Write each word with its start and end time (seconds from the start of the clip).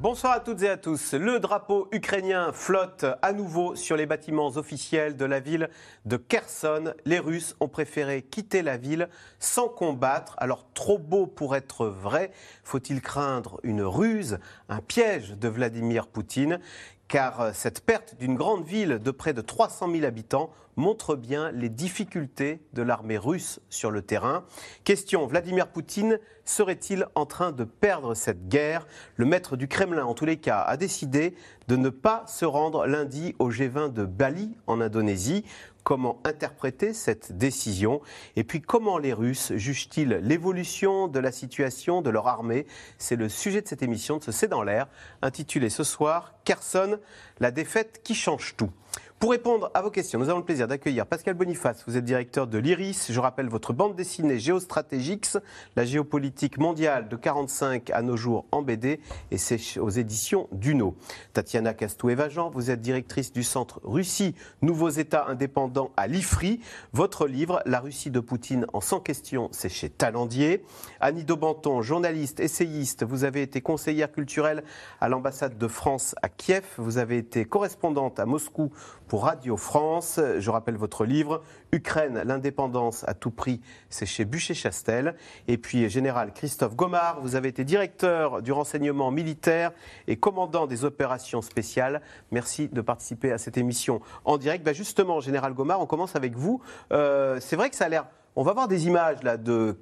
Bonsoir 0.00 0.34
à 0.34 0.38
toutes 0.38 0.62
et 0.62 0.68
à 0.68 0.76
tous. 0.76 1.14
Le 1.14 1.40
drapeau 1.40 1.88
ukrainien 1.90 2.52
flotte 2.52 3.04
à 3.20 3.32
nouveau 3.32 3.74
sur 3.74 3.96
les 3.96 4.06
bâtiments 4.06 4.46
officiels 4.46 5.16
de 5.16 5.24
la 5.24 5.40
ville 5.40 5.70
de 6.04 6.16
Kherson. 6.16 6.94
Les 7.04 7.18
Russes 7.18 7.56
ont 7.58 7.66
préféré 7.66 8.22
quitter 8.22 8.62
la 8.62 8.76
ville 8.76 9.08
sans 9.40 9.68
combattre. 9.68 10.36
Alors 10.38 10.66
trop 10.72 10.98
beau 10.98 11.26
pour 11.26 11.56
être 11.56 11.86
vrai, 11.86 12.30
faut-il 12.62 13.02
craindre 13.02 13.58
une 13.64 13.82
ruse, 13.82 14.38
un 14.68 14.80
piège 14.80 15.32
de 15.32 15.48
Vladimir 15.48 16.06
Poutine? 16.06 16.60
Car 17.08 17.40
euh, 17.40 17.50
cette 17.52 17.84
perte 17.84 18.14
d'une 18.20 18.36
grande 18.36 18.64
ville 18.64 19.00
de 19.00 19.10
près 19.10 19.32
de 19.32 19.40
300 19.40 19.90
000 19.90 20.04
habitants 20.04 20.50
montre 20.78 21.16
bien 21.16 21.50
les 21.50 21.68
difficultés 21.68 22.62
de 22.72 22.82
l'armée 22.82 23.18
russe 23.18 23.60
sur 23.68 23.90
le 23.90 24.00
terrain. 24.00 24.44
Question, 24.84 25.26
Vladimir 25.26 25.68
Poutine 25.68 26.18
serait-il 26.44 27.06
en 27.14 27.26
train 27.26 27.52
de 27.52 27.64
perdre 27.64 28.14
cette 28.14 28.48
guerre? 28.48 28.86
Le 29.16 29.26
maître 29.26 29.56
du 29.56 29.68
Kremlin, 29.68 30.04
en 30.04 30.14
tous 30.14 30.24
les 30.24 30.38
cas, 30.38 30.60
a 30.60 30.76
décidé 30.76 31.34
de 31.66 31.76
ne 31.76 31.90
pas 31.90 32.24
se 32.26 32.44
rendre 32.44 32.86
lundi 32.86 33.34
au 33.38 33.50
G20 33.50 33.92
de 33.92 34.04
Bali, 34.04 34.56
en 34.66 34.80
Indonésie. 34.80 35.44
Comment 35.82 36.20
interpréter 36.24 36.92
cette 36.92 37.36
décision? 37.36 38.00
Et 38.36 38.44
puis 38.44 38.60
comment 38.60 38.98
les 38.98 39.12
Russes 39.12 39.52
jugent-ils 39.56 40.20
l'évolution 40.22 41.08
de 41.08 41.18
la 41.18 41.32
situation 41.32 42.02
de 42.02 42.10
leur 42.10 42.28
armée? 42.28 42.66
C'est 42.98 43.16
le 43.16 43.28
sujet 43.28 43.62
de 43.62 43.68
cette 43.68 43.82
émission 43.82 44.18
de 44.18 44.22
ce 44.22 44.32
C'est 44.32 44.48
dans 44.48 44.62
l'air, 44.62 44.86
intitulée 45.22 45.70
ce 45.70 45.84
soir 45.84 46.34
Kherson, 46.44 46.98
la 47.40 47.50
défaite 47.50 48.00
qui 48.04 48.14
change 48.14 48.54
tout. 48.56 48.70
Pour 49.18 49.32
répondre 49.32 49.68
à 49.74 49.82
vos 49.82 49.90
questions, 49.90 50.20
nous 50.20 50.28
avons 50.28 50.38
le 50.38 50.44
plaisir 50.44 50.68
d'accueillir 50.68 51.04
Pascal 51.04 51.34
Boniface. 51.34 51.82
Vous 51.88 51.96
êtes 51.96 52.04
directeur 52.04 52.46
de 52.46 52.56
l'IRIS. 52.56 53.08
Je 53.10 53.18
rappelle 53.18 53.48
votre 53.48 53.72
bande 53.72 53.96
dessinée 53.96 54.38
Géostratégix, 54.38 55.38
la 55.74 55.84
géopolitique 55.84 56.56
mondiale 56.56 57.08
de 57.08 57.16
45 57.16 57.90
à 57.90 58.02
nos 58.02 58.16
jours 58.16 58.46
en 58.52 58.62
BD, 58.62 59.00
et 59.32 59.36
c'est 59.36 59.58
aux 59.80 59.88
éditions 59.88 60.46
Duno. 60.52 60.94
Tatiana 61.32 61.74
Castou-Evajan, 61.74 62.50
vous 62.50 62.70
êtes 62.70 62.80
directrice 62.80 63.32
du 63.32 63.42
centre 63.42 63.80
Russie, 63.82 64.36
nouveaux 64.62 64.88
États 64.88 65.26
indépendants 65.26 65.90
à 65.96 66.06
l'IFRI. 66.06 66.60
Votre 66.92 67.26
livre, 67.26 67.60
La 67.66 67.80
Russie 67.80 68.12
de 68.12 68.20
Poutine 68.20 68.66
en 68.72 68.80
100 68.80 69.00
questions, 69.00 69.48
c'est 69.50 69.68
chez 69.68 69.90
Talendier. 69.90 70.62
Annie 71.00 71.24
Daubenton, 71.24 71.82
journaliste, 71.82 72.38
essayiste, 72.38 73.04
vous 73.04 73.24
avez 73.24 73.42
été 73.42 73.62
conseillère 73.62 74.12
culturelle 74.12 74.62
à 75.00 75.08
l'ambassade 75.08 75.58
de 75.58 75.66
France 75.66 76.14
à 76.22 76.28
Kiev. 76.28 76.62
Vous 76.76 76.98
avez 76.98 77.18
été 77.18 77.44
correspondante 77.46 78.20
à 78.20 78.24
Moscou 78.24 78.70
pour 79.08 79.24
Radio 79.24 79.56
France. 79.56 80.20
Je 80.38 80.50
rappelle 80.50 80.76
votre 80.76 81.04
livre, 81.04 81.42
Ukraine, 81.72 82.22
l'indépendance 82.24 83.04
à 83.08 83.14
tout 83.14 83.30
prix, 83.30 83.60
c'est 83.88 84.06
chez 84.06 84.24
Bûcher-Chastel. 84.24 85.14
Et 85.48 85.58
puis, 85.58 85.88
Général 85.88 86.32
Christophe 86.32 86.76
Gomard, 86.76 87.20
vous 87.22 87.34
avez 87.34 87.48
été 87.48 87.64
directeur 87.64 88.42
du 88.42 88.52
renseignement 88.52 89.10
militaire 89.10 89.72
et 90.06 90.16
commandant 90.16 90.66
des 90.66 90.84
opérations 90.84 91.42
spéciales. 91.42 92.02
Merci 92.30 92.68
de 92.68 92.80
participer 92.80 93.32
à 93.32 93.38
cette 93.38 93.56
émission 93.56 94.00
en 94.24 94.36
direct. 94.36 94.64
Bah, 94.64 94.72
justement, 94.72 95.20
Général 95.20 95.54
Gomard, 95.54 95.80
on 95.80 95.86
commence 95.86 96.14
avec 96.14 96.36
vous. 96.36 96.60
Euh, 96.92 97.38
c'est 97.40 97.56
vrai 97.56 97.70
que 97.70 97.76
ça 97.76 97.86
a 97.86 97.88
l'air 97.88 98.06
on 98.38 98.44
va 98.44 98.52
voir 98.52 98.68
des 98.68 98.86
images 98.86 99.24
là 99.24 99.36
de, 99.36 99.74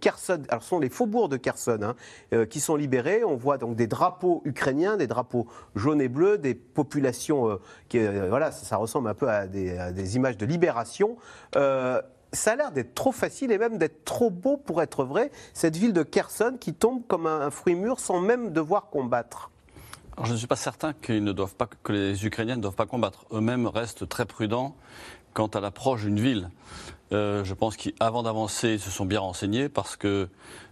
Kherson. 0.00 0.42
Alors, 0.48 0.62
ce 0.62 0.70
sont 0.70 0.78
les 0.78 0.88
faubourgs 0.88 1.28
de 1.28 1.36
Kherson 1.36 1.80
hein, 1.82 1.94
euh, 2.32 2.46
qui 2.46 2.58
sont 2.58 2.74
libérés. 2.74 3.22
On 3.22 3.36
voit 3.36 3.58
donc 3.58 3.76
des 3.76 3.86
drapeaux 3.86 4.40
ukrainiens, 4.46 4.96
des 4.96 5.06
drapeaux 5.06 5.46
jaunes 5.74 6.00
et 6.00 6.08
bleus, 6.08 6.38
des 6.38 6.54
populations 6.54 7.50
euh, 7.50 7.60
qui, 7.90 7.98
euh, 7.98 8.28
voilà, 8.30 8.50
ça, 8.50 8.78
ressemble 8.78 9.10
un 9.10 9.14
peu 9.14 9.28
à 9.28 9.46
des, 9.46 10.16
images 10.16 10.38
de 10.38 10.46
libération. 10.46 11.18
ça 11.52 12.52
a 12.52 12.56
l'air 12.56 12.72
d'être 12.72 12.94
trop 12.94 13.12
facile 13.12 13.52
et 13.52 13.58
même 13.58 13.76
d'être 13.76 14.06
trop 14.06 14.30
beau 14.30 14.56
pour 14.56 14.80
être 14.80 15.04
vrai. 15.04 15.30
Cette 15.52 15.76
ville 15.76 15.92
de 15.92 16.02
Kherson 16.02 16.56
qui 16.58 16.72
tombe 16.72 17.06
comme 17.06 17.26
un, 17.26 17.50
fruit 17.50 17.74
mûr 17.74 18.00
sans 18.00 18.20
même 18.22 18.54
devoir 18.54 18.88
combattre. 18.88 19.50
je 20.24 20.32
ne 20.32 20.38
suis 20.38 20.46
pas 20.46 20.56
certain 20.56 20.94
que 20.94 21.12
les 21.92 22.24
Ukrainiens 22.24 22.56
ne 22.56 22.62
doivent 22.62 22.74
pas 22.74 22.86
combattre. 22.86 23.26
Eux-mêmes 23.32 23.66
restent 23.66 24.08
très 24.08 24.24
prudents 24.24 24.74
quant 25.34 25.48
à 25.48 25.60
l'approche 25.60 26.04
d'une 26.04 26.20
ville. 26.20 26.50
Euh, 27.12 27.44
je 27.44 27.54
pense 27.54 27.76
qu'avant 27.76 28.22
d'avancer, 28.22 28.74
ils 28.74 28.80
se 28.80 28.90
sont 28.90 29.06
bien 29.06 29.20
renseignés 29.20 29.68
parce 29.68 29.96
que 29.96 30.28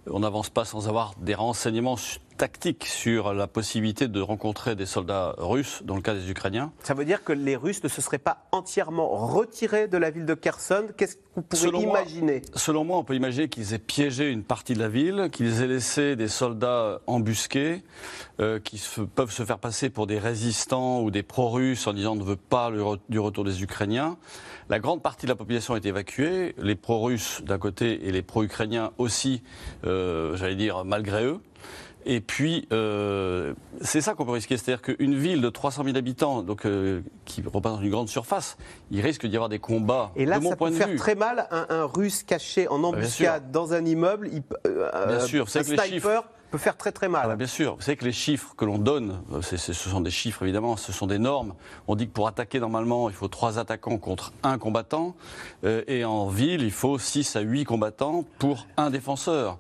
on 0.09 0.21
n'avance 0.21 0.51
pas 0.51 0.65
sans 0.65 0.89
avoir 0.89 1.15
des 1.19 1.35
renseignements 1.35 1.97
tactiques 2.37 2.87
sur 2.87 3.35
la 3.35 3.47
possibilité 3.47 4.09
de 4.09 4.21
rencontrer 4.21 4.77
des 4.77 4.87
soldats 4.87 5.35
russes 5.39 5.83
dans 5.85 5.97
le 5.97 6.03
cas 6.03 6.15
des 6.15 6.31
Ukrainiens. 6.31 6.73
Ça 6.83 6.95
veut 6.95 7.05
dire 7.05 7.25
que 7.25 7.33
les 7.33 7.57
Russes 7.57 7.83
ne 7.83 7.89
se 7.89 8.01
seraient 8.01 8.19
pas 8.19 8.47
entièrement 8.53 9.09
retirés 9.09 9.89
de 9.89 9.97
la 9.97 10.11
ville 10.11 10.27
de 10.27 10.35
Kherson 10.35 10.87
Qu'est-ce 10.97 11.17
qu'on 11.35 11.43
pourrait 11.43 11.83
imaginer? 11.83 12.43
Selon 12.55 12.85
moi, 12.85 12.99
on 12.99 13.05
peut 13.05 13.15
imaginer 13.15 13.49
qu'ils 13.49 13.75
aient 13.75 13.79
piégé 13.79 14.31
une 14.31 14.43
partie 14.43 14.75
de 14.75 14.79
la 14.79 14.89
ville, 14.89 15.29
qu'ils 15.33 15.63
aient 15.63 15.67
laissé 15.67 16.17
des 16.17 16.29
soldats 16.29 17.01
embusqués, 17.07 17.83
euh, 18.41 18.59
qui 18.61 18.83
peuvent 19.15 19.33
se 19.33 19.45
faire 19.45 19.59
passer 19.59 19.91
pour 19.91 20.07
des 20.07 20.19
résistants 20.19 21.03
ou 21.03 21.11
des 21.11 21.23
pro-russes 21.23 21.87
en 21.87 21.93
disant 21.93 22.13
on 22.13 22.17
ne 22.17 22.25
veut 22.25 22.37
pas 22.37 22.71
du 23.09 23.19
retour 23.19 23.45
des 23.45 23.63
Ukrainiens. 23.63 24.17
La 24.69 24.79
grande 24.79 25.03
partie 25.03 25.27
de 25.27 25.31
la 25.31 25.37
population 25.37 25.77
est 25.77 25.87
évacuée, 25.87 26.55
les 26.59 26.75
pro-russes 26.75 27.43
d'un 27.45 27.59
côté 27.59 28.07
et 28.07 28.13
les 28.13 28.23
pro-ukrainiens 28.23 28.91
aussi, 28.99 29.43
euh, 29.85 30.37
j'allais 30.37 30.57
dire, 30.57 30.85
malgré 30.85 31.25
eux. 31.25 31.41
Et 32.09 32.21
puis, 32.21 32.69
euh, 32.73 33.53
c'est 33.81 34.01
ça 34.01 34.15
qu'on 34.15 34.25
peut 34.25 34.31
risquer. 34.33 34.57
C'est-à-dire 34.57 34.81
qu'une 34.81 35.17
ville 35.17 35.41
de 35.41 35.51
300 35.51 35.83
000 35.85 35.97
habitants, 35.97 36.43
donc, 36.43 36.65
euh, 36.65 37.03
qui 37.25 37.43
représente 37.43 37.83
une 37.83 37.91
grande 37.91 38.09
surface, 38.09 38.57
il 38.93 39.01
risque 39.01 39.27
d'y 39.27 39.35
avoir 39.35 39.49
des 39.49 39.59
combats. 39.59 40.13
Et 40.15 40.25
là, 40.25 40.39
de 40.39 40.45
mon 40.45 40.51
ça 40.51 40.57
point 40.57 40.69
peut 40.71 40.75
de 40.75 40.79
faire 40.79 40.97
très 40.97 41.17
mal 41.17 41.49
un, 41.51 41.67
un, 41.69 41.85
Russe 41.85 42.23
caché 42.23 42.69
en 42.69 42.85
embuscade 42.85 43.51
dans 43.51 43.75
un 43.75 43.85
immeuble. 43.85 44.31
Il, 44.33 44.43
bien 45.09 45.21
sûr, 45.21 45.47
un 45.53 45.63
sniper 45.63 46.23
peut 46.51 46.59
faire 46.59 46.77
très 46.77 46.93
très 46.93 47.09
mal. 47.09 47.23
Ah 47.25 47.29
bah, 47.29 47.37
bien 47.37 47.47
sûr, 47.47 47.77
vous 47.77 47.83
savez 47.83 47.97
que 47.97 48.05
les 48.05 48.13
chiffres 48.13 48.55
que 48.57 48.65
l'on 48.65 48.79
donne, 48.79 49.21
euh, 49.33 49.43
ce 49.43 49.73
sont 49.73 50.01
des 50.01 50.11
chiffres 50.11 50.43
évidemment, 50.43 50.77
ce 50.77 50.93
sont 50.93 51.07
des 51.07 51.19
normes. 51.19 51.55
On 51.89 51.97
dit 51.97 52.07
que 52.07 52.13
pour 52.13 52.29
attaquer 52.29 52.61
normalement, 52.61 53.09
il 53.09 53.15
faut 53.15 53.29
trois 53.29 53.59
attaquants 53.59 53.99
contre 53.99 54.33
un 54.43 54.59
combattant, 54.59 55.17
euh, 55.65 55.83
et 55.89 56.05
en 56.05 56.29
ville, 56.29 56.63
il 56.63 56.71
faut 56.71 56.99
6 56.99 57.37
à 57.37 57.41
8 57.41 57.65
combattants 57.65 58.25
pour 58.39 58.67
un 58.77 58.91
défenseur. 58.91 59.59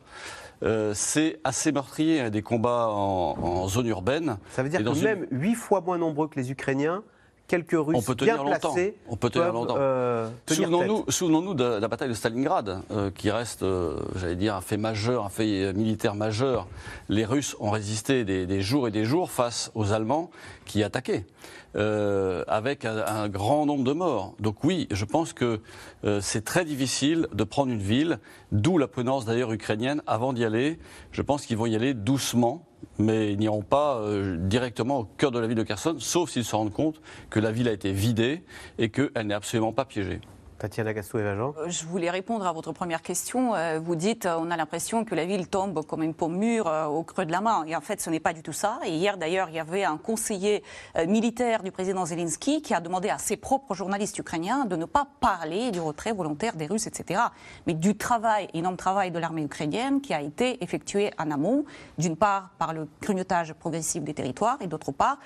Euh, 0.63 0.93
c'est 0.95 1.39
assez 1.45 1.73
meurtrier, 1.73 2.21
hein, 2.21 2.31
des 2.31 2.43
combats 2.43 2.89
en, 2.89 3.69
zone 3.69 3.87
urbaine. 3.87 4.39
Ça 4.51 4.63
veut 4.63 4.69
dire 4.69 4.83
que 4.83 5.05
même 5.05 5.27
8 5.31 5.55
fois 5.55 5.81
moins 5.81 5.99
nombreux 5.99 6.29
que 6.29 6.39
les 6.39 6.51
Ukrainiens, 6.51 7.03
quelques 7.47 7.73
Russes 7.73 7.97
on 7.97 8.03
peut 8.03 8.15
tenir 8.15 8.43
bien 8.43 8.59
placés 8.59 8.95
On 9.09 9.17
peut 9.17 9.31
tenir 9.31 9.53
longtemps. 9.53 9.77
Euh, 9.79 10.29
souvenons-nous, 10.49 11.05
souvenons 11.09 11.55
de, 11.55 11.65
la 11.65 11.89
bataille 11.89 12.09
de 12.09 12.15
Stalingrad, 12.15 12.81
euh, 12.91 13.11
qui 13.11 13.31
reste, 13.31 13.63
euh, 13.63 13.97
j'allais 14.17 14.37
dire, 14.37 14.55
un 14.55 14.61
fait 14.61 14.77
majeur, 14.77 15.25
un 15.25 15.29
fait 15.29 15.73
militaire 15.73 16.15
majeur. 16.15 16.67
Les 17.09 17.25
Russes 17.25 17.57
ont 17.61 17.71
résisté 17.71 18.25
des, 18.25 18.61
jours 18.61 18.89
et 18.89 18.91
des 18.91 19.05
jours 19.05 19.31
face 19.31 19.71
aux 19.75 19.93
Allemands 19.93 20.31
qui 20.65 20.83
attaquaient. 20.83 21.25
Avec 21.77 22.85
un, 22.85 23.29
grand 23.29 23.67
nombre 23.67 23.85
de 23.85 23.93
morts. 23.93 24.35
Donc 24.41 24.65
oui, 24.65 24.89
je 24.91 25.05
pense 25.05 25.33
que 25.33 25.61
c'est 26.21 26.45
très 26.45 26.65
difficile 26.65 27.29
de 27.33 27.45
prendre 27.45 27.73
une 27.73 27.81
ville, 27.81 28.19
d'où 28.53 28.79
la 28.79 28.89
prudence 28.89 29.25
d'ailleurs 29.25 29.53
ukrainienne 29.53 30.03
avant 30.07 30.33
d'y 30.33 30.45
aller. 30.45 30.79
Je 31.13 31.23
pense 31.23 31.47
qu'ils 31.47 31.57
vont 31.57 31.67
y 31.67 31.77
aller 31.77 31.95
doucement, 31.95 32.65
mais 32.99 33.33
ils 33.33 33.39
n'iront 33.39 33.63
pas 33.63 33.99
euh, 33.99 34.37
directement 34.37 35.01
au 35.01 35.05
cœur 35.05 35.31
de 35.31 35.39
la 35.39 35.47
ville 35.47 35.57
de 35.57 35.63
Kherson, 35.63 35.97
sauf 35.99 36.31
s'ils 36.31 36.45
se 36.45 36.57
rendent 36.57 36.73
compte 36.73 37.01
que 37.31 37.41
la 37.41 37.53
ville 37.53 37.69
a 37.69 37.73
été 37.73 37.93
vidée 37.93 38.43
et 38.79 38.89
qu'elle 38.91 39.27
n'est 39.27 39.35
absolument 39.35 39.73
pas 39.73 39.85
piégée. 39.85 40.21
Tatiana 40.59 40.95
Gastou-Evajan 40.95 41.55
euh, 41.59 41.69
Je 41.69 41.85
voulais 41.85 42.11
répondre 42.11 42.47
à 42.47 42.53
votre 42.53 42.73
première 42.73 43.03
question. 43.03 43.55
Euh, 43.55 43.79
vous 43.83 43.95
dites 43.95 44.27
on 44.27 44.51
a 44.51 44.57
l'impression 44.57 45.05
que 45.05 45.15
la 45.15 45.27
ville 45.27 45.49
tombe 45.49 45.85
comme 45.85 46.03
une 46.03 46.15
pomme 46.15 46.37
mûre 46.37 46.67
euh, 46.67 46.87
au 46.87 47.03
creux 47.03 47.27
de 47.27 47.33
la 47.33 47.41
main. 47.41 47.65
Et 47.67 47.77
en 47.77 47.81
fait, 47.81 48.01
ce 48.01 48.09
n'est 48.09 48.21
pas 48.21 48.33
du 48.33 48.43
tout 48.43 48.53
ça. 48.53 48.79
Et 48.85 48.91
hier, 48.91 49.19
d'ailleurs, 49.19 49.49
il 49.51 49.57
y 49.57 49.59
avait 49.59 49.85
un 49.85 49.99
conseiller 49.99 50.63
militaire 51.07 51.63
du 51.63 51.71
président 51.71 52.07
Zelensky 52.07 52.63
qui 52.63 52.75
a 52.75 52.81
demandé 52.81 53.09
à 53.09 53.19
ses 53.19 53.37
propres 53.37 53.75
journalistes 53.75 54.19
ukrainiens 54.19 54.65
de 54.65 54.77
ne 54.77 54.85
pas 54.85 55.07
parler 55.21 55.71
du 55.71 55.81
retrait 55.81 56.13
volontaire 56.13 56.57
des 56.57 56.67
Russes, 56.67 56.87
etc. 56.87 57.21
Mais 57.67 57.75
du 57.75 57.97
travail, 57.97 58.49
énorme 58.55 58.77
travail 58.77 59.11
de 59.11 59.19
l'armée 59.19 59.43
ukrainienne 59.43 60.01
qui 60.01 60.15
a 60.15 60.23
été 60.23 60.63
effectué 60.63 61.11
en 61.19 61.31
amont, 61.31 61.65
d'une 61.99 62.17
part 62.17 62.51
par 62.59 62.73
le 62.73 62.89
grignotage 63.01 63.53
progressif 63.55 64.03
des 64.03 64.15
territoires 64.15 64.59
et 64.61 64.67
d'autre 64.67 64.93
part 64.93 65.19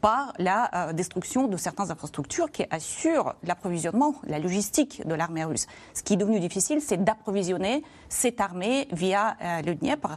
par 0.00 0.32
la 0.38 0.92
destruction 0.92 1.48
de 1.48 1.56
certaines 1.56 1.90
infrastructures 1.90 2.50
qui 2.50 2.64
assurent 2.70 3.34
l'approvisionnement, 3.42 4.14
la 4.24 4.38
logistique 4.38 5.06
de 5.06 5.14
l'armée 5.14 5.44
russe. 5.44 5.66
Ce 5.94 6.02
qui 6.02 6.14
est 6.14 6.16
devenu 6.16 6.40
difficile, 6.40 6.80
c'est 6.80 7.02
d'approvisionner 7.02 7.82
cette 8.08 8.40
armée 8.40 8.88
via 8.92 9.36
euh, 9.42 9.62
le 9.62 9.74
Dniepr. 9.74 10.16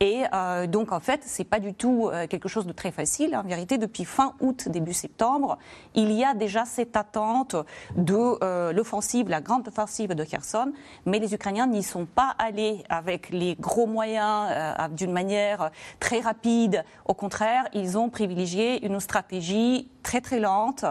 Et 0.00 0.22
euh, 0.32 0.66
donc, 0.66 0.92
en 0.92 1.00
fait, 1.00 1.22
c'est 1.24 1.44
pas 1.44 1.60
du 1.60 1.74
tout 1.74 2.08
euh, 2.12 2.26
quelque 2.26 2.48
chose 2.48 2.66
de 2.66 2.72
très 2.72 2.92
facile. 2.92 3.36
En 3.36 3.42
vérité, 3.42 3.78
depuis 3.78 4.04
fin 4.04 4.34
août, 4.40 4.68
début 4.68 4.92
septembre, 4.92 5.58
il 5.94 6.12
y 6.12 6.24
a 6.24 6.34
déjà 6.34 6.64
cette 6.64 6.96
attente 6.96 7.56
de 7.96 8.72
l'offensive, 8.72 9.28
la 9.28 9.40
grande 9.40 9.66
offensive 9.68 10.14
de 10.14 10.24
Kherson, 10.24 10.72
mais 11.06 11.18
les 11.18 11.34
Ukrainiens 11.34 11.66
n'y 11.66 11.82
sont 11.82 12.06
pas 12.06 12.34
allés 12.38 12.82
avec 12.88 13.30
les 13.30 13.56
gros 13.56 13.86
moyens 13.86 14.52
d'une 14.92 15.12
manière 15.12 15.70
très 16.00 16.20
rapide. 16.20 16.84
Au 17.06 17.14
contraire, 17.14 17.68
ils 17.72 17.98
ont 17.98 18.08
privilégié 18.08 18.84
une 18.84 19.00
stratégie 19.00 19.21
très 20.02 20.20
très 20.20 20.40
lente 20.40 20.84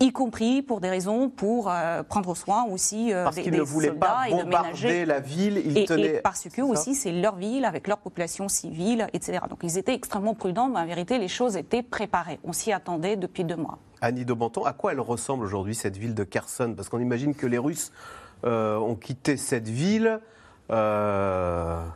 y 0.00 0.12
compris 0.12 0.62
pour 0.62 0.80
des 0.80 0.88
raisons 0.88 1.28
pour 1.28 1.70
euh, 1.70 2.02
prendre 2.02 2.36
soin 2.36 2.64
aussi 2.64 3.12
euh, 3.12 3.28
des, 3.30 3.50
ne 3.50 3.60
voulaient 3.60 3.92
pas 3.92 4.28
et 4.28 4.30
bombarder 4.30 5.04
la 5.04 5.20
ville, 5.20 5.60
ils 5.64 5.86
tenaient... 5.86 6.20
parce 6.20 6.48
que 6.48 6.62
aussi 6.62 6.94
c'est 6.94 7.12
leur 7.12 7.36
ville 7.36 7.64
avec 7.64 7.88
leur 7.88 7.98
population 7.98 8.48
civile, 8.48 9.08
etc. 9.12 9.40
Donc 9.48 9.60
ils 9.62 9.78
étaient 9.78 9.94
extrêmement 9.94 10.34
prudents, 10.34 10.68
mais 10.68 10.80
en 10.80 10.86
vérité 10.86 11.18
les 11.18 11.28
choses 11.28 11.56
étaient 11.56 11.82
préparées. 11.82 12.38
On 12.44 12.52
s'y 12.52 12.72
attendait 12.72 13.16
depuis 13.16 13.44
deux 13.44 13.56
mois. 13.56 13.78
Annie 14.00 14.24
Daubenton, 14.24 14.64
à 14.64 14.72
quoi 14.72 14.92
elle 14.92 15.00
ressemble 15.00 15.44
aujourd'hui 15.44 15.74
cette 15.74 15.96
ville 15.96 16.14
de 16.14 16.24
Kherson? 16.24 16.74
Parce 16.76 16.88
qu'on 16.88 17.00
imagine 17.00 17.34
que 17.34 17.46
les 17.46 17.58
Russes 17.58 17.90
euh, 18.44 18.76
ont 18.76 18.94
quitté 18.94 19.36
cette 19.36 19.68
ville. 19.68 20.20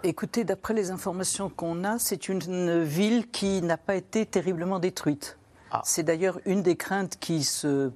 Écoutez, 0.02 0.44
d'après 0.44 0.72
les 0.72 0.90
informations 0.90 1.50
qu'on 1.50 1.84
a, 1.84 1.98
c'est 1.98 2.30
une 2.30 2.82
ville 2.82 3.30
qui 3.30 3.60
n'a 3.60 3.76
pas 3.76 3.94
été 3.94 4.24
terriblement 4.24 4.78
détruite. 4.78 5.36
Ah. 5.72 5.80
C'est 5.84 6.02
d'ailleurs 6.02 6.38
une 6.44 6.62
des 6.62 6.76
craintes 6.76 7.16
qui 7.18 7.42
se 7.42 7.90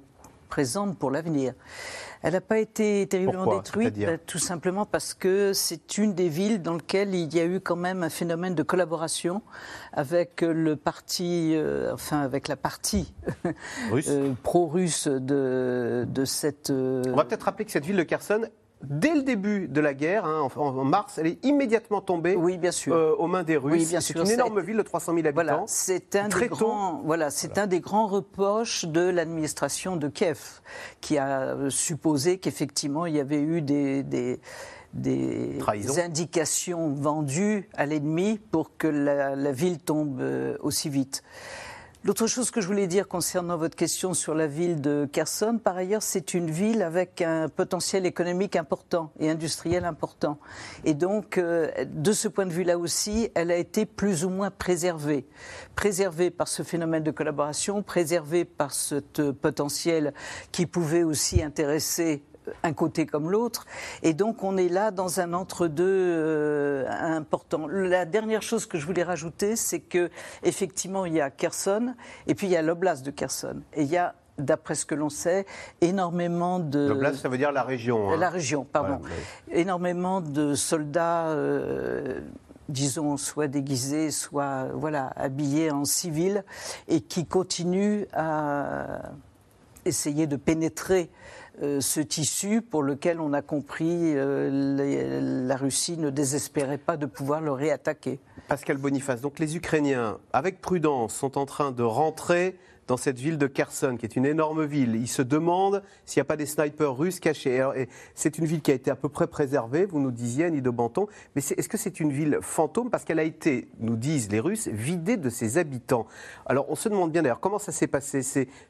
présente 0.49 0.97
pour 0.97 1.11
l'avenir. 1.11 1.53
Elle 2.23 2.33
n'a 2.33 2.41
pas 2.41 2.57
été 2.57 3.05
terriblement 3.07 3.57
détruite, 3.57 3.99
bah, 3.99 4.17
tout 4.17 4.39
simplement 4.39 4.85
parce 4.85 5.13
que 5.13 5.53
c'est 5.53 5.97
une 5.97 6.13
des 6.13 6.29
villes 6.29 6.61
dans 6.61 6.73
lesquelles 6.73 7.13
il 7.13 7.33
y 7.35 7.39
a 7.39 7.45
eu 7.45 7.59
quand 7.59 7.75
même 7.75 8.01
un 8.01 8.09
phénomène 8.09 8.55
de 8.55 8.63
collaboration 8.63 9.41
avec 9.93 10.41
le 10.41 10.75
parti, 10.75 11.51
euh, 11.53 11.93
enfin 11.93 12.21
avec 12.21 12.47
la 12.47 12.55
partie 12.55 13.13
euh, 13.91 14.33
pro-russe 14.41 15.07
de, 15.07 16.07
de 16.09 16.25
cette. 16.25 16.71
Euh, 16.71 17.03
On 17.07 17.15
va 17.15 17.25
peut-être 17.25 17.43
rappeler 17.43 17.65
que 17.65 17.71
cette 17.71 17.85
ville 17.85 17.97
de 17.97 18.03
Kherson 18.03 18.47
dès 18.83 19.15
le 19.15 19.23
début 19.23 19.67
de 19.67 19.81
la 19.81 19.93
guerre, 19.93 20.25
hein, 20.25 20.47
en, 20.55 20.83
mars, 20.83 21.17
elle 21.17 21.27
est 21.27 21.45
immédiatement 21.45 22.01
tombée 22.01 22.35
oui, 22.35 22.57
bien 22.57 22.71
sûr. 22.71 22.95
Euh, 22.95 23.15
aux 23.17 23.27
mains 23.27 23.43
des 23.43 23.57
Russes. 23.57 23.95
c'est 23.99 24.15
une 24.15 24.29
énorme 24.29 24.61
ville 24.61 24.77
de 24.77 24.81
300 24.81 25.13
000 25.13 25.27
habitants. 25.27 25.33
Voilà, 25.33 25.63
c'est 25.67 26.15
un, 26.15 26.27
des 26.27 26.47
grands, 26.47 27.01
voilà, 27.03 27.29
c'est 27.29 27.57
un 27.57 27.67
des 27.67 27.79
grands 27.79 28.07
reproches 28.07 28.85
de 28.85 29.01
l'administration 29.01 29.95
de 29.95 30.07
Kiev, 30.07 30.61
qui 31.01 31.17
a 31.17 31.55
supposé 31.69 32.37
qu'effectivement 32.37 33.05
il 33.05 33.15
y 33.15 33.19
avait 33.19 33.41
eu 33.41 33.61
des, 33.61 34.03
des 34.03 34.39
des 34.93 35.99
indications 35.99 36.89
vendues 36.93 37.69
à 37.75 37.85
l'ennemi 37.85 38.39
pour 38.51 38.77
que 38.77 38.87
la, 38.87 39.35
la, 39.35 39.51
ville 39.51 39.79
tombe 39.79 40.21
euh, 40.21 40.57
aussi 40.61 40.89
vite. 40.89 41.23
L'autre 42.07 42.25
chose 42.25 42.51
que 42.51 42.61
je 42.61 42.67
voulais 42.67 42.87
dire 42.87 43.09
concernant 43.09 43.57
votre 43.57 43.75
question 43.75 44.13
sur 44.13 44.33
la 44.33 44.47
ville 44.47 44.79
de 44.79 45.09
Kherson, 45.11 45.59
par 45.61 45.75
ailleurs, 45.75 46.01
c'est 46.01 46.33
une 46.33 46.49
ville 46.49 46.81
avec 46.81 47.21
un 47.21 47.49
potentiel 47.49 48.05
économique 48.05 48.55
important 48.55 49.11
et 49.19 49.29
industriel 49.29 49.83
important. 49.83 50.39
Et 50.85 50.93
donc, 50.93 51.37
euh, 51.37 51.69
de 51.85 52.13
ce 52.13 52.29
point 52.29 52.45
de 52.45 52.53
vue-là 52.53 52.77
aussi, 52.77 53.29
elle 53.35 53.51
a 53.51 53.57
été 53.57 53.85
plus 53.85 54.23
ou 54.23 54.29
moins 54.29 54.51
préservée. 54.51 55.27
Préservée 55.75 56.31
par 56.31 56.47
ce 56.47 56.63
phénomène 56.63 57.03
de 57.03 57.11
collaboration, 57.11 57.83
préservée 57.83 58.45
par 58.45 58.71
ce 58.71 59.01
potentiel 59.31 60.13
qui 60.53 60.65
pouvait 60.65 61.03
aussi 61.03 61.43
intéresser 61.43 62.23
un 62.63 62.73
côté 62.73 63.05
comme 63.05 63.31
l'autre. 63.31 63.65
Et 64.03 64.13
donc 64.13 64.43
on 64.43 64.57
est 64.57 64.69
là 64.69 64.91
dans 64.91 65.19
un 65.19 65.33
entre-deux 65.33 65.85
euh, 65.85 66.85
important. 66.89 67.67
La 67.67 68.05
dernière 68.05 68.41
chose 68.41 68.65
que 68.65 68.77
je 68.77 68.85
voulais 68.85 69.03
rajouter, 69.03 69.55
c'est 69.55 69.79
que 69.79 70.09
effectivement 70.43 71.05
il 71.05 71.13
y 71.13 71.21
a 71.21 71.29
Kherson 71.29 71.93
et 72.27 72.35
puis 72.35 72.47
il 72.47 72.51
y 72.51 72.57
a 72.57 72.61
l'oblast 72.61 73.05
de 73.05 73.11
Kherson. 73.11 73.61
Et 73.73 73.83
il 73.83 73.89
y 73.89 73.97
a 73.97 74.15
d'après 74.37 74.75
ce 74.75 74.85
que 74.85 74.95
l'on 74.95 75.09
sait, 75.09 75.45
énormément 75.81 76.59
de... 76.59 76.89
L'oblast, 76.89 77.21
ça 77.21 77.29
veut 77.29 77.37
dire 77.37 77.51
la 77.51 77.63
région. 77.63 78.11
Hein. 78.11 78.17
La 78.17 78.29
région, 78.29 78.65
pardon. 78.65 79.01
Énormément 79.51 80.21
de 80.21 80.53
soldats, 80.53 81.29
euh, 81.29 82.19
disons, 82.69 83.17
soit 83.17 83.47
déguisés, 83.47 84.11
soit 84.11 84.67
voilà, 84.73 85.11
habillés 85.15 85.71
en 85.71 85.85
civil, 85.85 86.43
et 86.87 87.01
qui 87.01 87.25
continuent 87.25 88.03
à 88.13 89.11
essayer 89.85 90.27
de 90.27 90.35
pénétrer 90.35 91.09
ce 91.61 91.99
tissu 91.99 92.61
pour 92.61 92.83
lequel 92.83 93.19
on 93.19 93.33
a 93.33 93.41
compris 93.41 94.13
euh, 94.15 95.45
la 95.47 95.55
Russie 95.55 95.97
ne 95.97 96.09
désespérait 96.09 96.77
pas 96.77 96.97
de 96.97 97.05
pouvoir 97.05 97.41
le 97.41 97.51
réattaquer. 97.51 98.19
Pascal 98.47 98.77
Boniface, 98.77 99.21
donc 99.21 99.39
les 99.39 99.55
Ukrainiens, 99.55 100.19
avec 100.33 100.61
prudence, 100.61 101.15
sont 101.15 101.37
en 101.37 101.45
train 101.45 101.71
de 101.71 101.83
rentrer 101.83 102.55
dans 102.87 102.97
cette 102.97 103.19
ville 103.19 103.37
de 103.37 103.47
Kherson, 103.47 103.97
qui 103.97 104.05
est 104.05 104.15
une 104.15 104.25
énorme 104.25 104.65
ville. 104.65 104.95
Ils 104.95 105.07
se 105.07 105.21
demandent 105.21 105.83
s'il 106.05 106.19
n'y 106.19 106.21
a 106.21 106.25
pas 106.25 106.37
des 106.37 106.45
snipers 106.45 106.95
russes 106.95 107.19
cachés. 107.19 107.63
C'est 108.15 108.37
une 108.37 108.45
ville 108.45 108.61
qui 108.61 108.71
a 108.71 108.73
été 108.73 108.89
à 108.89 108.95
peu 108.95 109.09
près 109.09 109.27
préservée, 109.27 109.85
vous 109.85 109.99
nous 109.99 110.11
disiez, 110.11 110.45
Annie 110.45 110.61
de 110.61 110.69
Banton, 110.69 111.07
mais 111.35 111.41
est-ce 111.41 111.69
que 111.69 111.77
c'est 111.77 111.99
une 111.99 112.11
ville 112.11 112.39
fantôme? 112.41 112.89
Parce 112.89 113.03
qu'elle 113.03 113.19
a 113.19 113.23
été, 113.23 113.67
nous 113.79 113.95
disent 113.95 114.31
les 114.31 114.39
Russes, 114.39 114.67
vidée 114.67 115.17
de 115.17 115.29
ses 115.29 115.57
habitants. 115.57 116.07
Alors 116.45 116.69
on 116.69 116.75
se 116.75 116.89
demande 116.89 117.11
bien 117.11 117.23
d'ailleurs 117.23 117.39
comment 117.39 117.59
ça 117.59 117.71
s'est 117.71 117.87
passé? 117.87 118.21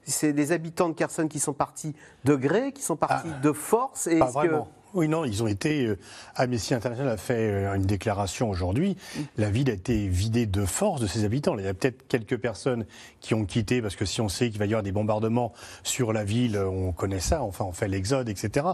C'est 0.03 0.33
des 0.33 0.51
habitants 0.51 0.89
de 0.89 0.93
Kherson 0.93 1.27
qui 1.27 1.39
sont 1.39 1.53
partis 1.53 1.95
de 2.23 2.35
gré, 2.35 2.71
qui 2.71 2.81
sont 2.81 2.95
partis 2.95 3.29
ah. 3.31 3.39
de 3.41 3.51
force? 3.51 4.07
Et 4.07 4.19
Pas 4.19 4.31
vraiment. 4.31 4.67
Oui, 4.97 5.07
non, 5.07 5.25
ils 5.25 5.43
ont 5.43 5.47
été. 5.47 5.85
Euh, 5.85 5.99
Amnesty 6.33 6.73
International 6.73 7.13
a 7.13 7.17
fait 7.17 7.51
euh, 7.51 7.75
une 7.75 7.83
déclaration 7.83 8.49
aujourd'hui. 8.49 8.97
Mm. 9.15 9.21
La 9.37 9.51
ville 9.51 9.69
a 9.69 9.73
été 9.73 10.07
vidée 10.07 10.47
de 10.47 10.65
force 10.65 10.99
de 10.99 11.05
ses 11.05 11.23
habitants. 11.23 11.55
Il 11.55 11.65
y 11.65 11.67
a 11.67 11.73
peut-être 11.75 12.07
quelques 12.07 12.37
personnes 12.37 12.83
qui 13.21 13.35
ont 13.35 13.45
quitté 13.45 13.79
parce 13.83 13.95
que 13.95 14.05
si 14.05 14.21
on 14.21 14.27
sait 14.27 14.49
qu'il 14.49 14.57
va 14.57 14.65
y 14.65 14.69
avoir 14.69 14.81
des 14.81 14.91
bombardements 14.91 15.53
sur 15.83 16.13
la 16.13 16.23
ville, 16.23 16.57
on 16.57 16.93
connaît 16.93 17.19
ça. 17.19 17.43
Enfin, 17.43 17.65
on 17.65 17.73
fait 17.73 17.87
l'exode, 17.87 18.27
etc. 18.27 18.65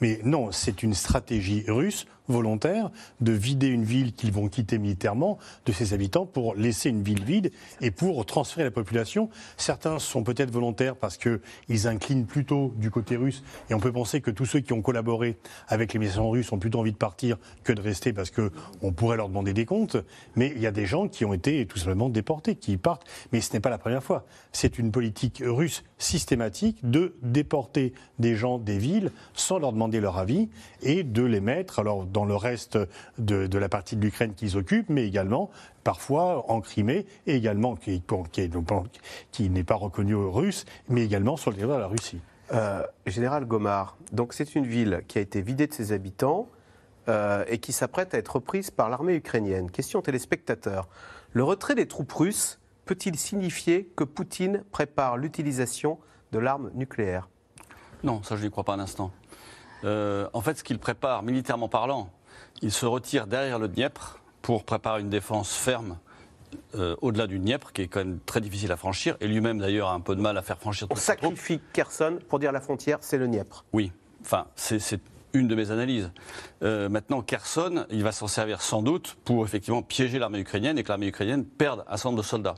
Mais 0.00 0.20
non, 0.22 0.52
c'est 0.52 0.84
une 0.84 0.94
stratégie 0.94 1.64
russe 1.66 2.06
volontaire 2.28 2.90
de 3.20 3.32
vider 3.32 3.68
une 3.68 3.84
ville 3.84 4.12
qu'ils 4.12 4.32
vont 4.32 4.48
quitter 4.48 4.78
militairement 4.78 5.38
de 5.66 5.72
ses 5.72 5.94
habitants 5.94 6.26
pour 6.26 6.54
laisser 6.54 6.90
une 6.90 7.02
ville 7.02 7.24
vide 7.24 7.50
et 7.80 7.90
pour 7.90 8.24
transférer 8.26 8.64
la 8.64 8.70
population. 8.70 9.28
Certains 9.56 9.98
sont 9.98 10.22
peut-être 10.22 10.50
volontaires 10.50 10.96
parce 10.96 11.16
qu'ils 11.16 11.86
inclinent 11.86 12.26
plutôt 12.26 12.72
du 12.76 12.90
côté 12.90 13.16
russe 13.16 13.42
et 13.70 13.74
on 13.74 13.80
peut 13.80 13.92
penser 13.92 14.20
que 14.20 14.30
tous 14.30 14.46
ceux 14.46 14.60
qui 14.60 14.72
ont 14.72 14.82
collaboré 14.82 15.38
avec 15.68 15.92
les 15.92 15.98
missions 15.98 16.30
russes 16.30 16.52
ont 16.52 16.58
plutôt 16.58 16.80
envie 16.80 16.92
de 16.92 16.96
partir 16.96 17.36
que 17.64 17.72
de 17.72 17.80
rester 17.80 18.12
parce 18.12 18.30
qu'on 18.30 18.92
pourrait 18.92 19.16
leur 19.16 19.28
demander 19.28 19.52
des 19.52 19.66
comptes. 19.66 19.96
Mais 20.36 20.52
il 20.54 20.62
y 20.62 20.66
a 20.66 20.72
des 20.72 20.86
gens 20.86 21.08
qui 21.08 21.24
ont 21.24 21.32
été 21.32 21.66
tout 21.66 21.78
simplement 21.78 22.08
déportés, 22.08 22.56
qui 22.56 22.76
partent. 22.76 23.06
Mais 23.32 23.40
ce 23.40 23.52
n'est 23.52 23.60
pas 23.60 23.70
la 23.70 23.78
première 23.78 24.02
fois. 24.02 24.24
C'est 24.52 24.78
une 24.78 24.92
politique 24.92 25.42
russe 25.44 25.84
systématique 25.98 26.78
de 26.82 27.14
déporter 27.22 27.92
des 28.18 28.36
gens 28.36 28.58
des 28.58 28.78
villes 28.78 29.10
sans 29.34 29.58
leur 29.58 29.72
demander 29.72 30.00
leur 30.00 30.18
avis 30.18 30.48
et 30.82 31.02
de 31.02 31.22
les 31.22 31.40
mettre 31.40 31.78
alors 31.78 32.04
dans 32.12 32.24
le 32.24 32.36
reste 32.36 32.78
de, 33.18 33.58
la 33.58 33.68
partie 33.68 33.96
de 33.96 34.02
l'Ukraine 34.02 34.34
qu'ils 34.34 34.56
occupent, 34.56 34.88
mais 34.88 35.06
également 35.06 35.50
parfois 35.84 36.50
en 36.50 36.60
Crimée 36.60 37.06
et 37.26 37.34
également 37.34 37.74
qui, 37.76 38.02
qui, 39.32 39.50
n'est 39.50 39.64
pas 39.64 39.74
reconnu 39.74 40.14
russe, 40.14 40.64
mais 40.88 41.04
également 41.04 41.36
sur 41.36 41.50
le 41.50 41.56
territoire 41.56 41.78
de 41.78 41.82
la 41.82 41.88
Russie. 41.88 42.20
Euh, 42.52 42.82
Général 43.06 43.46
Gomard, 43.46 43.96
donc 44.12 44.34
c'est 44.34 44.54
une 44.54 44.66
ville 44.66 45.02
qui 45.08 45.18
a 45.18 45.20
été 45.20 45.40
vidée 45.40 45.66
de 45.66 45.72
ses 45.72 45.92
habitants 45.92 46.48
euh, 47.08 47.44
et 47.48 47.58
qui 47.58 47.72
s'apprête 47.72 48.14
à 48.14 48.18
être 48.18 48.36
reprise 48.36 48.70
par 48.70 48.90
l'armée 48.90 49.14
ukrainienne. 49.14 49.70
Question 49.70 50.02
téléspectateur. 50.02 50.88
Le 51.32 51.42
retrait 51.42 51.74
des 51.74 51.88
troupes 51.88 52.12
russes 52.12 52.60
peut-il 52.84 53.18
signifier 53.18 53.90
que 53.96 54.04
Poutine 54.04 54.64
prépare 54.70 55.16
l'utilisation 55.16 55.98
de 56.32 56.38
l'arme 56.38 56.70
nucléaire? 56.74 57.28
Non, 58.04 58.22
ça 58.22 58.36
je 58.36 58.44
n'y 58.44 58.50
crois 58.50 58.64
pas 58.64 58.74
un 58.74 58.80
instant. 58.80 59.12
Euh, 59.84 60.28
en 60.32 60.40
fait, 60.40 60.58
ce 60.58 60.64
qu'il 60.64 60.78
prépare, 60.78 61.22
militairement 61.22 61.68
parlant, 61.68 62.10
il 62.60 62.72
se 62.72 62.86
retire 62.86 63.26
derrière 63.26 63.58
le 63.58 63.68
Dniepr 63.68 64.18
pour 64.40 64.64
préparer 64.64 65.00
une 65.00 65.10
défense 65.10 65.54
ferme 65.54 65.98
euh, 66.74 66.96
au-delà 67.00 67.26
du 67.26 67.38
Dniepr, 67.38 67.72
qui 67.72 67.82
est 67.82 67.88
quand 67.88 68.00
même 68.00 68.18
très 68.26 68.40
difficile 68.40 68.72
à 68.72 68.76
franchir, 68.76 69.16
et 69.20 69.26
lui-même 69.26 69.58
d'ailleurs 69.58 69.88
a 69.88 69.94
un 69.94 70.00
peu 70.00 70.14
de 70.14 70.20
mal 70.20 70.36
à 70.36 70.42
faire 70.42 70.58
franchir. 70.58 70.86
On 70.90 70.96
sacrifie 70.96 71.60
Kherson 71.72 72.18
pour 72.28 72.38
dire 72.38 72.52
la 72.52 72.60
frontière, 72.60 72.98
c'est 73.00 73.18
le 73.18 73.26
Dniepr. 73.26 73.64
Oui, 73.72 73.92
enfin, 74.22 74.46
c'est 74.56 75.00
une 75.34 75.48
de 75.48 75.54
mes 75.54 75.70
analyses. 75.70 76.10
Euh, 76.62 76.88
maintenant, 76.88 77.22
Kherson, 77.22 77.86
il 77.90 78.02
va 78.02 78.12
s'en 78.12 78.26
servir 78.26 78.60
sans 78.60 78.82
doute 78.82 79.16
pour 79.24 79.44
effectivement 79.44 79.82
piéger 79.82 80.18
l'armée 80.18 80.40
ukrainienne 80.40 80.78
et 80.78 80.82
que 80.82 80.88
l'armée 80.88 81.06
ukrainienne 81.06 81.44
perde 81.44 81.84
un 81.88 81.96
centre 81.96 82.16
de 82.16 82.22
soldats. 82.22 82.56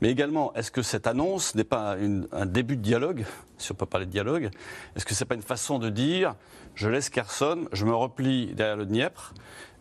Mais 0.00 0.10
également, 0.10 0.52
est-ce 0.54 0.70
que 0.70 0.82
cette 0.82 1.06
annonce 1.06 1.54
n'est 1.54 1.64
pas 1.64 1.96
un 2.32 2.46
début 2.46 2.76
de 2.76 2.82
dialogue, 2.82 3.24
si 3.56 3.72
on 3.72 3.74
peut 3.74 3.86
parler 3.86 4.06
de 4.06 4.10
dialogue 4.10 4.50
Est-ce 4.94 5.06
que 5.06 5.14
ce 5.14 5.24
n'est 5.24 5.28
pas 5.28 5.34
une 5.34 5.42
façon 5.42 5.78
de 5.78 5.88
dire 5.88 6.34
je 6.74 6.88
laisse 6.88 7.08
Kherson, 7.08 7.68
je 7.72 7.86
me 7.86 7.94
replie 7.94 8.54
derrière 8.54 8.76
le 8.76 8.84
Dniepr 8.84 9.32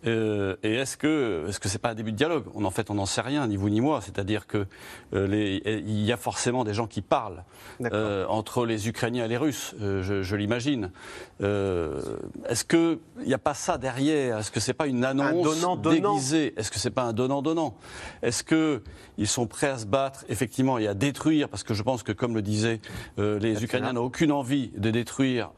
Euh, 0.05 0.55
et 0.63 0.75
est-ce 0.75 0.97
que 0.97 1.45
est-ce 1.47 1.59
que 1.59 1.69
c'est 1.69 1.79
pas 1.79 1.89
un 1.89 1.95
début 1.95 2.11
de 2.11 2.17
dialogue? 2.17 2.45
En 2.55 2.69
fait, 2.71 2.89
on 2.89 2.95
n'en 2.95 3.05
sait 3.05 3.21
rien, 3.21 3.47
ni 3.47 3.57
vous 3.57 3.69
ni 3.69 3.81
moi. 3.81 4.01
C'est-à-dire 4.01 4.47
que 4.47 4.65
euh, 5.13 5.59
il 5.65 6.03
y 6.03 6.11
a 6.11 6.17
forcément 6.17 6.63
des 6.63 6.73
gens 6.73 6.87
qui 6.87 7.01
parlent 7.01 7.43
euh, 7.81 8.25
entre 8.27 8.65
les 8.65 8.87
Ukrainiens 8.87 9.25
et 9.25 9.27
les 9.27 9.37
Russes. 9.37 9.75
je, 9.79 10.35
l'imagine. 10.35 10.91
est-ce 11.39 12.63
que 12.65 12.99
il 13.21 13.27
n'y 13.27 13.33
a 13.33 13.39
pas 13.39 13.53
ça 13.53 13.77
derrière? 13.77 14.39
Est-ce 14.39 14.51
que 14.51 14.59
c'est 14.59 14.73
pas 14.73 14.87
une 14.87 15.03
annonce 15.05 15.81
déguisée? 15.81 16.53
Est-ce 16.57 16.71
que 16.71 16.79
c'est 16.79 16.91
pas 16.91 17.03
un 17.03 17.13
donnant-donnant? 17.13 17.75
Est-ce 18.21 18.43
que 18.43 18.81
ils 19.17 19.27
sont 19.27 19.47
prêts 19.47 19.67
à 19.67 19.77
se 19.77 19.85
battre 19.85 20.25
effectivement 20.29 20.77
et 20.77 20.87
à 20.87 20.93
détruire? 20.93 21.49
Parce 21.49 21.63
que 21.63 21.73
je 21.73 21.83
pense 21.83 22.03
que, 22.03 22.11
comme 22.11 22.35
le 22.35 22.41
disait, 22.41 22.81
les 23.17 23.63
Ukrainiens 23.63 23.93
n'ont 23.93 24.03
aucune 24.03 24.31
envie 24.31 24.71
de 24.77 24.91
détruire 24.91 25.51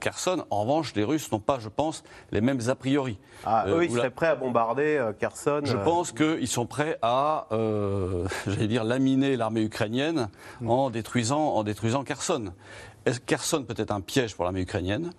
Kherson. 0.00 0.44
En 0.50 0.62
revanche, 0.62 0.94
les 0.94 1.04
Russes 1.04 1.30
n'ont 1.32 1.40
pas, 1.40 1.58
je 1.58 1.68
pense, 1.68 2.04
les 2.30 2.40
mêmes 2.40 2.60
a 2.68 2.74
priori. 2.74 3.18
Ah, 3.44 3.55
eux, 3.66 3.84
ils 3.84 3.90
seraient 3.90 4.10
prêts 4.10 4.26
à 4.26 4.34
bombarder 4.34 4.96
euh, 4.96 5.12
Kherson 5.12 5.62
Je 5.64 5.76
euh. 5.76 5.84
pense 5.84 6.12
qu'ils 6.12 6.48
sont 6.48 6.66
prêts 6.66 6.98
à, 7.02 7.46
euh, 7.52 8.26
j'allais 8.46 8.68
dire, 8.68 8.84
laminer 8.84 9.36
l'armée 9.36 9.62
ukrainienne 9.62 10.28
mm. 10.60 10.70
en, 10.70 10.90
détruisant, 10.90 11.54
en 11.54 11.62
détruisant 11.62 12.04
Kherson. 12.04 12.52
Kherson 13.26 13.62
peut 13.62 13.74
être 13.76 13.92
un 13.92 14.00
piège 14.00 14.34
pour 14.34 14.42
l'armée 14.42 14.62
ukrainienne, 14.62 15.12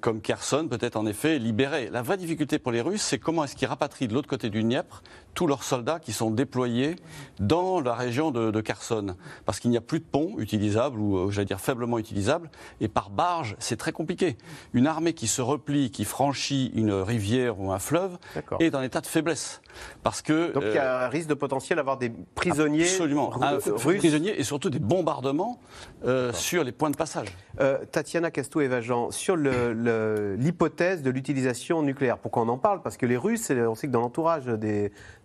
comme 0.00 0.22
Kherson 0.22 0.66
peut 0.66 0.78
être 0.80 0.96
en 0.96 1.04
effet 1.04 1.38
libéré. 1.38 1.90
La 1.92 2.00
vraie 2.00 2.16
difficulté 2.16 2.58
pour 2.58 2.72
les 2.72 2.80
Russes, 2.80 3.02
c'est 3.02 3.18
comment 3.18 3.44
est-ce 3.44 3.54
qu'ils 3.54 3.68
rapatrient 3.68 4.08
de 4.08 4.14
l'autre 4.14 4.28
côté 4.28 4.48
du 4.48 4.62
Dniepr 4.62 5.02
tous 5.34 5.46
leurs 5.46 5.62
soldats 5.62 5.98
qui 6.00 6.12
sont 6.12 6.30
déployés 6.30 6.96
dans 7.38 7.80
la 7.80 7.94
région 7.94 8.30
de, 8.30 8.60
Kherson. 8.60 9.14
Parce 9.44 9.60
qu'il 9.60 9.70
n'y 9.70 9.76
a 9.76 9.80
plus 9.80 10.00
de 10.00 10.04
pont 10.04 10.34
utilisable, 10.38 10.98
ou 10.98 11.30
j'allais 11.30 11.46
dire 11.46 11.60
faiblement 11.60 11.98
utilisable, 11.98 12.50
et 12.80 12.88
par 12.88 13.10
barge, 13.10 13.56
c'est 13.58 13.76
très 13.76 13.92
compliqué. 13.92 14.36
Une 14.72 14.86
armée 14.86 15.12
qui 15.12 15.28
se 15.28 15.40
replie, 15.40 15.90
qui 15.90 16.04
franchit 16.04 16.72
une 16.74 16.92
rivière 16.92 17.60
ou 17.60 17.72
un 17.72 17.78
fleuve, 17.78 18.18
est 18.58 18.74
en 18.74 18.82
état 18.82 19.00
de 19.00 19.06
faiblesse. 19.06 19.60
Parce 20.02 20.22
que, 20.22 20.52
Donc 20.52 20.64
il 20.66 20.74
y 20.74 20.78
a 20.78 21.04
un 21.04 21.08
risque 21.08 21.28
de 21.28 21.34
potentiel 21.34 21.76
d'avoir 21.76 21.98
des 21.98 22.10
prisonniers 22.34 22.82
absolument, 22.82 23.30
prisonniers 23.76 24.38
et 24.38 24.44
surtout 24.44 24.70
des 24.70 24.78
bombardements 24.78 25.60
euh, 26.04 26.32
sur 26.32 26.64
les 26.64 26.72
points 26.72 26.90
de 26.90 26.96
passage. 26.96 27.28
Euh, 27.60 27.78
Tatiana 27.90 28.30
Castou-Evajan, 28.30 29.10
sur 29.10 29.36
l'hypothèse 29.36 31.02
de 31.02 31.10
l'utilisation 31.10 31.82
nucléaire, 31.82 32.18
pourquoi 32.18 32.42
on 32.42 32.48
en 32.48 32.58
parle? 32.58 32.82
Parce 32.82 32.96
que 32.96 33.06
les 33.06 33.16
Russes, 33.16 33.50
on 33.50 33.74
sait 33.74 33.86
que 33.86 33.92
dans 33.92 34.00
l'entourage 34.00 34.44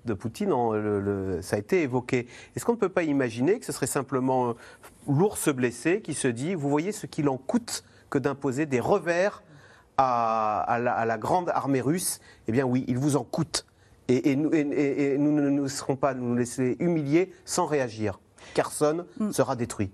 de 0.05 0.13
Poutine, 0.13 0.51
ça 1.41 1.55
a 1.55 1.59
été 1.59 1.81
évoqué. 1.81 2.27
Est-ce 2.55 2.65
qu'on 2.65 2.73
ne 2.73 2.77
peut 2.77 2.89
pas 2.89 3.03
imaginer 3.03 3.59
que 3.59 3.65
ce 3.65 3.71
serait 3.71 3.87
simplement 3.87 4.49
euh, 4.49 4.53
l'ours 5.07 5.49
blessé 5.53 6.01
qui 6.01 6.13
se 6.13 6.27
dit, 6.27 6.55
vous 6.55 6.69
voyez 6.69 6.91
ce 6.91 7.05
qu'il 7.05 7.29
en 7.29 7.37
coûte 7.37 7.83
que 8.09 8.17
d'imposer 8.17 8.65
des 8.65 8.79
revers 8.79 9.43
à, 9.97 10.77
la, 10.79 11.17
grande 11.17 11.49
armée 11.49 11.81
russe? 11.81 12.19
Eh 12.47 12.51
bien 12.51 12.65
oui, 12.65 12.83
il 12.87 12.97
vous 12.97 13.15
en 13.15 13.23
coûte. 13.23 13.65
Et, 14.09 14.35
nous, 14.35 14.49
ne 14.49 15.49
nous 15.49 15.67
serons 15.69 15.95
pas 15.95 16.13
nous 16.13 16.35
laisser 16.35 16.75
humilier 16.79 17.31
sans 17.45 17.65
réagir. 17.65 18.19
Kherson 18.53 19.05
mm. 19.19 19.31
sera 19.31 19.55
détruit. 19.55 19.91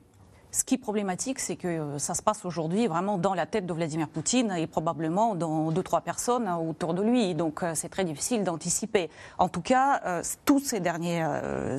Ce 0.52 0.64
qui 0.64 0.76
est 0.76 0.80
problématique, 0.80 1.40
c'est 1.40 1.56
que 1.56 1.68
euh, 1.68 2.00
ça 2.00 2.16
se 2.16 2.24
passe 2.24 2.44
aujourd'hui 2.44 2.88
vraiment 2.88 3.20
dans 3.20 3.36
la 3.36 3.46
tête 3.46 3.68
de 3.68 3.74
Vladimir 3.74 4.08
Poutine 4.10 4.52
et 4.58 4.66
probablement 4.66 5.36
dans 5.36 5.70
deux, 5.70 5.84
trois 5.84 6.02
personnes 6.02 6.50
autour 6.50 6.96
de 6.96 7.04
lui. 7.04 7.36
Donc 7.36 7.62
euh, 7.62 7.74
c'est 7.76 7.90
très 7.90 8.04
difficile 8.04 8.44
d'anticiper. 8.44 9.12
En 9.38 9.48
tout 9.48 9.62
cas, 9.62 10.02
euh, 10.08 10.24
tous, 10.46 10.60
ces 10.60 10.80
derniers, 10.80 11.24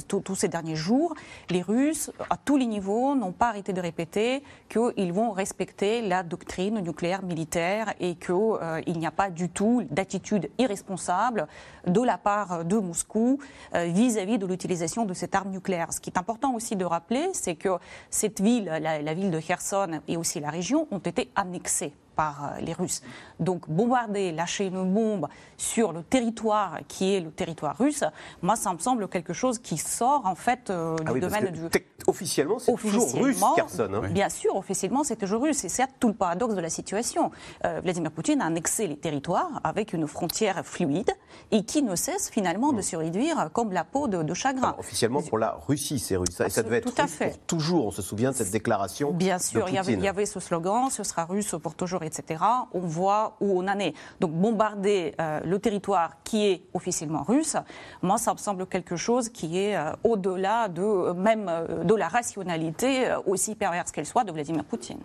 tous 0.06 0.36
ces 0.36 0.46
derniers 0.46 0.76
jours, 0.76 1.14
les 1.48 1.62
Russes, 1.62 2.12
à 2.30 2.36
tous 2.36 2.56
les 2.56 2.66
niveaux, 2.66 3.16
n'ont 3.16 3.32
pas 3.32 3.48
arrêté 3.48 3.72
de 3.72 3.80
répéter 3.80 4.44
qu'ils 4.68 5.12
vont 5.12 5.32
respecter 5.32 6.00
la 6.02 6.22
doctrine 6.22 6.78
nucléaire 6.78 7.24
militaire 7.24 7.92
et 7.98 8.14
qu'il 8.14 8.98
n'y 8.98 9.06
a 9.06 9.10
pas 9.10 9.30
du 9.30 9.48
tout 9.48 9.82
d'attitude 9.90 10.48
irresponsable 10.58 11.48
de 11.86 12.00
la 12.00 12.18
part 12.18 12.64
de 12.64 12.78
Moscou 12.78 13.40
vis-à-vis 13.74 14.36
-vis 14.36 14.38
de 14.38 14.46
l'utilisation 14.46 15.04
de 15.04 15.14
cette 15.14 15.34
arme 15.34 15.50
nucléaire. 15.50 15.92
Ce 15.92 16.00
qui 16.00 16.10
est 16.10 16.18
important 16.18 16.54
aussi 16.54 16.76
de 16.76 16.84
rappeler, 16.84 17.30
c'est 17.32 17.56
que 17.56 17.78
cette 18.10 18.40
ville 18.40 18.59
la, 18.64 19.14
ville 19.14 19.30
de 19.30 19.40
Kherson 19.40 20.00
et 20.08 20.16
aussi 20.16 20.40
la 20.40 20.50
région 20.50 20.86
ont 20.90 20.98
été 20.98 21.30
annexées 21.34 21.92
par 22.20 22.52
euh, 22.52 22.60
les 22.60 22.74
Russes. 22.74 23.00
Donc 23.38 23.70
bombarder, 23.70 24.30
lâcher 24.30 24.66
une 24.66 24.84
bombe 24.92 25.26
sur 25.56 25.92
le 25.92 26.02
territoire 26.02 26.80
qui 26.86 27.14
est 27.14 27.20
le 27.20 27.30
territoire 27.30 27.78
russe, 27.78 28.04
moi 28.42 28.56
ça 28.56 28.74
me 28.74 28.78
semble 28.78 29.08
quelque 29.08 29.32
chose 29.32 29.58
qui 29.58 29.78
sort 29.78 30.26
en 30.26 30.34
fait 30.34 30.68
euh, 30.68 30.96
ah 31.06 31.12
du 31.14 31.20
domaine 31.20 31.48
du... 31.50 31.62
Officiellement 32.06 32.58
c'est 32.58 32.74
toujours 32.76 33.14
russe 33.14 33.40
Kherson. 33.56 33.90
Hein. 33.94 34.08
Bien 34.10 34.28
sûr, 34.28 34.54
officiellement 34.56 35.02
c'est 35.02 35.16
toujours 35.16 35.42
russe. 35.42 35.64
Et 35.64 35.70
c'est 35.70 35.86
tout 35.98 36.08
le 36.08 36.14
paradoxe 36.14 36.54
de 36.54 36.60
la 36.60 36.68
situation. 36.68 37.30
Euh, 37.64 37.80
Vladimir 37.82 38.10
Poutine 38.10 38.42
a 38.42 38.46
annexé 38.46 38.86
les 38.86 38.98
territoires 38.98 39.60
avec 39.64 39.94
une 39.94 40.06
frontière 40.06 40.62
fluide 40.64 41.12
et 41.50 41.64
qui 41.64 41.82
ne 41.82 41.96
cesse 41.96 42.28
finalement 42.28 42.72
de 42.72 42.80
hmm. 42.80 42.90
se 42.90 42.96
réduire 42.96 43.50
comme 43.54 43.72
la 43.72 43.84
peau 43.84 44.08
de, 44.08 44.34
chagrin. 44.34 44.74
officiellement 44.78 45.22
pour 45.22 45.38
la 45.38 45.58
Russie 45.66 45.98
c'est 45.98 46.16
russe. 46.16 46.38
Et 46.40 46.50
ça 46.50 46.62
devait 46.62 46.78
être 46.78 47.08
fait. 47.08 47.28
pour 47.28 47.38
toujours, 47.46 47.86
on 47.86 47.90
se 47.90 48.02
souvient 48.02 48.30
de 48.32 48.36
cette 48.36 48.50
déclaration. 48.50 49.12
Bien 49.12 49.38
sûr, 49.38 49.66
il 49.68 49.74
y, 49.74 49.78
avait, 49.78 49.94
il 49.94 50.02
y 50.02 50.08
avait 50.08 50.26
ce 50.26 50.40
slogan, 50.40 50.90
ce 50.90 51.02
sera 51.02 51.24
russe 51.24 51.54
pour 51.62 51.74
toujours 51.74 52.02
etc., 52.18 52.44
on 52.72 52.80
voit 52.80 53.36
où 53.40 53.60
on 53.60 53.68
en 53.68 53.78
est. 53.78 53.94
Donc 54.20 54.32
bombarder 54.32 55.14
euh, 55.20 55.40
le 55.44 55.58
territoire 55.58 56.22
qui 56.24 56.46
est 56.46 56.62
officiellement 56.74 57.22
russe, 57.22 57.56
moi, 58.02 58.18
ça 58.18 58.32
me 58.32 58.38
semble 58.38 58.66
quelque 58.66 58.96
chose 58.96 59.28
qui 59.28 59.58
est 59.58 59.76
euh, 59.76 59.92
au-delà 60.04 60.68
de 60.68 60.82
euh, 60.82 61.14
même 61.14 61.50
de 61.84 61.94
la 61.94 62.08
rationalité, 62.08 63.14
aussi 63.26 63.54
perverse 63.54 63.92
qu'elle 63.92 64.06
soit, 64.06 64.24
de 64.24 64.32
Vladimir 64.32 64.64
Poutine. 64.64 65.00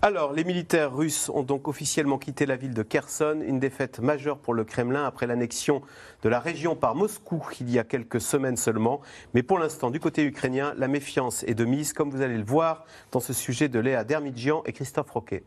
Alors, 0.00 0.32
les 0.32 0.44
militaires 0.44 0.94
russes 0.94 1.28
ont 1.28 1.42
donc 1.42 1.66
officiellement 1.66 2.18
quitté 2.18 2.46
la 2.46 2.54
ville 2.54 2.72
de 2.72 2.84
Kherson, 2.84 3.42
une 3.44 3.58
défaite 3.58 3.98
majeure 3.98 4.38
pour 4.38 4.54
le 4.54 4.62
Kremlin 4.62 5.04
après 5.04 5.26
l'annexion 5.26 5.82
de 6.22 6.28
la 6.28 6.38
région 6.38 6.76
par 6.76 6.94
Moscou 6.94 7.42
il 7.60 7.68
y 7.68 7.80
a 7.80 7.84
quelques 7.84 8.20
semaines 8.20 8.56
seulement. 8.56 9.00
Mais 9.34 9.42
pour 9.42 9.58
l'instant, 9.58 9.90
du 9.90 9.98
côté 9.98 10.22
ukrainien, 10.22 10.72
la 10.76 10.86
méfiance 10.86 11.42
est 11.48 11.54
de 11.54 11.64
mise, 11.64 11.92
comme 11.92 12.10
vous 12.10 12.22
allez 12.22 12.38
le 12.38 12.44
voir 12.44 12.84
dans 13.10 13.18
ce 13.18 13.32
sujet 13.32 13.68
de 13.68 13.80
Léa 13.80 14.04
Dermidjian 14.04 14.62
et 14.66 14.72
Christophe 14.72 15.10
Roquet. 15.10 15.42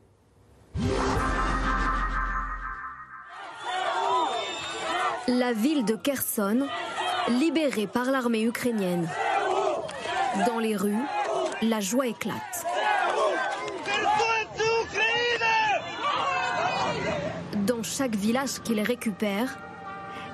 La 5.27 5.53
ville 5.53 5.85
de 5.85 5.95
Kherson, 5.95 6.67
libérée 7.29 7.87
par 7.87 8.05
l'armée 8.05 8.43
ukrainienne. 8.43 9.07
Dans 10.47 10.59
les 10.59 10.75
rues, 10.75 11.05
la 11.61 11.79
joie 11.79 12.07
éclate. 12.07 12.65
Dans 17.67 17.83
chaque 17.83 18.15
village 18.15 18.59
qu'ils 18.63 18.81
récupèrent, 18.81 19.57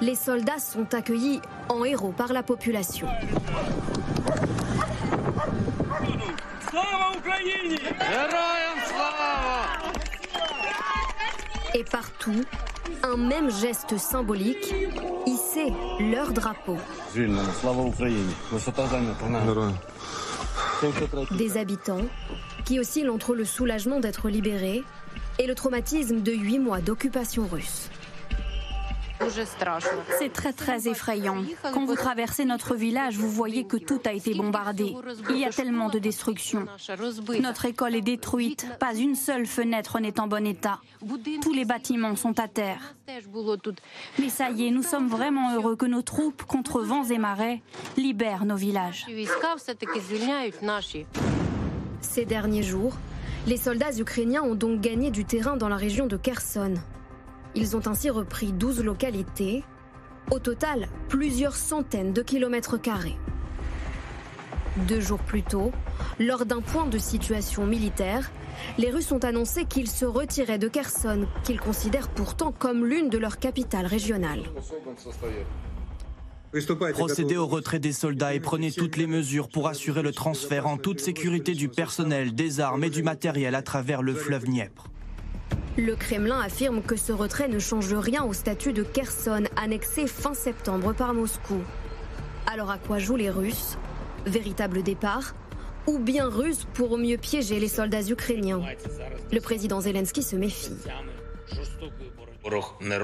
les 0.01 0.15
soldats 0.15 0.59
sont 0.59 0.93
accueillis 0.93 1.41
en 1.69 1.83
héros 1.83 2.11
par 2.11 2.33
la 2.33 2.43
population. 2.43 3.07
Et 11.75 11.83
partout, 11.83 12.43
un 13.03 13.17
même 13.17 13.51
geste 13.51 13.97
symbolique, 13.97 14.73
hisser 15.25 15.73
leur 15.99 16.31
drapeau. 16.31 16.77
Des 21.31 21.57
habitants 21.57 22.01
qui 22.65 22.79
oscillent 22.79 23.09
entre 23.09 23.35
le 23.35 23.45
soulagement 23.45 23.99
d'être 23.99 24.29
libérés 24.29 24.83
et 25.39 25.47
le 25.47 25.55
traumatisme 25.55 26.21
de 26.21 26.31
huit 26.31 26.59
mois 26.59 26.79
d'occupation 26.79 27.47
russe. 27.47 27.89
C'est 30.19 30.31
très 30.31 30.53
très 30.53 30.87
effrayant. 30.87 31.43
Quand 31.73 31.85
vous 31.85 31.95
traversez 31.95 32.45
notre 32.45 32.75
village, 32.75 33.17
vous 33.17 33.29
voyez 33.29 33.65
que 33.65 33.77
tout 33.77 33.99
a 34.05 34.13
été 34.13 34.33
bombardé. 34.33 34.93
Il 35.29 35.37
y 35.37 35.45
a 35.45 35.49
tellement 35.49 35.89
de 35.89 35.99
destruction. 35.99 36.65
Notre 37.41 37.65
école 37.65 37.95
est 37.95 38.01
détruite, 38.01 38.67
pas 38.79 38.95
une 38.95 39.15
seule 39.15 39.45
fenêtre 39.45 39.99
n'est 39.99 40.19
en 40.19 40.27
bon 40.27 40.45
état. 40.45 40.79
Tous 41.41 41.53
les 41.53 41.65
bâtiments 41.65 42.15
sont 42.15 42.39
à 42.39 42.47
terre. 42.47 42.95
Mais 44.19 44.29
ça 44.29 44.49
y 44.51 44.67
est, 44.67 44.71
nous 44.71 44.83
sommes 44.83 45.07
vraiment 45.07 45.53
heureux 45.55 45.75
que 45.75 45.85
nos 45.85 46.01
troupes, 46.01 46.43
contre 46.43 46.81
vents 46.81 47.05
et 47.05 47.17
marées, 47.17 47.61
libèrent 47.95 48.45
nos 48.45 48.55
villages. 48.55 49.05
Ces 52.01 52.25
derniers 52.25 52.63
jours, 52.63 52.95
les 53.47 53.57
soldats 53.57 53.97
ukrainiens 53.97 54.43
ont 54.43 54.55
donc 54.55 54.81
gagné 54.81 55.09
du 55.09 55.25
terrain 55.25 55.57
dans 55.57 55.69
la 55.69 55.77
région 55.77 56.05
de 56.05 56.17
Kherson. 56.17 56.75
Ils 57.59 57.75
ont 57.75 57.87
ainsi 57.87 58.11
repris 58.11 58.53
12 58.53 58.83
localités, 58.83 59.63
au 60.29 60.37
total 60.37 60.87
plusieurs 61.09 61.55
centaines 61.55 62.13
de 62.13 62.21
kilomètres 62.21 62.79
carrés. 62.79 63.17
Deux 64.87 65.01
jours 65.01 65.17
plus 65.17 65.41
tôt, 65.41 65.71
lors 66.19 66.45
d'un 66.45 66.61
point 66.61 66.85
de 66.85 66.99
situation 66.99 67.65
militaire, 67.65 68.31
les 68.77 68.91
Russes 68.91 69.11
ont 69.11 69.23
annoncé 69.23 69.65
qu'ils 69.65 69.89
se 69.89 70.05
retiraient 70.05 70.59
de 70.59 70.67
Kherson, 70.67 71.25
qu'ils 71.43 71.59
considèrent 71.59 72.09
pourtant 72.09 72.51
comme 72.51 72.85
l'une 72.85 73.09
de 73.09 73.17
leurs 73.17 73.39
capitales 73.39 73.87
régionales. 73.87 74.43
Procédez 76.93 77.37
au 77.37 77.47
retrait 77.47 77.79
des 77.79 77.91
soldats 77.91 78.35
et 78.35 78.39
prenez 78.39 78.71
toutes 78.71 78.97
les 78.97 79.07
mesures 79.07 79.49
pour 79.49 79.67
assurer 79.67 80.03
le 80.03 80.11
transfert 80.11 80.67
en 80.67 80.77
toute 80.77 80.99
sécurité 80.99 81.53
du 81.53 81.69
personnel, 81.69 82.35
des 82.35 82.59
armes 82.59 82.83
et 82.83 82.91
du 82.91 83.01
matériel 83.01 83.55
à 83.55 83.63
travers 83.63 84.03
le 84.03 84.13
fleuve 84.13 84.45
Dniepr. 84.45 84.91
Le 85.77 85.95
Kremlin 85.95 86.39
affirme 86.39 86.81
que 86.81 86.95
ce 86.95 87.11
retrait 87.11 87.47
ne 87.47 87.59
change 87.59 87.93
rien 87.93 88.23
au 88.23 88.33
statut 88.33 88.73
de 88.73 88.83
Kherson, 88.83 89.43
annexé 89.55 90.07
fin 90.07 90.33
septembre 90.33 90.93
par 90.93 91.13
Moscou. 91.13 91.61
Alors 92.51 92.71
à 92.71 92.77
quoi 92.77 92.97
jouent 92.97 93.15
les 93.15 93.29
Russes? 93.29 93.77
Véritable 94.25 94.81
départ 94.81 95.35
Ou 95.85 95.99
bien 95.99 96.27
russe 96.27 96.65
pour 96.73 96.97
mieux 96.97 97.17
piéger 97.17 97.59
les 97.59 97.67
soldats 97.67 98.01
ukrainiens? 98.09 98.61
Le 99.31 99.39
président 99.39 99.79
Zelensky 99.81 100.23
se 100.23 100.35
méfie. 100.35 100.77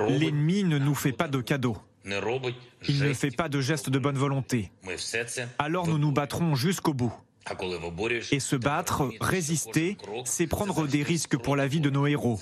L'ennemi 0.09 0.63
ne 0.63 0.79
nous 0.79 0.95
fait 0.95 1.11
pas 1.11 1.27
de 1.27 1.41
cadeaux. 1.41 1.77
Il 2.05 3.03
ne 3.03 3.13
fait 3.13 3.31
pas 3.31 3.49
de 3.49 3.61
gestes 3.61 3.89
de 3.89 3.99
bonne 3.99 4.17
volonté. 4.17 4.71
Alors 5.59 5.87
nous 5.87 5.97
nous 5.97 6.11
battrons 6.11 6.55
jusqu'au 6.55 6.93
bout. 6.93 7.13
Et 8.31 8.39
se 8.39 8.55
battre, 8.55 9.09
résister, 9.19 9.97
c'est 10.25 10.47
prendre 10.47 10.87
des 10.87 11.03
risques 11.03 11.37
pour 11.37 11.55
la 11.55 11.67
vie 11.67 11.81
de 11.81 11.89
nos 11.89 12.07
héros. 12.07 12.39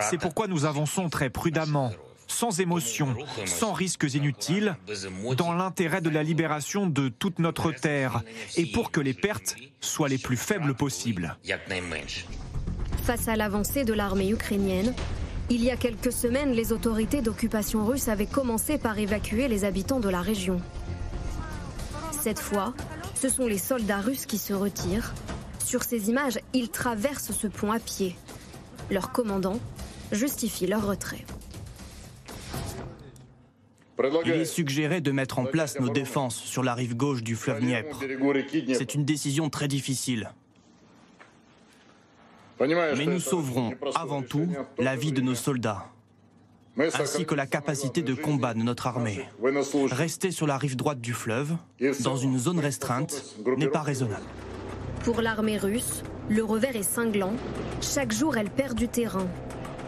C'est 0.00 0.18
pourquoi 0.18 0.46
nous 0.46 0.64
avançons 0.64 1.08
très 1.08 1.30
prudemment, 1.30 1.92
sans 2.26 2.60
émotion, 2.60 3.14
sans 3.44 3.72
risques 3.72 4.12
inutiles, 4.14 4.76
dans 5.36 5.52
l'intérêt 5.52 6.00
de 6.00 6.10
la 6.10 6.22
libération 6.22 6.86
de 6.86 7.08
toute 7.08 7.38
notre 7.38 7.72
terre 7.72 8.22
et 8.56 8.66
pour 8.66 8.90
que 8.90 9.00
les 9.00 9.14
pertes 9.14 9.56
soient 9.80 10.08
les 10.08 10.18
plus 10.18 10.36
faibles 10.36 10.74
possibles. 10.74 11.36
Face 13.04 13.28
à 13.28 13.36
l'avancée 13.36 13.84
de 13.84 13.92
l'armée 13.92 14.30
ukrainienne, 14.30 14.92
il 15.48 15.62
y 15.62 15.70
a 15.70 15.76
quelques 15.76 16.12
semaines, 16.12 16.52
les 16.52 16.72
autorités 16.72 17.22
d'occupation 17.22 17.86
russe 17.86 18.08
avaient 18.08 18.26
commencé 18.26 18.78
par 18.78 18.98
évacuer 18.98 19.46
les 19.46 19.64
habitants 19.64 20.00
de 20.00 20.08
la 20.08 20.20
région. 20.20 20.60
Cette 22.20 22.40
fois, 22.40 22.74
ce 23.16 23.28
sont 23.28 23.46
les 23.46 23.58
soldats 23.58 24.00
russes 24.00 24.26
qui 24.26 24.38
se 24.38 24.52
retirent. 24.52 25.12
Sur 25.64 25.82
ces 25.82 26.10
images, 26.10 26.38
ils 26.52 26.68
traversent 26.68 27.32
ce 27.32 27.46
pont 27.46 27.72
à 27.72 27.80
pied. 27.80 28.14
Leur 28.90 29.10
commandant 29.10 29.58
justifie 30.12 30.66
leur 30.66 30.86
retrait. 30.86 31.24
Il 34.24 34.32
est 34.32 34.44
suggéré 34.44 35.00
de 35.00 35.10
mettre 35.10 35.38
en 35.38 35.46
place 35.46 35.80
nos 35.80 35.88
défenses 35.88 36.36
sur 36.36 36.62
la 36.62 36.74
rive 36.74 36.94
gauche 36.96 37.22
du 37.22 37.34
fleuve 37.34 37.60
Dniepr. 37.60 37.98
C'est 38.74 38.94
une 38.94 39.04
décision 39.04 39.48
très 39.48 39.68
difficile. 39.68 40.30
Mais 42.60 43.06
nous 43.06 43.20
sauverons 43.20 43.72
avant 43.94 44.22
tout 44.22 44.48
la 44.78 44.96
vie 44.96 45.12
de 45.12 45.20
nos 45.20 45.34
soldats, 45.34 45.86
ainsi 46.78 47.24
que 47.24 47.34
la 47.34 47.46
capacité 47.46 48.02
de 48.02 48.14
combat 48.14 48.54
de 48.54 48.60
notre 48.60 48.86
armée. 48.86 49.26
Rester 49.90 50.30
sur 50.30 50.46
la 50.46 50.58
rive 50.58 50.76
droite 50.76 51.00
du 51.00 51.12
fleuve, 51.12 51.54
dans 52.00 52.16
une 52.16 52.38
zone 52.38 52.58
restreinte, 52.58 53.22
n'est 53.56 53.68
pas 53.68 53.82
raisonnable. 53.82 54.24
Pour 55.04 55.20
l'armée 55.20 55.58
russe, 55.58 56.02
le 56.28 56.42
revers 56.42 56.76
est 56.76 56.82
cinglant. 56.82 57.32
Chaque 57.80 58.12
jour, 58.12 58.36
elle 58.36 58.50
perd 58.50 58.76
du 58.76 58.88
terrain. 58.88 59.26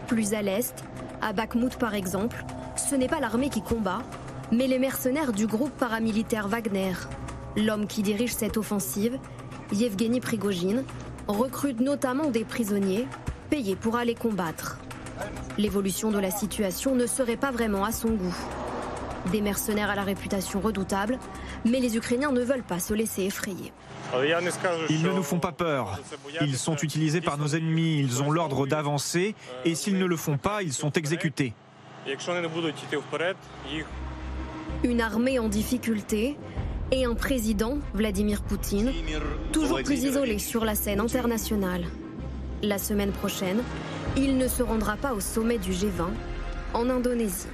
Plus 0.07 0.33
à 0.33 0.41
l'est, 0.41 0.73
à 1.21 1.33
Bakhmut 1.33 1.75
par 1.77 1.93
exemple, 1.93 2.43
ce 2.77 2.95
n'est 2.95 3.07
pas 3.07 3.19
l'armée 3.19 3.49
qui 3.49 3.61
combat, 3.61 4.01
mais 4.51 4.67
les 4.67 4.79
mercenaires 4.79 5.33
du 5.33 5.45
groupe 5.45 5.71
paramilitaire 5.77 6.47
Wagner. 6.47 6.93
L'homme 7.57 7.87
qui 7.87 8.01
dirige 8.01 8.33
cette 8.33 8.57
offensive, 8.57 9.19
Yevgeny 9.73 10.21
Prigogine, 10.21 10.83
recrute 11.27 11.79
notamment 11.79 12.31
des 12.31 12.45
prisonniers 12.45 13.05
payés 13.49 13.75
pour 13.75 13.97
aller 13.97 14.15
combattre. 14.15 14.79
L'évolution 15.59 16.09
de 16.09 16.19
la 16.19 16.31
situation 16.31 16.95
ne 16.95 17.05
serait 17.05 17.35
pas 17.35 17.51
vraiment 17.51 17.83
à 17.83 17.91
son 17.91 18.11
goût. 18.11 18.35
Des 19.29 19.41
mercenaires 19.41 19.89
à 19.89 19.95
la 19.95 20.03
réputation 20.03 20.61
redoutable, 20.61 21.19
mais 21.65 21.81
les 21.81 21.97
Ukrainiens 21.97 22.31
ne 22.31 22.39
veulent 22.39 22.63
pas 22.63 22.79
se 22.79 22.93
laisser 22.93 23.23
effrayer. 23.23 23.73
Ils 24.89 25.03
ne 25.03 25.09
nous 25.09 25.21
font 25.21 25.39
pas 25.39 25.51
peur. 25.51 25.99
Ils 26.39 26.57
sont 26.57 26.77
utilisés 26.77 27.19
par 27.19 27.37
nos 27.37 27.47
ennemis, 27.47 27.99
ils 27.99 28.23
ont 28.23 28.31
l'ordre 28.31 28.67
d'avancer, 28.67 29.35
et 29.65 29.75
s'ils 29.75 29.97
ne 29.97 30.05
le 30.05 30.15
font 30.15 30.37
pas, 30.37 30.63
ils 30.63 30.71
sont 30.71 30.93
exécutés. 30.93 31.53
Une 34.85 35.01
armée 35.01 35.39
en 35.39 35.49
difficulté, 35.49 36.37
et 36.93 37.03
un 37.03 37.15
président, 37.15 37.79
Vladimir 37.93 38.43
Poutine, 38.43 38.93
toujours 39.51 39.83
plus 39.83 40.05
isolé 40.05 40.39
sur 40.39 40.63
la 40.63 40.75
scène 40.75 41.01
internationale. 41.01 41.83
La 42.63 42.77
semaine 42.77 43.11
prochaine, 43.11 43.61
il 44.17 44.37
ne 44.37 44.47
se 44.47 44.63
rendra 44.63 44.95
pas 44.95 45.13
au 45.13 45.19
sommet 45.19 45.57
du 45.57 45.71
G20 45.71 46.09
en 46.73 46.89
Indonésie. 46.89 47.47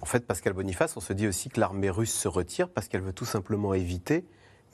En 0.00 0.06
fait, 0.06 0.26
Pascal 0.26 0.52
Boniface, 0.52 0.96
on 0.96 1.00
se 1.00 1.12
dit 1.12 1.26
aussi 1.26 1.48
que 1.50 1.60
l'armée 1.60 1.90
russe 1.90 2.14
se 2.14 2.28
retire 2.28 2.68
parce 2.68 2.88
qu'elle 2.88 3.02
veut 3.02 3.12
tout 3.12 3.24
simplement 3.24 3.74
éviter 3.74 4.24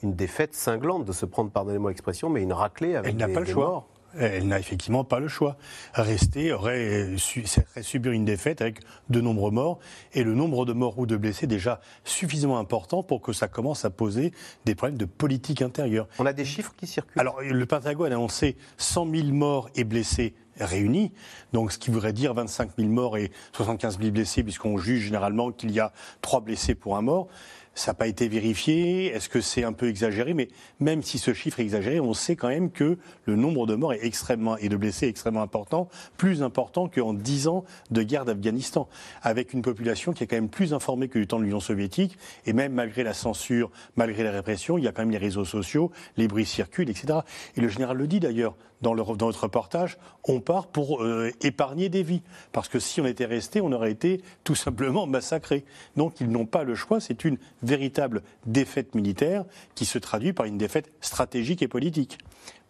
une 0.03 0.13
défaite 0.13 0.53
cinglante, 0.53 1.05
de 1.05 1.11
se 1.11 1.25
prendre, 1.25 1.51
pardonnez-moi 1.51 1.91
l'expression, 1.91 2.29
mais 2.29 2.43
une 2.43 2.53
raclée 2.53 2.95
avec 2.95 3.11
Elle 3.11 3.17
n'a 3.17 3.27
pas 3.27 3.39
le 3.39 3.45
choix. 3.45 3.87
Elle 4.17 4.47
n'a 4.47 4.59
effectivement 4.59 5.03
pas 5.03 5.19
le 5.19 5.27
choix. 5.27 5.57
Rester 5.93 6.53
aurait, 6.53 7.15
subir 7.17 8.11
une 8.11 8.25
défaite 8.25 8.61
avec 8.61 8.79
de 9.09 9.21
nombreux 9.21 9.51
morts 9.51 9.79
et 10.13 10.23
le 10.23 10.33
nombre 10.33 10.65
de 10.65 10.73
morts 10.73 10.97
ou 10.99 11.05
de 11.05 11.17
blessés 11.17 11.47
déjà 11.47 11.81
suffisamment 12.03 12.57
important 12.57 13.03
pour 13.03 13.21
que 13.21 13.33
ça 13.33 13.47
commence 13.47 13.85
à 13.85 13.89
poser 13.89 14.31
des 14.65 14.75
problèmes 14.75 14.97
de 14.97 15.05
politique 15.05 15.61
intérieure. 15.61 16.07
On 16.19 16.25
a 16.25 16.33
des 16.33 16.45
chiffres 16.45 16.73
qui 16.77 16.87
circulent? 16.87 17.19
Alors 17.19 17.41
le 17.41 17.65
Pentagone 17.65 18.11
a 18.11 18.15
annoncé 18.15 18.55
100 18.77 19.11
000 19.11 19.27
morts 19.29 19.69
et 19.75 19.83
blessés 19.83 20.33
réunis, 20.59 21.11
donc 21.51 21.71
ce 21.73 21.77
qui 21.77 21.91
voudrait 21.91 22.13
dire 22.13 22.33
25 22.33 22.77
000 22.77 22.89
morts 22.89 23.17
et 23.17 23.31
75 23.53 23.99
000 23.99 24.11
blessés, 24.11 24.43
puisqu'on 24.43 24.77
juge 24.77 25.03
généralement 25.03 25.51
qu'il 25.51 25.71
y 25.71 25.79
a 25.79 25.91
trois 26.21 26.39
blessés 26.39 26.75
pour 26.75 26.95
un 26.95 27.01
mort. 27.01 27.27
Ça 27.75 27.91
n'a 27.91 27.95
pas 27.95 28.07
été 28.07 28.29
vérifié. 28.29 29.07
Est-ce 29.07 29.27
que 29.27 29.41
c'est 29.41 29.65
un 29.65 29.73
peu 29.73 29.89
exagéré 29.89 30.33
Mais 30.33 30.47
même 30.79 31.03
si 31.03 31.17
ce 31.17 31.33
chiffre 31.33 31.59
est 31.59 31.63
exagéré, 31.63 31.99
on 31.99 32.13
sait 32.13 32.37
quand 32.37 32.47
même 32.47 32.71
que 32.71 32.97
le 33.25 33.35
nombre 33.35 33.67
de 33.67 33.75
morts 33.75 33.93
est 33.93 34.05
extrêmement 34.05 34.57
et 34.57 34.69
de 34.69 34.77
blessés 34.77 35.07
est 35.07 35.09
extrêmement 35.09 35.41
important, 35.41 35.89
plus 36.15 36.41
important 36.41 36.87
qu'en 36.87 37.13
10 37.13 37.49
ans 37.49 37.65
de 37.91 38.01
guerre 38.01 38.23
d'Afghanistan, 38.23 38.87
avec 39.21 39.53
une 39.53 39.61
population 39.61 40.13
qui 40.13 40.23
est 40.23 40.27
quand 40.27 40.37
même 40.37 40.49
plus 40.49 40.73
informée 40.73 41.09
que 41.09 41.19
du 41.19 41.27
temps 41.27 41.37
de 41.37 41.43
l'Union 41.43 41.59
soviétique. 41.59 42.17
Et 42.45 42.53
même 42.53 42.71
malgré 42.71 43.03
la 43.03 43.13
censure, 43.13 43.69
malgré 43.97 44.23
la 44.23 44.31
répression, 44.31 44.77
il 44.77 44.85
y 44.85 44.87
a 44.87 44.93
quand 44.93 45.01
même 45.01 45.11
les 45.11 45.17
réseaux 45.17 45.45
sociaux, 45.45 45.91
les 46.15 46.29
bruits 46.29 46.45
circulent, 46.45 46.89
etc. 46.89 47.19
Et 47.57 47.61
le 47.61 47.67
général 47.67 47.97
le 47.97 48.07
dit 48.07 48.21
d'ailleurs 48.21 48.55
dans, 48.81 48.95
notre 48.95 49.43
reportage, 49.43 49.97
on 50.23 50.39
part 50.39 50.67
pour 50.67 51.03
euh, 51.03 51.31
épargner 51.41 51.89
des 51.89 52.03
vies. 52.03 52.21
Parce 52.51 52.69
que 52.69 52.79
si 52.79 53.01
on 53.01 53.05
était 53.05 53.25
resté, 53.25 53.61
on 53.61 53.71
aurait 53.71 53.91
été 53.91 54.21
tout 54.43 54.55
simplement 54.55 55.07
massacré. 55.07 55.65
Donc 55.95 56.19
ils 56.21 56.29
n'ont 56.29 56.45
pas 56.45 56.63
le 56.63 56.75
choix, 56.75 56.99
c'est 56.99 57.25
une 57.25 57.37
véritable 57.65 58.21
défaite 58.45 58.95
militaire 58.95 59.45
qui 59.75 59.85
se 59.85 59.97
traduit 59.97 60.33
par 60.33 60.45
une 60.45 60.57
défaite 60.57 60.91
stratégique 61.01 61.61
et 61.61 61.67
politique 61.67 62.17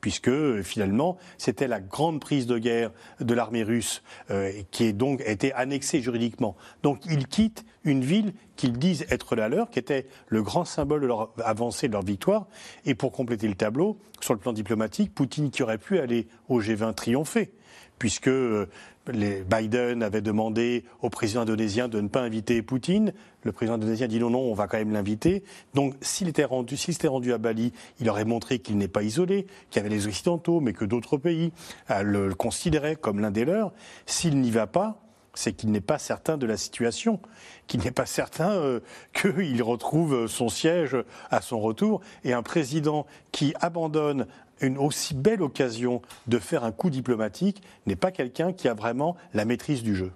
puisque 0.05 0.61
finalement 0.61 1.17
c'était 1.39 1.67
la 1.67 1.81
grande 1.81 2.21
prise 2.21 2.45
de 2.45 2.59
guerre 2.59 2.91
de 3.19 3.33
l'armée 3.33 3.63
russe 3.63 4.03
euh, 4.29 4.51
qui 4.69 4.83
est 4.83 4.93
donc 4.93 5.21
été 5.25 5.51
annexée 5.53 5.99
juridiquement. 5.99 6.55
Donc 6.83 6.99
ils 7.09 7.27
quittent 7.27 7.65
une 7.83 8.03
ville 8.03 8.33
qu'ils 8.55 8.73
disent 8.73 9.05
être 9.09 9.35
la 9.35 9.49
leur, 9.49 9.69
qui 9.71 9.79
était 9.79 10.05
le 10.27 10.43
grand 10.43 10.63
symbole 10.63 11.01
de 11.01 11.07
leur 11.07 11.31
avancée, 11.43 11.87
de 11.87 11.93
leur 11.93 12.03
victoire. 12.03 12.47
Et 12.85 12.93
pour 12.93 13.11
compléter 13.11 13.47
le 13.47 13.55
tableau, 13.55 13.97
sur 14.21 14.35
le 14.35 14.39
plan 14.39 14.53
diplomatique, 14.53 15.13
Poutine 15.13 15.49
qui 15.49 15.63
aurait 15.63 15.79
pu 15.79 15.97
aller 15.97 16.27
au 16.49 16.61
G20 16.61 16.93
triompher, 16.93 17.51
puisque 17.97 18.27
euh, 18.27 18.69
les 19.07 19.43
Biden 19.43 20.03
avait 20.03 20.21
demandé 20.21 20.83
au 21.01 21.09
président 21.09 21.41
indonésien 21.41 21.87
de 21.87 22.01
ne 22.01 22.07
pas 22.07 22.21
inviter 22.21 22.61
Poutine. 22.61 23.13
Le 23.43 23.51
président 23.51 23.75
indonésien 23.75 24.07
dit 24.07 24.19
non, 24.19 24.29
non, 24.29 24.39
on 24.39 24.53
va 24.53 24.67
quand 24.67 24.77
même 24.77 24.91
l'inviter. 24.91 25.43
Donc, 25.73 25.93
s'il 26.01 26.27
était 26.27 26.45
rendu, 26.45 26.77
s'il 26.77 26.93
s'était 26.93 27.07
rendu 27.07 27.33
à 27.33 27.37
Bali, 27.37 27.73
il 27.99 28.09
aurait 28.09 28.25
montré 28.25 28.59
qu'il 28.59 28.77
n'est 28.77 28.87
pas 28.87 29.03
isolé, 29.03 29.45
qu'il 29.69 29.81
y 29.81 29.85
avait 29.85 29.93
les 29.93 30.07
Occidentaux, 30.07 30.59
mais 30.59 30.73
que 30.73 30.85
d'autres 30.85 31.17
pays 31.17 31.51
euh, 31.91 32.01
le 32.01 32.33
considéraient 32.33 32.95
comme 32.95 33.19
l'un 33.19 33.31
des 33.31 33.45
leurs. 33.45 33.71
S'il 34.05 34.39
n'y 34.41 34.51
va 34.51 34.67
pas, 34.67 35.01
c'est 35.35 35.53
qu'il 35.53 35.71
n'est 35.71 35.81
pas 35.81 35.99
certain 35.99 36.37
de 36.37 36.45
la 36.45 36.57
situation, 36.57 37.19
qu'il 37.67 37.81
n'est 37.81 37.91
pas 37.91 38.05
certain 38.05 38.51
euh, 38.51 38.79
qu'il 39.13 39.61
retrouve 39.61 40.27
son 40.27 40.49
siège 40.49 40.97
à 41.29 41.41
son 41.41 41.59
retour. 41.59 42.01
Et 42.23 42.33
un 42.33 42.43
président 42.43 43.05
qui 43.31 43.53
abandonne 43.61 44.27
une 44.61 44.77
aussi 44.77 45.13
belle 45.13 45.41
occasion 45.41 46.01
de 46.27 46.39
faire 46.39 46.63
un 46.63 46.71
coup 46.71 46.89
diplomatique 46.89 47.61
n'est 47.85 47.95
pas 47.95 48.11
quelqu'un 48.11 48.53
qui 48.53 48.67
a 48.67 48.73
vraiment 48.73 49.15
la 49.33 49.45
maîtrise 49.45 49.83
du 49.83 49.95
jeu. 49.95 50.11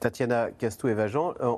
Tatiana 0.00 0.50
Castou-Evajan, 0.50 1.34
euh, 1.40 1.54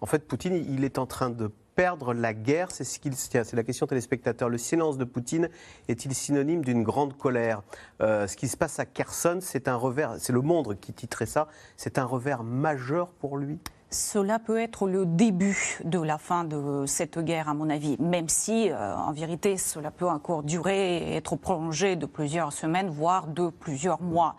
en 0.00 0.06
fait, 0.06 0.26
Poutine, 0.26 0.54
il 0.54 0.84
est 0.84 0.98
en 0.98 1.06
train 1.06 1.30
de 1.30 1.50
perdre 1.76 2.14
la 2.14 2.34
guerre 2.34 2.70
C'est 2.70 2.84
ce 2.84 2.98
c'est 3.20 3.52
la 3.54 3.62
question 3.62 3.86
téléspectateur. 3.86 4.48
Le 4.48 4.58
silence 4.58 4.98
de 4.98 5.04
Poutine 5.04 5.48
est-il 5.88 6.14
synonyme 6.14 6.64
d'une 6.64 6.82
grande 6.82 7.16
colère? 7.16 7.62
Euh, 8.00 8.26
Ce 8.26 8.36
qui 8.36 8.48
se 8.48 8.56
passe 8.56 8.78
à 8.80 8.86
Kherson, 8.86 9.38
c'est 9.40 9.68
un 9.68 9.76
revers. 9.76 10.16
C'est 10.18 10.32
le 10.32 10.40
Monde 10.40 10.78
qui 10.80 10.92
titrait 10.92 11.26
ça. 11.26 11.48
C'est 11.76 11.98
un 11.98 12.04
revers 12.04 12.42
majeur 12.42 13.08
pour 13.08 13.36
lui? 13.36 13.58
Cela 13.90 14.40
peut 14.40 14.58
être 14.58 14.88
le 14.88 15.06
début 15.06 15.78
de 15.84 16.00
la 16.00 16.18
fin 16.18 16.44
de 16.44 16.84
cette 16.86 17.18
guerre, 17.20 17.48
à 17.48 17.54
mon 17.54 17.70
avis, 17.70 17.96
même 18.00 18.28
si, 18.28 18.68
euh, 18.70 18.96
en 18.96 19.12
vérité, 19.12 19.56
cela 19.56 19.92
peut 19.92 20.08
encore 20.08 20.42
durer 20.42 20.96
et 20.96 21.16
être 21.16 21.36
prolongé 21.36 21.94
de 21.94 22.04
plusieurs 22.04 22.52
semaines, 22.52 22.90
voire 22.90 23.28
de 23.28 23.48
plusieurs 23.48 24.02
mois. 24.02 24.34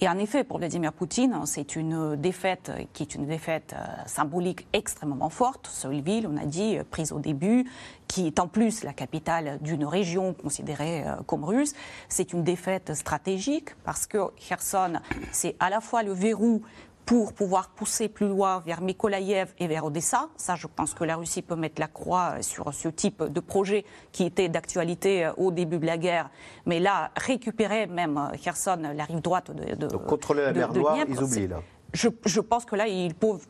Et 0.00 0.08
en 0.08 0.18
effet, 0.18 0.42
pour 0.42 0.58
Vladimir 0.58 0.92
Poutine, 0.92 1.40
c'est 1.44 1.76
une 1.76 2.16
défaite 2.16 2.72
qui 2.92 3.02
est 3.04 3.14
une 3.14 3.26
défaite 3.26 3.74
euh, 3.76 3.84
symbolique 4.06 4.66
extrêmement 4.72 5.30
forte. 5.30 5.68
Seule 5.68 6.02
on 6.26 6.36
a 6.36 6.44
dit, 6.44 6.78
euh, 6.78 6.84
prise 6.88 7.12
au 7.12 7.20
début, 7.20 7.70
qui 8.08 8.26
est 8.26 8.40
en 8.40 8.48
plus 8.48 8.82
la 8.82 8.92
capitale 8.92 9.58
d'une 9.60 9.84
région 9.84 10.34
considérée 10.34 11.04
comme 11.26 11.44
russe. 11.44 11.74
C'est 12.08 12.32
une 12.32 12.42
défaite 12.42 12.94
stratégique 12.94 13.70
parce 13.84 14.06
que 14.06 14.30
Kherson, 14.36 14.94
c'est 15.30 15.56
à 15.60 15.68
la 15.68 15.82
fois 15.82 16.02
le 16.02 16.12
verrou 16.12 16.62
pour 17.08 17.32
pouvoir 17.32 17.70
pousser 17.70 18.10
plus 18.10 18.28
loin 18.28 18.62
vers 18.66 18.82
Mykolaïev 18.82 19.54
et 19.58 19.66
vers 19.66 19.86
Odessa. 19.86 20.28
Ça, 20.36 20.56
je 20.56 20.66
pense 20.66 20.92
que 20.92 21.04
la 21.04 21.16
Russie 21.16 21.40
peut 21.40 21.56
mettre 21.56 21.80
la 21.80 21.86
croix 21.86 22.42
sur 22.42 22.74
ce 22.74 22.88
type 22.88 23.22
de 23.22 23.40
projet 23.40 23.86
qui 24.12 24.26
était 24.26 24.50
d'actualité 24.50 25.24
euh, 25.24 25.32
au 25.38 25.50
début 25.50 25.78
de 25.78 25.86
la 25.86 25.96
guerre. 25.96 26.28
Mais 26.66 26.80
là, 26.80 27.10
récupérer 27.16 27.86
même 27.86 28.18
euh, 28.18 28.36
Kherson, 28.36 28.92
la 28.94 29.04
rive 29.04 29.22
droite 29.22 29.50
de, 29.50 29.74
de 29.74 29.86
Donc 29.86 30.04
contrôler 30.04 30.42
la 30.42 30.52
mer 30.52 30.70
Noire, 30.70 30.98
ils 31.08 31.22
oublient 31.22 31.48
là 31.48 31.62
je, 31.94 32.40
pense 32.40 32.66
que 32.66 32.76
là, 32.76 32.86
ils 32.86 33.14
peuvent, 33.14 33.46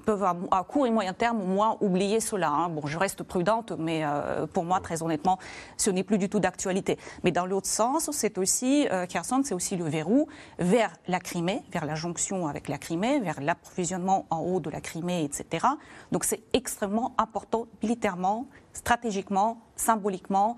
à, 0.51 0.63
court 0.63 0.87
et 0.87 0.91
moyen 0.91 1.13
terme, 1.13 1.43
au 1.43 1.47
moins, 1.47 1.77
oublier 1.81 2.21
cela. 2.21 2.49
Hein. 2.49 2.69
Bon, 2.69 2.87
je 2.87 2.97
reste 2.97 3.25
prudente, 3.25 3.73
mais 3.77 4.05
euh, 4.05 4.47
pour 4.47 4.65
moi, 4.65 4.79
très 4.81 5.03
honnêtement, 5.03 5.39
ce 5.77 5.91
n'est 5.91 6.05
plus 6.05 6.19
du 6.19 6.29
tout 6.29 6.39
d'actualité. 6.39 6.99
Mais 7.25 7.33
dans 7.33 7.47
l'autre 7.47 7.67
sens, 7.67 8.11
c'est 8.13 8.39
aussi, 8.39 8.87
euh, 8.93 9.07
Kherson, 9.07 9.43
c'est 9.45 9.55
aussi 9.55 9.77
le 9.77 9.85
verrou 9.85 10.29
vers 10.61 10.93
la 11.09 11.19
Crimée, 11.19 11.63
vers 11.73 11.85
la 11.85 11.97
jonction 11.97 12.47
avec 12.47 12.69
la 12.69 12.79
Crimée, 12.79 13.19
vers 13.19 13.41
l'approvisionnement 13.41 14.27
en 14.31 14.39
haut 14.39 14.61
de 14.61 14.71
la 14.71 14.81
Crimée, 14.81 15.25
etc. 15.25 15.67
Donc 16.13 16.25
c'est 16.25 16.43
extrêmement 16.53 17.15
important 17.19 17.67
militairement, 17.83 18.47
stratégiquement, 18.73 19.59
symboliquement. 19.75 20.57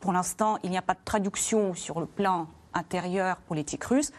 Pour 0.00 0.12
l'instant, 0.12 0.58
il 0.64 0.70
n'y 0.70 0.78
a 0.78 0.82
pas 0.82 0.94
de 0.94 1.00
traduction 1.04 1.74
sur 1.74 1.98
le 1.98 2.06
plan 2.06 2.48
intérieure 2.74 3.36
politique 3.36 3.84
russe. 3.84 4.12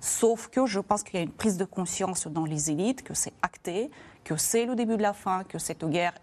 Sauf 0.00 0.48
que 0.48 0.66
je 0.66 0.80
pense 0.80 1.02
qu'il 1.02 1.14
y 1.14 1.18
a 1.18 1.22
une 1.22 1.30
prise 1.30 1.56
de 1.56 1.64
conscience 1.64 2.26
dans 2.26 2.44
les 2.44 2.70
élites, 2.70 3.02
que 3.02 3.14
c'est 3.14 3.34
acté, 3.42 3.90
que 4.24 4.36
c'est 4.36 4.66
le 4.66 4.74
début 4.74 4.96
de 4.96 5.02
la 5.02 5.12
fin, 5.12 5.44
que 5.44 5.58
cette 5.58 5.84
guerre 5.84 6.14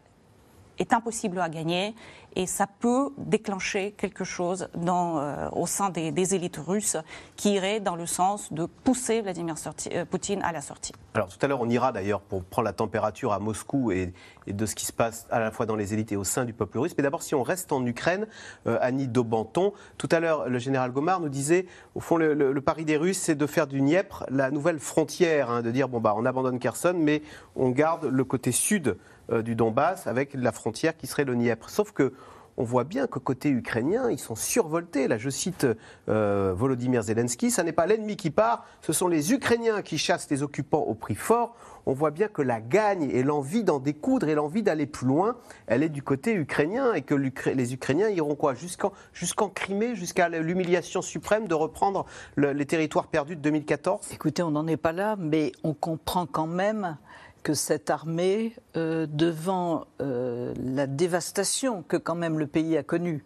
est 0.78 0.94
impossible 0.94 1.40
à 1.40 1.50
gagner 1.50 1.96
et 2.36 2.46
ça 2.46 2.68
peut 2.68 3.10
déclencher 3.18 3.92
quelque 3.92 4.24
chose 4.24 4.68
dans, 4.76 5.20
euh, 5.20 5.50
au 5.52 5.68
sein 5.68 5.90
des, 5.90 6.36
élites 6.36 6.58
russes 6.58 6.98
qui 7.36 7.54
irait 7.54 7.80
dans 7.80 7.96
le 7.96 8.06
sens 8.06 8.52
de 8.52 8.66
pousser 8.66 9.22
Vladimir 9.22 9.56
euh, 9.94 10.06
Poutine 10.06 10.42
à 10.42 10.52
la 10.52 10.62
sortie. 10.62 10.94
Alors 11.14 11.30
tout 11.30 11.38
à 11.42 11.48
l'heure, 11.48 11.62
on 11.62 11.70
ira 11.70 11.92
d'ailleurs 11.92 12.22
pour 12.22 12.44
prendre 12.44 12.66
la 12.66 12.74
température 12.74 13.32
à 13.32 13.40
Moscou 13.40 13.92
et, 13.92 14.14
de 14.48 14.66
ce 14.66 14.76
qui 14.76 14.86
se 14.86 14.94
passe 14.94 15.28
à 15.32 15.40
la 15.40 15.52
fois 15.52 15.66
dans 15.66 15.76
les 15.76 15.94
élites 15.94 16.12
et 16.12 16.18
au 16.18 16.24
sein 16.24 16.46
du 16.46 16.54
peuple 16.54 16.80
russe. 16.80 16.94
Mais 16.98 17.04
d'abord, 17.04 17.24
si 17.24 17.36
on 17.36 17.44
reste 17.44 17.72
en 17.72 17.86
Ukraine, 17.86 18.28
euh, 18.68 18.78
Annie 18.82 19.08
Dobanton, 19.08 19.74
tout 19.98 20.10
à 20.12 20.20
l'heure, 20.20 20.50
le 20.50 20.60
général 20.60 20.92
Gomard 20.92 21.22
nous 21.22 21.30
disait, 21.30 21.66
au 21.96 22.00
fond, 22.00 22.18
le, 22.18 22.62
pari 22.62 22.86
des 22.86 22.98
Russes, 22.98 23.20
c'est 23.20 23.36
de 23.36 23.46
faire 23.46 23.68
du 23.68 23.80
Dniepr 23.80 24.26
la 24.30 24.52
nouvelle 24.52 24.80
frontière, 24.80 25.50
hein, 25.50 25.62
de 25.62 25.72
dire, 25.72 25.88
bon, 25.88 26.00
bah, 26.00 26.14
on 26.18 26.26
abandonne 26.26 26.60
Kherson, 26.60 26.96
mais 26.98 27.22
on 27.56 27.70
garde 27.70 28.06
le 28.06 28.24
côté 28.24 28.52
sud 28.52 28.98
euh, 29.32 29.42
du 29.42 29.56
Donbass 29.56 30.06
avec 30.06 30.36
la 30.36 30.52
frontière 30.52 30.96
qui 30.96 31.08
serait 31.08 31.24
le 31.24 31.34
Dniepr. 31.34 31.70
Sauf 31.70 31.92
que 31.92 32.14
on 32.58 32.64
voit 32.64 32.84
bien 32.84 33.08
que 33.08 33.20
côté 33.20 33.50
ukrainien, 33.50 34.10
ils 34.10 34.20
sont 34.20 34.36
survoltés. 34.36 35.08
Là, 35.08 35.18
je 35.18 35.30
cite 35.30 35.68
euh, 36.10 36.54
Volodymyr 36.56 37.04
Zelensky, 37.04 37.52
ce 37.52 37.62
n'est 37.62 37.74
pas 37.74 37.86
l'ennemi 37.86 38.16
qui 38.16 38.32
part, 38.32 38.66
ce 38.82 38.94
sont 38.94 39.08
les 39.08 39.34
Ukrainiens 39.34 39.82
qui 39.82 39.98
chassent 39.98 40.30
les 40.30 40.44
occupants 40.44 40.82
au 40.82 40.94
prix 40.94 41.16
fort. 41.16 41.56
On 41.88 41.94
voit 41.94 42.12
bien 42.12 42.28
que 42.28 42.42
la 42.42 42.62
gagne 42.62 43.10
et 43.12 43.22
l'envie 43.22 43.64
d'en 43.64 43.80
découdre 43.80 44.28
et 44.28 44.34
l'envie 44.36 44.64
d'aller 44.64 44.88
plus 44.88 45.06
loin, 45.06 45.36
elle 45.68 45.84
est 45.84 45.90
du 45.90 46.02
côté 46.02 46.34
ukrainien 46.34 46.94
et 46.94 47.04
que 47.04 47.14
les 47.14 47.74
Ukrainiens 47.74 48.10
iront 48.10 48.36
quoi? 48.36 48.56
Jusqu'en 48.56 49.50
Crimée, 49.50 49.96
jusqu'à 49.96 50.30
l'humiliation 50.30 51.04
suprême 51.04 51.48
de 51.48 51.54
reprendre 51.54 52.06
les 52.38 52.66
territoires 52.66 53.08
perdus 53.08 53.36
de 53.36 53.42
2014 53.42 54.12
Écoutez, 54.14 54.42
on 54.42 54.52
n'en 54.52 54.66
est 54.68 54.78
pas 54.78 54.94
là, 54.94 55.16
mais 55.20 55.52
on 55.64 55.74
comprend 55.74 56.26
quand 56.26 56.48
même 56.48 56.98
que 57.46 57.54
cette 57.54 57.92
armée, 57.92 58.56
euh, 58.76 59.06
devant 59.08 59.86
euh, 60.02 60.52
la 60.58 60.88
dévastation 60.88 61.84
que 61.88 61.96
quand 61.96 62.16
même 62.16 62.40
le 62.40 62.48
pays 62.48 62.76
a 62.76 62.82
connue, 62.82 63.24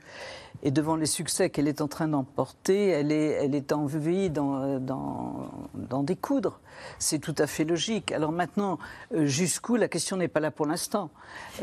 et 0.62 0.72
devant 0.72 0.98
les 0.98 1.06
succès 1.06 1.50
qu'elle 1.50 1.70
est 1.70 1.80
en 1.80 1.88
train 1.88 2.10
d'emporter, 2.10 2.90
elle 2.90 3.14
est, 3.14 3.30
elle 3.42 3.56
est 3.56 3.72
envie 3.72 4.30
d'en, 4.30 4.78
d'en, 4.80 6.04
découdre. 6.04 6.60
C'est 6.98 7.20
tout 7.20 7.36
à 7.38 7.48
fait 7.48 7.66
logique. 7.66 8.12
Alors 8.12 8.32
maintenant, 8.32 8.78
euh, 9.14 9.26
jusqu'où 9.26 9.76
La 9.76 9.88
question 9.88 10.18
n'est 10.18 10.28
pas 10.28 10.40
là 10.40 10.52
pour 10.52 10.66
l'instant. 10.66 11.10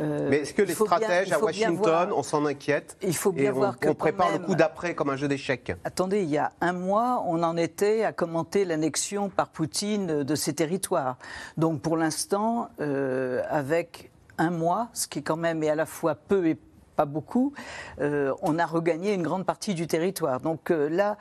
Euh, 0.00 0.28
Mais 0.30 0.38
est-ce 0.38 0.54
que 0.54 0.62
les 0.62 0.74
stratèges 0.74 1.32
à 1.32 1.38
Washington, 1.38 2.10
on 2.14 2.22
s'en 2.22 2.44
inquiète 2.46 2.96
Il 3.02 3.16
faut 3.16 3.32
bien 3.32 3.52
voir 3.52 3.76
on, 3.86 3.94
prépare 3.94 4.32
le 4.32 4.38
coup 4.38 4.54
d'après 4.54 4.94
comme 4.94 5.10
un 5.10 5.16
jeu 5.16 5.28
d'échecs. 5.28 5.72
Attendez, 5.84 6.22
il 6.22 6.30
y 6.30 6.38
a 6.38 6.52
un 6.60 6.72
mois, 6.72 7.22
on 7.26 7.42
en 7.42 7.56
était 7.56 8.04
à 8.04 8.12
commenter 8.12 8.64
l'annexion 8.64 9.28
par 9.28 9.48
Poutine 9.48 10.22
de 10.22 10.34
ces 10.34 10.54
territoires. 10.54 11.16
Donc 11.56 11.80
pour 11.80 11.96
l'instant, 11.96 12.68
euh, 12.80 13.42
avec 13.48 14.10
un 14.38 14.50
mois, 14.50 14.88
ce 14.92 15.06
qui 15.06 15.20
est 15.20 15.22
quand 15.22 15.36
même 15.36 15.62
est 15.62 15.70
à 15.70 15.74
la 15.74 15.86
fois 15.86 16.14
peu 16.14 16.46
et 16.46 16.58
pas 16.96 17.04
beaucoup, 17.04 17.52
euh, 18.00 18.32
on 18.42 18.58
a 18.58 18.66
regagné 18.66 19.12
une 19.12 19.22
grande 19.22 19.44
partie 19.44 19.74
du 19.74 19.86
territoire. 19.86 20.40
Donc 20.40 20.70
euh, 20.70 20.88
là, 20.88 21.18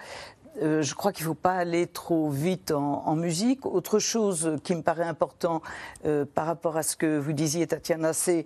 euh, 0.61 0.81
je 0.81 0.95
crois 0.95 1.11
qu'il 1.11 1.25
ne 1.25 1.29
faut 1.29 1.35
pas 1.35 1.53
aller 1.53 1.87
trop 1.87 2.29
vite 2.29 2.71
en, 2.71 3.15
musique. 3.15 3.65
Autre 3.65 3.99
chose 3.99 4.57
qui 4.63 4.75
me 4.75 4.81
paraît 4.81 5.05
important 5.05 5.61
par 6.33 6.45
rapport 6.45 6.77
à 6.77 6.83
ce 6.83 6.95
que 6.95 7.17
vous 7.17 7.33
disiez, 7.33 7.67
Tatiana, 7.67 8.13
c'est 8.13 8.45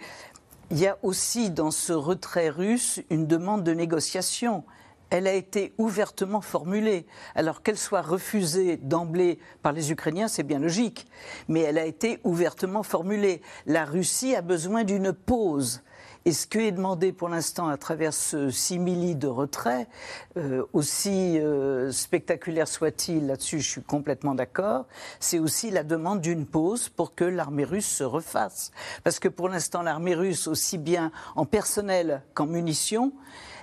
il 0.71 0.77
y 0.77 0.85
a 0.85 0.99
aussi 1.01 1.49
dans 1.49 1.71
ce 1.71 1.93
retrait 1.93 2.49
russe 2.49 3.01
une 3.09 3.25
demande 3.25 3.63
de 3.63 3.73
négociation. 3.73 4.63
Elle 5.09 5.25
a 5.25 5.33
été 5.33 5.73
ouvertement 5.79 6.41
formulée. 6.41 7.07
Alors 7.33 7.63
qu'elle 7.63 7.77
soit 7.77 8.03
refusée 8.03 8.77
d'emblée 8.77 9.39
par 9.63 9.73
les 9.73 9.91
Ukrainiens, 9.91 10.27
c'est 10.27 10.43
bien 10.43 10.59
logique, 10.59 11.07
mais 11.47 11.61
elle 11.61 11.79
a 11.79 11.85
été 11.85 12.19
ouvertement 12.23 12.83
formulée. 12.83 13.41
La 13.65 13.85
Russie 13.85 14.35
a 14.35 14.43
besoin 14.43 14.83
d'une 14.83 15.11
pause. 15.11 15.81
Et 16.29 16.31
ce 16.31 16.45
qui 16.45 16.59
est 16.59 16.71
demandé 16.71 17.11
pour 17.11 17.27
l'instant 17.27 17.69
à 17.69 17.77
travers 17.77 18.13
ce 18.13 18.51
simili 18.51 19.15
de 19.15 19.25
retrait, 19.25 19.87
euh, 20.37 20.63
aussi 20.73 21.39
euh, 21.39 21.91
spectaculaire 21.91 22.67
soit-il, 22.67 23.25
là-dessus 23.25 23.61
je 23.61 23.67
suis 23.67 23.81
complètement 23.81 24.35
d'accord, 24.35 24.85
c'est 25.19 25.39
aussi 25.39 25.71
la 25.71 25.81
demande 25.81 26.21
d'une 26.21 26.45
pause 26.45 26.87
pour 26.87 27.15
que 27.15 27.23
l'armée 27.23 27.63
russe 27.63 27.87
se 27.87 28.03
refasse. 28.03 28.71
Parce 29.03 29.17
que 29.17 29.27
pour 29.27 29.49
l'instant, 29.49 29.81
l'armée 29.81 30.13
russe, 30.13 30.45
aussi 30.45 30.77
bien 30.77 31.11
en 31.35 31.47
personnel 31.47 32.21
qu'en 32.35 32.45
munitions, 32.45 33.11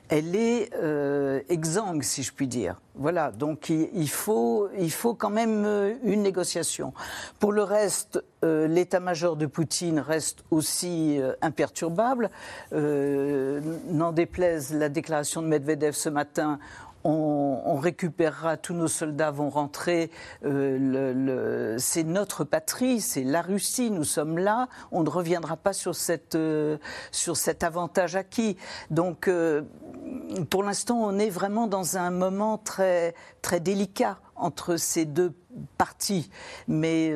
elle 0.09 0.37
est 0.37 0.71
euh, 0.75 1.40
exsangue, 1.49 2.03
si 2.03 2.23
je 2.23 2.33
puis 2.33 2.47
dire. 2.47 2.81
Voilà, 2.95 3.31
donc 3.31 3.69
il, 3.69 4.09
faut, 4.09 4.69
il 4.79 4.90
faut 4.90 5.14
quand 5.14 5.31
même 5.31 5.64
euh, 5.66 5.95
une 6.03 6.23
négociation. 6.23 6.95
Pour 7.38 7.53
le 7.53 7.62
reste, 7.62 8.23
euh, 8.45 8.66
l'état-major 8.69 9.37
de 9.37 9.47
Poutine 9.47 9.99
reste 9.99 10.45
aussi 10.51 11.21
imperturbable. 11.42 12.31
N'en 12.73 14.12
déplaise 14.12 14.73
la 14.73 14.88
déclaration 14.88 15.42
de 15.42 15.49
Medvedev 15.49 15.92
ce 15.92 16.09
matin, 16.09 16.59
on, 17.07 17.77
récupérera, 17.77 18.57
tous 18.57 18.75
nos 18.75 18.88
soldats 18.88 19.31
vont 19.31 19.51
rentrer. 19.51 20.11
Euh, 20.45 21.77
c'est 21.79 22.05
notre 22.05 22.45
patrie, 22.45 23.01
c'est 23.01 23.23
la 23.23 23.42
Russie, 23.42 23.90
nous 23.90 24.05
sommes 24.05 24.38
là. 24.38 24.69
On 24.90 25.03
ne 25.03 25.11
reviendra 25.11 25.57
pas 25.57 25.73
sur, 25.73 25.92
euh, 26.35 26.79
sur 27.12 27.37
cet 27.37 27.62
avantage 27.62 28.16
acquis. 28.16 28.57
Donc, 28.90 29.29
euh, 29.29 29.62
pour 30.51 30.62
l'instant, 30.62 30.99
on 30.99 31.19
est 31.19 31.31
vraiment 31.31 31.66
dans 31.66 31.97
un 31.97 32.11
moment 32.11 32.59
très, 32.59 33.14
très 33.42 33.61
délicat 33.61 34.19
entre 34.35 34.77
ces 34.77 35.05
deux 35.05 35.33
parties. 35.79 36.31
Mais 36.69 37.14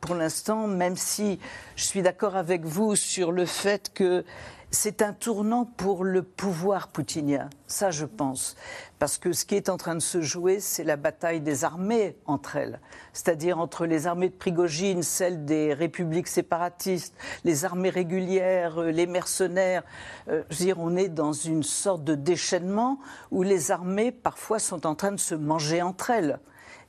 pour 0.00 0.14
l'instant, 0.14 0.68
même 0.68 0.96
si 0.96 1.40
je 1.74 1.84
suis 1.84 2.02
d'accord 2.02 2.36
avec 2.36 2.64
vous 2.64 2.94
sur 2.94 3.32
le 3.32 3.44
fait 3.44 3.92
que 3.92 4.24
c'est 4.70 5.00
un 5.00 5.14
tournant 5.14 5.64
pour 5.64 6.04
le 6.04 6.22
pouvoir 6.22 6.88
poutinien, 6.88 7.48
ça 7.66 7.90
je 7.90 8.04
pense. 8.04 8.54
Parce 8.98 9.16
que 9.16 9.32
ce 9.32 9.46
qui 9.46 9.54
est 9.54 9.70
en 9.70 9.78
train 9.78 9.94
de 9.94 10.00
se 10.00 10.20
jouer, 10.20 10.60
c'est 10.60 10.84
la 10.84 10.96
bataille 10.96 11.40
des 11.40 11.64
armées 11.64 12.16
entre 12.26 12.56
elles. 12.56 12.80
C'est-à-dire 13.14 13.58
entre 13.58 13.86
les 13.86 14.06
armées 14.06 14.28
de 14.28 14.34
Prigogine, 14.34 15.02
celles 15.02 15.44
des 15.44 15.72
républiques 15.72 16.28
séparatistes, 16.28 17.14
les 17.44 17.64
armées 17.64 17.90
régulières, 17.90 18.82
euh, 18.82 18.90
les 18.90 19.06
mercenaires. 19.06 19.84
Euh, 20.28 20.42
je 20.50 20.58
veux 20.58 20.64
dire, 20.66 20.80
on 20.80 20.96
est 20.96 21.08
dans 21.08 21.32
une 21.32 21.62
sorte 21.62 22.04
de 22.04 22.14
déchaînement 22.14 22.98
où 23.30 23.42
les 23.42 23.70
armées 23.70 24.12
parfois 24.12 24.58
sont 24.58 24.86
en 24.86 24.94
train 24.94 25.12
de 25.12 25.20
se 25.20 25.34
manger 25.34 25.80
entre 25.80 26.10
elles. 26.10 26.40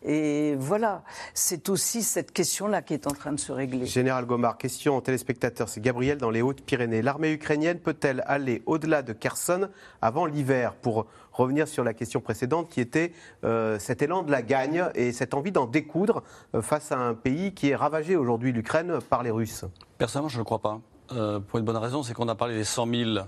Et 0.04 0.56
voilà, 0.58 1.04
c'est 1.34 1.68
aussi 1.68 2.04
cette 2.04 2.32
question-là 2.32 2.82
qui 2.82 2.94
est 2.94 3.06
en 3.08 3.12
train 3.12 3.34
de 3.34 3.40
se 3.40 3.52
régler. 3.52 3.86
Général 3.86 4.26
Gomard, 4.26 4.58
question 4.58 4.96
aux 4.96 5.02
téléspectateurs, 5.02 5.68
c'est 5.68 5.82
Gabriel 5.82 6.18
dans 6.18 6.30
les 6.30 6.42
Hautes-Pyrénées. 6.42 7.02
L'armée 7.02 7.34
ukrainienne 7.34 7.80
peut-elle 7.80 8.24
aller 8.26 8.64
au-delà 8.66 9.02
de 9.02 9.12
Kherson 9.12 9.68
avant 10.02 10.26
l'hiver? 10.26 10.76
Pour 10.76 11.08
revenir 11.34 11.68
sur 11.68 11.84
la 11.84 11.94
question 11.94 12.22
précédente 12.22 12.70
qui 12.70 12.80
était 12.80 13.12
euh, 13.44 13.78
cet 13.80 14.02
élan 14.02 14.24
de 14.24 14.32
la 14.32 14.42
gagne 14.42 14.86
et 14.96 15.12
cette 15.12 15.34
envie 15.34 15.52
d'en 15.52 15.66
découdre 15.66 16.24
euh, 16.56 16.62
face 16.62 16.92
à 16.92 16.98
un 16.98 17.14
pays 17.14 17.54
qui 17.54 17.70
est 17.70 17.76
ravagé 17.76 18.16
aujourd'hui, 18.16 18.52
l'Ukraine, 18.54 19.00
par 19.10 19.24
les 19.24 19.32
Russes 19.32 19.66
Personnellement, 19.98 20.30
je 20.30 20.36
ne 20.36 20.42
le 20.42 20.46
crois 20.46 20.60
pas. 20.60 20.80
Euh, 21.12 21.40
pour 21.40 21.60
une 21.60 21.66
bonne 21.66 21.78
raison, 21.78 22.04
c'est 22.04 22.14
qu'on 22.14 22.28
a 22.28 22.36
parlé 22.36 22.56
des 22.56 22.64
100 22.64 22.88
000 22.88 23.26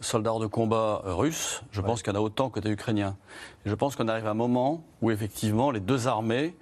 soldats 0.00 0.38
de 0.40 0.46
combat 0.46 1.02
russes, 1.04 1.62
je 1.72 1.80
pense 1.80 2.02
qu'il 2.02 2.12
y 2.12 2.16
en 2.16 2.20
a 2.20 2.22
autant 2.22 2.50
côté 2.50 2.70
ukrainien. 2.70 3.16
je 3.66 3.74
pense 3.74 3.96
qu'on 3.96 4.08
arrive 4.08 4.26
à 4.26 4.30
un 4.30 4.34
moment 4.34 4.82
où 5.02 5.10
effectivement 5.10 5.70
les 5.70 5.80
deux 5.80 6.08
armées 6.08 6.56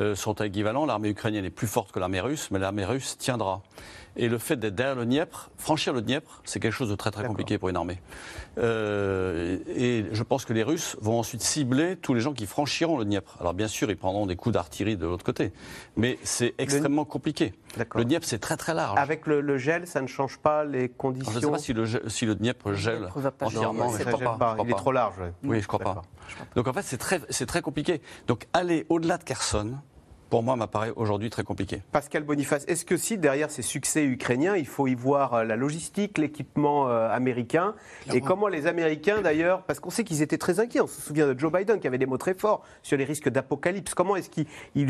euh, 0.00 0.14
sont 0.14 0.34
équivalents. 0.34 0.86
L'armée 0.86 1.10
ukrainienne 1.10 1.44
est 1.44 1.50
plus 1.50 1.66
forte 1.66 1.92
que 1.92 1.98
l'armée 1.98 2.20
russe, 2.20 2.50
mais 2.50 2.58
l'armée 2.58 2.84
russe 2.84 3.18
tiendra. 3.18 3.62
Et 4.20 4.28
le 4.28 4.36
fait 4.36 4.56
d'être 4.56 4.74
derrière 4.74 4.96
le 4.96 5.06
Dniepr, 5.06 5.48
franchir 5.56 5.94
le 5.94 6.02
Dniepr, 6.02 6.42
c'est 6.44 6.60
quelque 6.60 6.74
chose 6.74 6.90
de 6.90 6.94
très 6.94 7.10
très 7.10 7.24
compliqué 7.24 7.56
pour 7.56 7.70
une 7.70 7.76
armée. 7.76 8.02
Euh, 8.58 9.56
et 9.74 10.04
je 10.12 10.22
pense 10.22 10.44
que 10.44 10.52
les 10.52 10.62
Russes 10.62 10.98
vont 11.00 11.18
ensuite 11.18 11.40
cibler 11.40 11.96
tous 11.96 12.12
les 12.12 12.20
gens 12.20 12.34
qui 12.34 12.44
franchiront 12.44 12.98
le 12.98 13.06
Dniepr. 13.06 13.38
Alors 13.40 13.54
bien 13.54 13.66
sûr, 13.66 13.90
ils 13.90 13.96
prendront 13.96 14.26
des 14.26 14.36
coups 14.36 14.52
d'artillerie 14.52 14.98
de 14.98 15.06
l'autre 15.06 15.24
côté, 15.24 15.54
mais 15.96 16.18
c'est 16.22 16.54
extrêmement 16.58 17.06
compliqué. 17.06 17.54
Le 17.94 18.04
Dniepr, 18.04 18.26
c'est 18.26 18.40
très 18.40 18.58
très 18.58 18.74
large. 18.74 18.98
Avec 18.98 19.26
le, 19.26 19.56
gel, 19.56 19.86
ça 19.86 20.02
ne 20.02 20.06
change 20.06 20.36
pas 20.36 20.64
les 20.64 20.90
conditions 20.90 21.32
Je 21.32 21.36
ne 21.38 21.42
sais 21.42 21.50
pas 21.50 21.58
si 21.58 21.72
le, 21.72 21.86
si 22.10 22.26
le 22.26 22.34
Dniepr 22.34 22.74
gèle 22.74 23.08
entièrement, 23.40 23.88
je 23.96 24.04
crois 24.04 24.36
pas. 24.36 24.56
Il 24.62 24.70
est 24.70 24.74
trop 24.74 24.92
large. 24.92 25.14
Oui, 25.44 25.62
je 25.62 25.66
crois 25.66 25.78
pas. 25.78 26.02
Donc 26.56 26.68
en 26.68 26.74
fait, 26.74 26.82
c'est 26.82 26.98
très, 26.98 27.20
très 27.20 27.62
compliqué. 27.62 28.02
Donc 28.26 28.48
aller 28.52 28.84
au-delà 28.90 29.16
de 29.16 29.24
Kherson, 29.24 29.78
pour 30.30 30.44
moi, 30.44 30.54
m'apparaît 30.54 30.92
aujourd'hui 30.94 31.28
très 31.28 31.42
compliqué. 31.42 31.82
Pascal 31.90 32.22
Boniface, 32.22 32.64
est-ce 32.68 32.84
que 32.84 32.96
si 32.96 33.18
derrière 33.18 33.50
ces 33.50 33.62
succès 33.62 34.04
ukrainiens, 34.04 34.56
il 34.56 34.66
faut 34.66 34.86
y 34.86 34.94
voir 34.94 35.34
euh, 35.34 35.44
la 35.44 35.56
logistique, 35.56 36.18
l'équipement 36.18 36.88
euh, 36.88 37.10
américain? 37.10 37.74
Et 38.14 38.20
comment 38.20 38.46
les 38.46 38.68
Américains, 38.68 39.20
d'ailleurs, 39.20 39.62
parce 39.62 39.80
qu'on 39.80 39.90
sait 39.90 40.04
qu'ils 40.04 40.22
étaient 40.22 40.38
très 40.38 40.60
inquiets, 40.60 40.80
on 40.80 40.86
se 40.86 41.00
souvient 41.00 41.26
de 41.26 41.38
Joe 41.38 41.52
Biden 41.52 41.80
qui 41.80 41.88
avait 41.88 41.98
des 41.98 42.06
mots 42.06 42.16
très 42.16 42.34
forts 42.34 42.62
sur 42.82 42.96
les 42.96 43.04
risques 43.04 43.28
d'apocalypse. 43.28 43.94
Comment 43.94 44.14
est-ce 44.14 44.30
qu'ils 44.30 44.46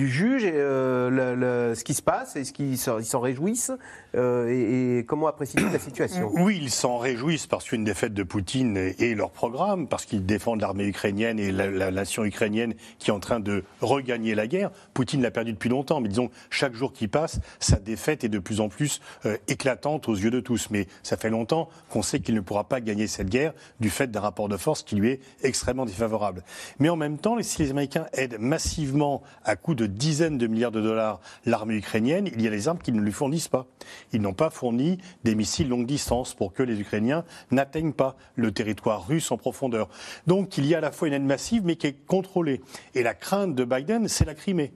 jugent 0.07 0.45
euh, 0.45 1.75
ce 1.75 1.85
qui 1.85 1.95
se 1.95 2.03
passe? 2.03 2.37
Est-ce 2.37 2.53
qu'ils 2.53 2.79
s'en 2.79 3.21
réjouissent 3.21 3.73
et, 4.15 5.05
comment 5.09 5.27
apprécient-ils 5.27 5.73
la 5.73 5.79
situation? 5.79 6.31
Oui, 6.41 6.59
ils 6.61 6.71
s'en 6.71 6.99
réjouissent 6.99 7.47
parce 7.47 7.65
qu'une 7.65 7.85
défaite 7.85 8.13
de 8.13 8.23
Poutine 8.23 8.77
et, 8.77 9.15
leur 9.15 9.31
programme, 9.31 9.89
parce 9.89 10.05
qu'ils 10.05 10.27
défendent 10.27 10.61
l'armée 10.61 10.85
ukrainienne 10.85 11.39
et 11.39 11.51
la, 11.51 11.71
la, 11.71 11.91
nation 11.91 12.25
ukrainienne 12.25 12.75
qui 12.99 13.11
est 13.11 13.13
en 13.13 13.21
train 13.21 13.41
de 13.41 13.65
regagner 13.81 14.35
la 14.35 14.47
guerre. 14.47 14.71
Poutine 14.95 15.21
perdu 15.31 15.53
depuis 15.53 15.69
longtemps, 15.69 16.01
mais 16.01 16.09
disons, 16.09 16.31
chaque 16.51 16.75
jour 16.75 16.93
qui 16.93 17.09
passe, 17.09 17.41
sa 17.59 17.77
défaite 17.77 18.25
est 18.25 18.29
de 18.29 18.39
plus 18.39 18.61
en 18.61 18.69
plus 18.69 19.01
euh, 19.27 19.37
éclatante 19.49 20.09
aux 20.09 20.15
yeux 20.15 20.31
de 20.31 20.41
tous. 20.41 20.69
Mais 20.71 20.87
ça 21.03 21.17
fait 21.17 21.31
longtemps 21.31 21.69
qu'on 21.89 22.03
sait 22.03 22.21
qu'il 22.21 22.35
ne 22.35 22.41
pourra 22.41 22.65
pas 22.65 22.81
gagner 22.81 23.07
cette 23.07 23.29
guerre 23.29 23.53
du 23.81 23.91
fait 23.91 24.11
d'un 24.11 24.21
rapport 24.21 24.49
de 24.49 24.57
force 24.57 24.83
qui 24.83 24.97
lui 24.97 25.11
est 25.11 25.21
extrêmement 25.43 25.87
défavorable. 25.87 26.43
Mais 26.79 26.89
en 26.89 26.97
même 26.97 27.19
temps, 27.19 27.37
si 27.43 27.63
les 27.63 27.71
Américains 27.71 28.07
aident 28.13 28.39
massivement 28.39 29.23
à 29.45 29.57
coût 29.57 29.75
de 29.75 29.87
dizaines 29.87 30.39
de 30.39 30.47
milliards 30.47 30.71
de 30.71 30.81
dollars 30.81 31.21
l'armée 31.47 31.75
ukrainienne, 31.75 32.29
il 32.33 32.43
y 32.43 32.47
a 32.47 32.51
des 32.51 32.69
armes 32.69 32.79
qu'ils 32.79 32.95
ne 32.95 33.01
lui 33.01 33.13
fournissent 33.13 33.49
pas. 33.49 33.67
Ils 34.13 34.21
n'ont 34.21 34.35
pas 34.35 34.51
fourni 34.51 34.99
des 35.25 35.35
missiles 35.35 35.69
longue 35.69 35.87
distance 35.87 36.35
pour 36.35 36.53
que 36.53 36.63
les 36.63 36.81
Ukrainiens 36.81 37.25
n'atteignent 37.51 37.93
pas 37.93 38.17
le 38.37 38.53
territoire 38.53 39.07
russe 39.07 39.31
en 39.31 39.37
profondeur. 39.37 39.89
Donc 40.27 40.59
il 40.59 40.67
y 40.67 40.75
a 40.75 40.79
à 40.79 40.81
la 40.81 40.93
fois 40.93 41.09
une 41.09 41.15
aide 41.15 41.25
massive, 41.25 41.63
mais 41.65 41.77
qui 41.77 41.87
est 41.87 42.07
contrôlée. 42.07 42.61
Et 42.95 43.03
la 43.03 43.15
crainte 43.15 43.55
de 43.55 43.65
Biden, 43.65 44.09
c'est 44.09 44.25
la 44.25 44.35
Crimée. 44.35 44.73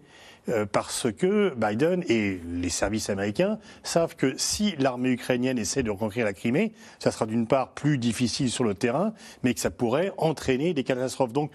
Euh, 0.50 0.66
parce 0.70 1.10
que 1.10 1.54
Biden 1.54 2.04
et 2.08 2.38
les 2.44 2.68
services 2.68 3.08
américains 3.08 3.58
savent 3.82 4.14
que 4.14 4.34
si 4.36 4.74
l'armée 4.76 5.10
ukrainienne 5.10 5.58
essaie 5.58 5.82
de 5.82 5.90
reconquérir 5.90 6.26
la 6.26 6.34
Crimée, 6.34 6.74
ça 6.98 7.10
sera 7.10 7.24
d'une 7.24 7.46
part 7.46 7.70
plus 7.72 7.96
difficile 7.96 8.50
sur 8.50 8.64
le 8.64 8.74
terrain, 8.74 9.14
mais 9.42 9.54
que 9.54 9.60
ça 9.60 9.70
pourrait 9.70 10.12
entraîner 10.18 10.74
des 10.74 10.84
catastrophes. 10.84 11.32
Donc, 11.32 11.50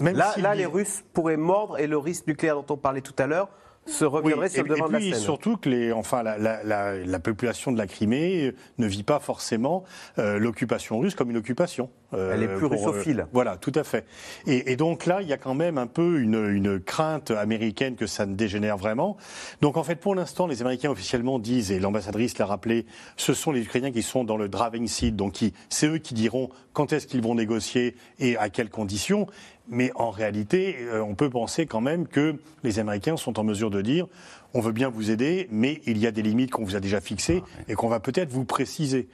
même 0.00 0.16
là, 0.16 0.34
là 0.38 0.56
les 0.56 0.66
Russes 0.66 1.04
pourraient 1.12 1.36
mordre 1.36 1.78
et 1.78 1.86
le 1.86 1.98
risque 1.98 2.26
nucléaire 2.26 2.56
dont 2.56 2.74
on 2.74 2.76
parlait 2.76 3.00
tout 3.00 3.14
à 3.16 3.28
l'heure 3.28 3.48
se 3.86 4.04
reviendrait 4.04 4.48
sur 4.48 4.62
le 4.62 4.68
devant 4.68 4.88
de 4.88 4.92
la 4.92 5.00
scène. 5.00 5.14
surtout 5.14 5.56
que 5.56 5.68
les, 5.68 5.92
enfin, 5.92 6.22
la, 6.22 7.18
population 7.20 7.72
de 7.72 7.78
la 7.78 7.86
Crimée 7.86 8.52
ne 8.78 8.86
vit 8.86 9.02
pas 9.02 9.20
forcément 9.20 9.84
euh, 10.18 10.38
l'occupation 10.38 10.98
russe 10.98 11.14
comme 11.14 11.30
une 11.30 11.36
occupation. 11.36 11.90
Euh, 12.12 12.32
Elle 12.34 12.42
est 12.42 12.48
plus 12.48 12.66
russophile. 12.66 13.20
Euh, 13.20 13.24
voilà, 13.32 13.56
tout 13.56 13.72
à 13.74 13.84
fait. 13.84 14.04
Et, 14.46 14.76
donc 14.76 15.06
là, 15.06 15.22
il 15.22 15.28
y 15.28 15.32
a 15.32 15.36
quand 15.38 15.54
même 15.54 15.78
un 15.78 15.86
peu 15.86 16.20
une, 16.20 16.48
une, 16.48 16.80
crainte 16.80 17.30
américaine 17.30 17.96
que 17.96 18.06
ça 18.06 18.26
ne 18.26 18.34
dégénère 18.34 18.76
vraiment. 18.76 19.16
Donc 19.60 19.76
en 19.76 19.84
fait, 19.84 19.96
pour 19.96 20.14
l'instant, 20.14 20.46
les 20.46 20.60
Américains 20.60 20.90
officiellement 20.90 21.38
disent, 21.38 21.70
et 21.70 21.78
l'ambassadrice 21.78 22.38
l'a 22.38 22.46
rappelé, 22.46 22.86
ce 23.16 23.34
sont 23.34 23.52
les 23.52 23.62
Ukrainiens 23.62 23.92
qui 23.92 24.02
sont 24.02 24.24
dans 24.24 24.36
le 24.36 24.48
driving 24.48 24.86
seat, 24.86 25.16
donc 25.16 25.38
c'est 25.68 25.86
eux 25.86 25.98
qui 25.98 26.14
diront 26.14 26.50
quand 26.72 26.92
est-ce 26.92 27.06
qu'ils 27.06 27.22
vont 27.22 27.34
négocier 27.34 27.96
et 28.18 28.36
à 28.36 28.48
quelles 28.48 28.70
conditions. 28.70 29.26
Mais 29.70 29.92
en 29.94 30.10
réalité, 30.10 30.76
euh, 30.80 31.00
on 31.00 31.14
peut 31.14 31.30
penser 31.30 31.64
quand 31.64 31.80
même 31.80 32.06
que 32.06 32.36
les 32.64 32.78
Américains 32.80 33.16
sont 33.16 33.38
en 33.38 33.44
mesure 33.44 33.70
de 33.70 33.80
dire 33.80 34.06
on 34.52 34.60
veut 34.60 34.72
bien 34.72 34.88
vous 34.88 35.12
aider, 35.12 35.46
mais 35.50 35.80
il 35.86 35.96
y 35.98 36.08
a 36.08 36.10
des 36.10 36.22
limites 36.22 36.50
qu'on 36.50 36.64
vous 36.64 36.74
a 36.74 36.80
déjà 36.80 37.00
fixées 37.00 37.42
ah, 37.44 37.62
et 37.68 37.74
qu'on 37.74 37.88
va 37.88 38.00
peut-être 38.00 38.30
vous 38.30 38.44
préciser. 38.44 39.08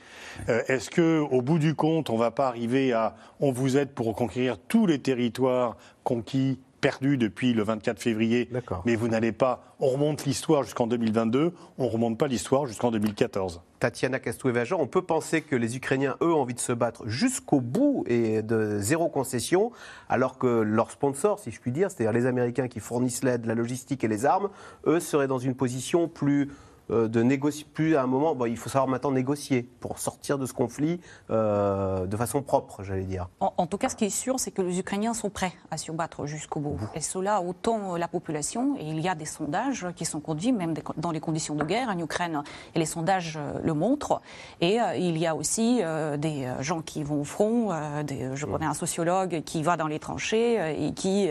Euh, 0.48 0.62
est-ce 0.68 0.88
que, 0.88 1.20
au 1.20 1.42
bout 1.42 1.58
du 1.58 1.74
compte, 1.74 2.08
on 2.08 2.14
ne 2.14 2.18
va 2.18 2.30
pas 2.30 2.48
arriver 2.48 2.94
à 2.94 3.16
on 3.40 3.52
vous 3.52 3.76
aide 3.76 3.90
pour 3.90 4.06
reconquérir 4.06 4.56
tous 4.56 4.86
les 4.86 4.98
territoires 4.98 5.76
conquis 6.04 6.58
perdu 6.86 7.16
depuis 7.16 7.52
le 7.52 7.64
24 7.64 7.98
février, 7.98 8.48
mais 8.84 8.94
vous 8.94 9.08
n'allez 9.08 9.32
pas. 9.32 9.74
On 9.80 9.88
remonte 9.88 10.24
l'histoire 10.24 10.62
jusqu'en 10.62 10.86
2022, 10.86 11.52
on 11.78 11.84
ne 11.84 11.90
remonte 11.90 12.16
pas 12.16 12.28
l'histoire 12.28 12.66
jusqu'en 12.66 12.92
2014. 12.92 13.60
Tatiana 13.80 14.20
Kastouévajan, 14.20 14.78
on 14.78 14.86
peut 14.86 15.02
penser 15.02 15.42
que 15.42 15.56
les 15.56 15.76
Ukrainiens, 15.76 16.16
eux, 16.22 16.32
ont 16.32 16.42
envie 16.42 16.54
de 16.54 16.60
se 16.60 16.72
battre 16.72 17.02
jusqu'au 17.08 17.60
bout 17.60 18.04
et 18.06 18.40
de 18.40 18.78
zéro 18.78 19.08
concession, 19.08 19.72
alors 20.08 20.38
que 20.38 20.46
leurs 20.46 20.92
sponsors, 20.92 21.40
si 21.40 21.50
je 21.50 21.60
puis 21.60 21.72
dire, 21.72 21.90
c'est-à-dire 21.90 22.12
les 22.12 22.26
Américains 22.26 22.68
qui 22.68 22.78
fournissent 22.78 23.24
l'aide, 23.24 23.46
la 23.46 23.56
logistique 23.56 24.04
et 24.04 24.08
les 24.08 24.24
armes, 24.24 24.48
eux 24.86 25.00
seraient 25.00 25.26
dans 25.26 25.40
une 25.40 25.56
position 25.56 26.06
plus 26.06 26.52
de 26.90 27.22
négocier 27.22 27.66
plus 27.72 27.96
à 27.96 28.02
un 28.02 28.06
moment. 28.06 28.34
Bon, 28.34 28.46
il 28.46 28.56
faut 28.56 28.68
savoir 28.68 28.88
maintenant 28.88 29.10
négocier 29.10 29.62
pour 29.62 29.98
sortir 29.98 30.38
de 30.38 30.46
ce 30.46 30.52
conflit 30.52 31.00
euh, 31.30 32.06
de 32.06 32.16
façon 32.16 32.42
propre, 32.42 32.82
j'allais 32.82 33.04
dire. 33.04 33.28
En, 33.40 33.66
tout 33.66 33.78
cas, 33.78 33.88
ce 33.88 33.96
qui 33.96 34.04
est 34.04 34.10
sûr, 34.10 34.38
c'est 34.38 34.50
que 34.50 34.62
les 34.62 34.78
Ukrainiens 34.78 35.14
sont 35.14 35.30
prêts 35.30 35.52
à 35.70 35.76
se 35.76 35.90
battre 35.92 36.26
jusqu'au 36.26 36.60
bout. 36.60 36.78
Et 36.94 37.00
cela 37.00 37.40
autant 37.40 37.96
la 37.96 38.08
population. 38.08 38.76
Et 38.78 38.84
il 38.84 39.00
y 39.00 39.08
a 39.08 39.14
des 39.14 39.24
sondages 39.24 39.86
qui 39.96 40.04
sont 40.04 40.20
conduits, 40.20 40.52
même 40.52 40.74
dans 40.96 41.10
les 41.10 41.20
conditions 41.20 41.54
de 41.54 41.64
guerre 41.64 41.88
en 41.88 41.98
Ukraine. 41.98 42.42
Et 42.74 42.78
les 42.78 42.86
sondages 42.86 43.36
euh, 43.36 43.58
le 43.62 43.74
montrent. 43.74 44.20
Et 44.60 44.78
il 44.96 45.18
y 45.18 45.26
a 45.26 45.34
aussi 45.34 45.80
des 46.18 46.48
gens 46.60 46.82
qui 46.82 47.02
vont 47.02 47.20
au 47.20 47.24
front. 47.24 47.70
Des, 48.04 48.30
je 48.34 48.46
connais 48.46 48.66
un 48.66 48.74
sociologue 48.74 49.42
qui 49.44 49.62
va 49.62 49.76
dans 49.76 49.86
les 49.86 49.98
tranchées 49.98 50.86
et 50.86 50.92
qui 50.92 51.28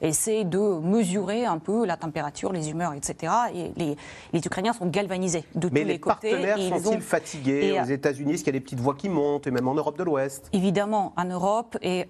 essaie 0.00 0.44
de 0.44 0.58
mesurer 0.80 1.44
un 1.44 1.58
peu 1.58 1.84
la 1.86 1.96
température, 1.96 2.52
les 2.52 2.70
humeurs, 2.70 2.92
etc. 2.94 3.32
Et 3.54 3.72
les, 3.76 3.96
les 4.32 4.40
Ukrainiens 4.40 4.72
sont 4.72 4.86
galvanisés 4.92 5.44
de 5.54 5.68
tous 5.68 5.74
les, 5.74 5.98
côtés. 5.98 6.32
Mais 6.32 6.38
les 6.38 6.46
partenaires 6.46 6.80
sont-ils 6.82 7.00
fatigués 7.00 7.80
Aux 7.82 7.86
États-Unis, 7.86 8.34
est-ce 8.34 8.44
qu'il 8.44 8.54
y 8.54 8.56
a 8.56 8.58
des 8.58 8.64
petites 8.64 8.80
voix 8.80 8.94
qui 8.94 9.08
montent, 9.08 9.46
et 9.46 9.50
même 9.50 9.66
en 9.66 9.74
Europe 9.74 9.98
de 9.98 10.04
l'Ouest? 10.04 10.48
Évidemment, 10.52 11.12
en 11.16 11.24
Europe 11.24 11.76
et 11.82 12.06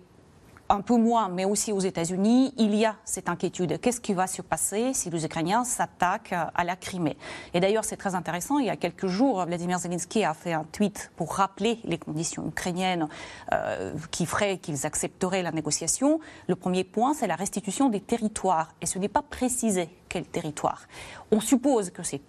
un 0.72 0.80
peu 0.80 0.96
moins, 0.96 1.28
mais 1.28 1.44
aussi 1.44 1.70
aux 1.70 1.80
États-Unis, 1.80 2.54
il 2.56 2.74
y 2.74 2.86
a 2.86 2.96
cette 3.04 3.28
inquiétude. 3.28 3.78
Qu'est-ce 3.80 4.00
qui 4.00 4.14
va 4.14 4.26
se 4.26 4.40
passer 4.40 4.94
si 4.94 5.10
les 5.10 5.24
Ukrainiens 5.24 5.64
s'attaquent 5.64 6.32
à 6.32 6.64
la 6.64 6.76
Crimée? 6.76 7.18
Et 7.52 7.60
d'ailleurs, 7.60 7.84
c'est 7.84 7.98
très 7.98 8.14
intéressant. 8.14 8.58
Il 8.58 8.66
y 8.66 8.70
a 8.70 8.76
quelques 8.76 9.06
jours, 9.06 9.44
Vladimir 9.44 9.78
Zelensky 9.78 10.24
a 10.24 10.32
fait 10.32 10.54
un 10.54 10.64
tweet 10.64 11.12
pour 11.16 11.34
rappeler 11.34 11.78
les 11.84 11.98
conditions 11.98 12.46
ukrainiennes 12.48 13.08
euh, 13.52 13.92
qui 14.10 14.24
feraient 14.24 14.56
qu'ils 14.58 14.86
accepteraient 14.86 15.42
la 15.42 15.52
négociation. 15.52 16.20
Le 16.48 16.56
premier 16.56 16.84
point, 16.84 17.12
c'est 17.12 17.26
la 17.26 17.36
restitution 17.36 17.90
des 17.90 18.00
territoires. 18.00 18.72
Et 18.80 18.86
ce 18.86 18.98
n'est 18.98 19.08
pas 19.08 19.22
précisé 19.22 19.90
quel 20.08 20.24
territoire. 20.24 20.82
On 21.30 21.40
suppose 21.40 21.90
que 21.90 22.02
c'est 22.02 22.22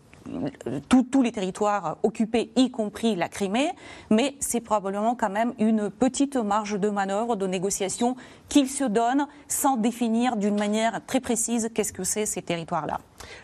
tous 0.90 1.22
les 1.22 1.32
territoires 1.32 1.98
occupés, 2.04 2.52
y 2.56 2.72
compris 2.72 3.16
la 3.16 3.30
Crimée, 3.30 3.70
mais 4.10 4.36
c'est 4.40 4.62
probablement 4.62 5.16
quand 5.16 5.30
même 5.30 5.54
une 5.60 5.90
petite 5.90 6.36
marge 6.36 6.80
de 6.80 6.90
manœuvre, 6.90 7.36
de 7.36 7.48
négociation 7.48 8.16
qu'il 8.50 8.70
se 8.70 8.84
donne 8.84 9.28
sans 9.48 9.78
définir 9.78 10.36
d'une 10.36 10.58
manière 10.58 11.06
très 11.06 11.20
précise 11.20 11.70
qu'est-ce 11.74 11.94
que 11.94 12.04
c'est 12.04 12.26
ces 12.26 12.42
territoires-là. 12.42 13.00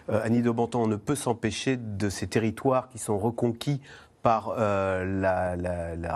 Euh, 0.09 0.21
Annie 0.23 0.41
de 0.41 0.49
on 0.75 0.87
ne 0.87 0.95
peut 0.95 1.15
s'empêcher 1.15 1.77
de 1.77 2.09
ces 2.09 2.27
territoires 2.27 2.89
qui 2.89 2.97
sont 2.97 3.17
reconquis 3.17 3.81
par 4.21 4.55
euh, 4.57 5.05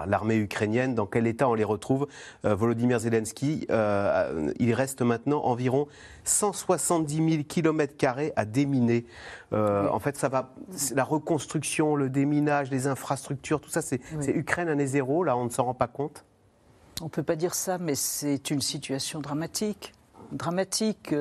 l'armée 0.06 0.36
ukrainienne, 0.36 0.96
dans 0.96 1.06
quel 1.06 1.28
état 1.28 1.48
on 1.48 1.54
les 1.54 1.64
retrouve? 1.64 2.08
Euh, 2.46 2.56
Volodymyr 2.56 3.00
Zelensky, 3.00 3.66
euh, 3.70 4.52
il 4.60 4.74
reste 4.74 5.02
maintenant 5.02 5.44
environ 5.44 5.88
170 6.26 7.16
000 7.16 7.44
km 7.48 7.94
à 8.36 8.46
déminer. 8.46 9.06
En 9.52 10.00
fait, 10.00 10.18
ça 10.18 10.30
va, 10.30 10.54
la 10.96 11.04
reconstruction, 11.04 11.96
le 11.96 12.10
déminage, 12.10 12.72
les 12.72 12.88
infrastructures, 12.88 13.62
tout 13.62 13.70
ça, 13.70 13.82
c'est 13.82 14.02
Ukraine 14.28 14.68
année 14.68 14.88
zéro, 14.88 15.24
là, 15.24 15.38
on 15.38 15.46
ne 15.46 15.50
s'en 15.50 15.66
rend 15.66 15.74
pas 15.74 15.88
compte? 15.88 16.26
On 17.02 17.06
ne 17.06 17.10
peut 17.10 17.24
pas 17.24 17.36
dire 17.36 17.54
ça, 17.54 17.78
mais 17.78 17.96
c'est 17.96 18.50
une 18.50 18.62
situation 18.62 19.20
dramatique. 19.20 19.94
dramatique. 20.32 21.14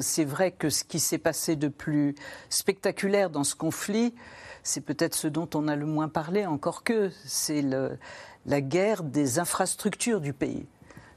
C'est 0.00 0.24
vrai 0.24 0.52
que 0.52 0.70
ce 0.70 0.84
qui 0.84 1.00
s'est 1.00 1.18
passé 1.18 1.56
de 1.56 1.68
plus 1.68 2.14
spectaculaire 2.48 3.30
dans 3.30 3.44
ce 3.44 3.56
conflit, 3.56 4.14
c'est 4.62 4.80
peut-être 4.80 5.14
ce 5.14 5.28
dont 5.28 5.48
on 5.54 5.68
a 5.68 5.76
le 5.76 5.86
moins 5.86 6.08
parlé, 6.08 6.46
encore 6.46 6.82
que 6.82 7.10
c'est 7.24 7.64
la 8.46 8.60
guerre 8.60 9.02
des 9.02 9.38
infrastructures 9.38 10.20
du 10.20 10.32
pays. 10.32 10.66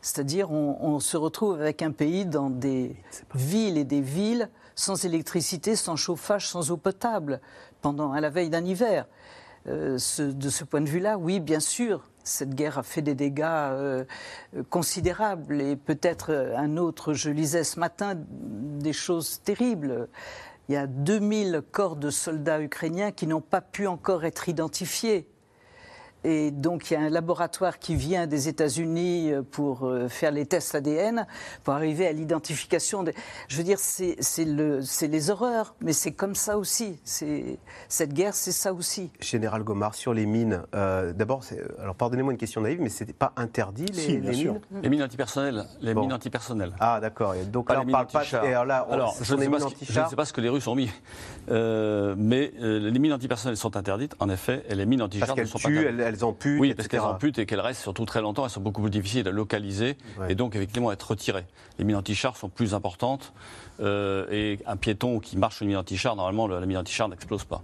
C'est-à-dire, 0.03 0.51
on, 0.51 0.99
se 0.99 1.15
retrouve 1.15 1.61
avec 1.61 1.81
un 1.81 1.91
pays 1.91 2.25
dans 2.25 2.49
des 2.49 2.93
villes 3.33 3.77
et 3.77 3.85
des 3.85 4.01
villes 4.01 4.49
sans 4.75 5.05
électricité, 5.05 5.77
sans 5.77 5.95
chauffage, 5.95 6.49
sans 6.49 6.71
eau 6.71 6.77
potable, 6.77 7.39
pendant 7.81 8.11
à 8.11 8.19
la 8.19 8.29
veille 8.29 8.49
d'un 8.49 8.65
hiver. 8.65 9.05
Euh, 9.67 9.93
de 9.93 10.49
ce 10.49 10.63
point 10.65 10.81
de 10.81 10.89
vue-là, 10.89 11.17
oui, 11.17 11.39
bien 11.39 11.61
sûr, 11.61 12.03
cette 12.25 12.53
guerre 12.53 12.79
a 12.79 12.83
fait 12.83 13.01
des 13.01 13.15
dégâts 13.15 13.43
euh, 13.45 14.03
considérables 14.69 15.61
et 15.61 15.77
peut-être 15.77 16.33
euh, 16.33 16.57
un 16.57 16.75
autre, 16.75 17.13
je 17.13 17.29
lisais 17.29 17.63
ce 17.63 17.79
matin 17.79 18.15
des 18.17 18.93
choses 18.93 19.41
terribles. 19.43 20.09
Il 20.69 20.73
y 20.73 20.77
a 20.77 20.87
2000 20.87 21.61
corps 21.71 21.95
de 21.95 22.09
soldats 22.09 22.61
ukrainiens 22.61 23.11
qui 23.11 23.27
n'ont 23.27 23.41
pas 23.41 23.61
pu 23.61 23.87
encore 23.87 24.23
être 24.23 24.47
identifiés. 24.47 25.27
Et 26.23 26.51
donc, 26.51 26.89
il 26.89 26.93
y 26.93 26.97
a 26.97 27.01
un 27.01 27.09
laboratoire 27.09 27.79
qui 27.79 27.95
vient 27.95 28.27
des 28.27 28.47
États-Unis 28.47 29.31
euh, 29.31 29.41
pour 29.41 29.83
euh, 29.83 30.07
faire 30.07 30.31
les 30.31 30.45
tests 30.45 30.73
ADN, 30.73 31.27
pour 31.63 31.73
arriver 31.73 32.07
à 32.07 32.13
l'identification. 32.13 33.03
Je 33.47 33.57
veux 33.57 33.63
dire, 33.63 33.77
c'est 33.79 34.15
les 34.45 35.29
horreurs, 35.29 35.75
mais 35.81 35.91
c'est 35.91 36.13
comme 36.13 36.35
ça 36.35 36.57
aussi. 36.57 36.99
Cette 37.03 38.13
guerre, 38.13 38.35
c'est 38.35 38.51
ça 38.51 38.73
aussi. 38.73 39.11
Général 39.19 39.63
Gomard, 39.63 39.95
sur 39.95 40.13
les 40.13 40.25
mines, 40.25 40.63
euh, 40.75 41.11
d'abord, 41.11 41.41
alors 41.81 41.95
pardonnez-moi 41.95 42.31
une 42.31 42.39
question 42.39 42.61
naïve, 42.61 42.81
mais 42.81 42.89
ce 42.89 43.03
n'était 43.03 43.13
pas 43.13 43.33
interdit 43.35 43.85
les, 43.85 44.17
mines? 44.19 44.61
Les 44.81 44.89
mines 44.89 45.03
antipersonnelles. 45.03 45.65
Les 45.81 45.93
mines 45.93 46.13
antipersonnelles. 46.13 46.73
Ah, 46.79 46.99
d'accord. 47.01 47.35
Donc 47.51 47.69
là, 47.69 47.81
on 47.85 47.91
parle 47.91 48.07
pas. 48.07 48.23
alors, 48.41 48.91
alors 48.91 49.15
je, 49.21 49.35
ne 49.35 50.07
sais 50.09 50.15
pas 50.15 50.25
ce 50.25 50.33
que 50.33 50.41
les 50.41 50.49
Russes 50.49 50.67
ont 50.67 50.75
mis, 50.75 50.89
mais 51.49 52.53
les 52.59 52.99
mines 52.99 53.13
antipersonnelles 53.13 53.57
sont 53.57 53.75
interdites, 53.75 54.15
en 54.19 54.29
effet, 54.29 54.63
et 54.69 54.75
les 54.75 54.85
mines 54.85 55.01
antichars 55.01 55.35
ne 55.35 55.43
sont 55.43 55.59
pas 55.59 55.69
interdites 55.69 56.12
elles 56.12 56.12
amputent. 56.21 56.59
Oui, 56.59 56.73
parce 56.73 56.87
qu'elles 56.87 56.99
amputent 56.99 57.39
et 57.39 57.45
qu'elles 57.45 57.59
restent 57.59 57.81
surtout 57.81 58.05
très 58.05 58.21
longtemps. 58.21 58.43
Elles 58.45 58.51
sont 58.51 58.61
beaucoup 58.61 58.81
plus 58.81 58.91
difficiles 58.91 59.27
à 59.27 59.31
localiser 59.31 59.97
et 60.29 60.35
donc 60.35 60.55
effectivement 60.55 60.89
à 60.89 60.93
être 60.93 61.09
retirées. 61.09 61.45
Les 61.79 61.85
mines 61.85 61.95
anti-chars 61.95 62.37
sont 62.37 62.49
plus 62.49 62.73
importantes 62.73 63.33
euh, 63.79 64.27
et 64.31 64.59
un 64.67 64.77
piéton 64.77 65.19
qui 65.19 65.37
marche 65.37 65.55
sur 65.55 65.63
une 65.63 65.69
mine 65.69 65.77
anti-char, 65.77 66.15
normalement 66.15 66.47
la 66.47 66.65
mine 66.65 66.77
anti-char 66.77 67.09
n'explose 67.09 67.45
pas. 67.45 67.63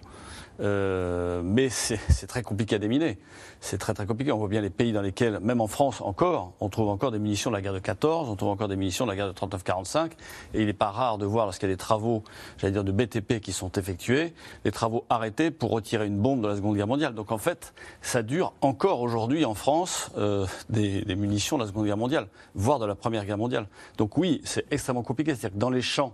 Euh, 0.61 1.41
mais 1.43 1.69
c'est 1.69 2.27
très 2.27 2.43
compliqué 2.43 2.75
à 2.75 2.79
déminer. 2.79 3.17
C'est 3.61 3.77
très 3.77 3.93
très 3.93 4.05
compliqué. 4.05 4.31
On 4.31 4.37
voit 4.37 4.47
bien 4.47 4.61
les 4.61 4.69
pays 4.69 4.93
dans 4.93 5.01
lesquels, 5.01 5.39
même 5.41 5.61
en 5.61 5.67
France 5.67 6.01
encore, 6.01 6.53
on 6.59 6.69
trouve 6.69 6.89
encore 6.89 7.11
des 7.11 7.19
munitions 7.19 7.49
de 7.49 7.55
la 7.55 7.61
guerre 7.61 7.73
de 7.73 7.79
14, 7.79 8.29
on 8.29 8.35
trouve 8.35 8.49
encore 8.49 8.67
des 8.67 8.75
munitions 8.75 9.05
de 9.05 9.11
la 9.11 9.15
guerre 9.15 9.27
de 9.27 9.33
39-45. 9.33 10.11
Et 10.53 10.61
il 10.61 10.65
n'est 10.65 10.73
pas 10.73 10.91
rare 10.91 11.17
de 11.17 11.25
voir, 11.25 11.45
lorsqu'il 11.45 11.67
y 11.67 11.71
a 11.71 11.75
des 11.75 11.77
travaux, 11.77 12.23
j'allais 12.57 12.73
dire, 12.73 12.83
de 12.83 12.91
BTP 12.91 13.39
qui 13.41 13.51
sont 13.51 13.71
effectués, 13.73 14.33
des 14.63 14.71
travaux 14.71 15.05
arrêtés 15.09 15.51
pour 15.51 15.71
retirer 15.71 16.07
une 16.07 16.17
bombe 16.17 16.41
de 16.41 16.47
la 16.47 16.55
Seconde 16.55 16.75
Guerre 16.75 16.87
mondiale. 16.87 17.15
Donc 17.15 17.31
en 17.31 17.37
fait, 17.37 17.73
ça 18.01 18.23
dure 18.23 18.53
encore 18.61 19.01
aujourd'hui 19.01 19.45
en 19.45 19.55
France 19.55 20.11
euh, 20.17 20.45
des, 20.69 21.01
des, 21.01 21.15
munitions 21.15 21.57
de 21.57 21.63
la 21.63 21.67
Seconde 21.67 21.85
Guerre 21.85 21.97
mondiale, 21.97 22.27
voire 22.55 22.79
de 22.79 22.85
la 22.85 22.95
Première 22.95 23.25
Guerre 23.25 23.37
mondiale. 23.37 23.67
Donc 23.97 24.17
oui, 24.17 24.41
c'est 24.45 24.65
extrêmement 24.71 25.03
compliqué. 25.03 25.35
C'est-à-dire 25.35 25.55
que 25.55 25.59
dans 25.59 25.69
les 25.69 25.81
champs 25.81 26.13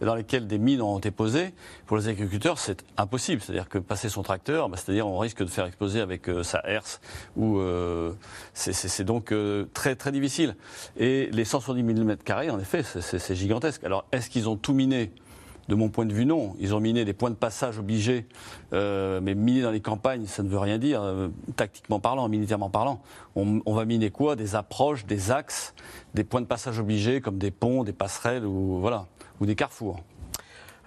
dans 0.00 0.14
lesquels 0.14 0.46
des 0.46 0.58
mines 0.58 0.82
ont 0.82 0.98
été 0.98 1.10
posées, 1.10 1.54
pour 1.86 1.96
les 1.96 2.08
agriculteurs, 2.08 2.58
c'est 2.58 2.84
impossible. 2.96 3.42
C'est-à-dire 3.42 3.68
que 3.68 3.78
passer 3.86 4.08
son 4.08 4.22
tracteur, 4.22 4.68
bah, 4.68 4.76
c'est-à-dire 4.76 5.06
on 5.06 5.18
risque 5.18 5.42
de 5.42 5.48
faire 5.48 5.66
exploser 5.66 6.00
avec 6.00 6.28
euh, 6.28 6.42
sa 6.42 6.62
herse. 6.66 7.00
Ou 7.36 7.58
euh, 7.58 8.12
c'est 8.54 9.04
donc 9.04 9.32
euh, 9.32 9.66
très 9.72 9.96
très 9.96 10.12
difficile. 10.12 10.56
Et 10.96 11.28
les 11.32 11.44
170 11.44 11.82
mm 11.82 12.16
carrés, 12.18 12.50
en 12.50 12.58
effet, 12.58 12.82
c'est 12.82 13.34
gigantesque. 13.34 13.84
Alors 13.84 14.04
est-ce 14.12 14.30
qu'ils 14.30 14.48
ont 14.48 14.56
tout 14.56 14.74
miné? 14.74 15.12
De 15.68 15.74
mon 15.74 15.88
point 15.88 16.06
de 16.06 16.12
vue, 16.12 16.26
non. 16.26 16.54
Ils 16.60 16.76
ont 16.76 16.80
miné 16.80 17.04
des 17.04 17.12
points 17.12 17.30
de 17.30 17.34
passage 17.34 17.80
obligés, 17.80 18.28
mais 18.70 19.34
miner 19.34 19.62
dans 19.62 19.72
les 19.72 19.80
campagnes, 19.80 20.24
ça 20.26 20.44
ne 20.44 20.48
veut 20.48 20.60
rien 20.60 20.78
dire, 20.78 21.02
tactiquement 21.56 21.98
parlant, 21.98 22.28
militairement 22.28 22.70
parlant. 22.70 23.02
On, 23.34 23.74
va 23.74 23.84
miner 23.84 24.10
quoi? 24.10 24.36
Des 24.36 24.54
approches, 24.54 25.06
des 25.06 25.32
axes, 25.32 25.74
des 26.14 26.22
points 26.22 26.40
de 26.40 26.46
passage 26.46 26.78
obligés, 26.78 27.20
comme 27.20 27.38
des 27.38 27.50
ponts, 27.50 27.82
des 27.82 27.92
passerelles 27.92 28.46
ou 28.46 28.80
des 29.40 29.56
carrefours. 29.56 30.04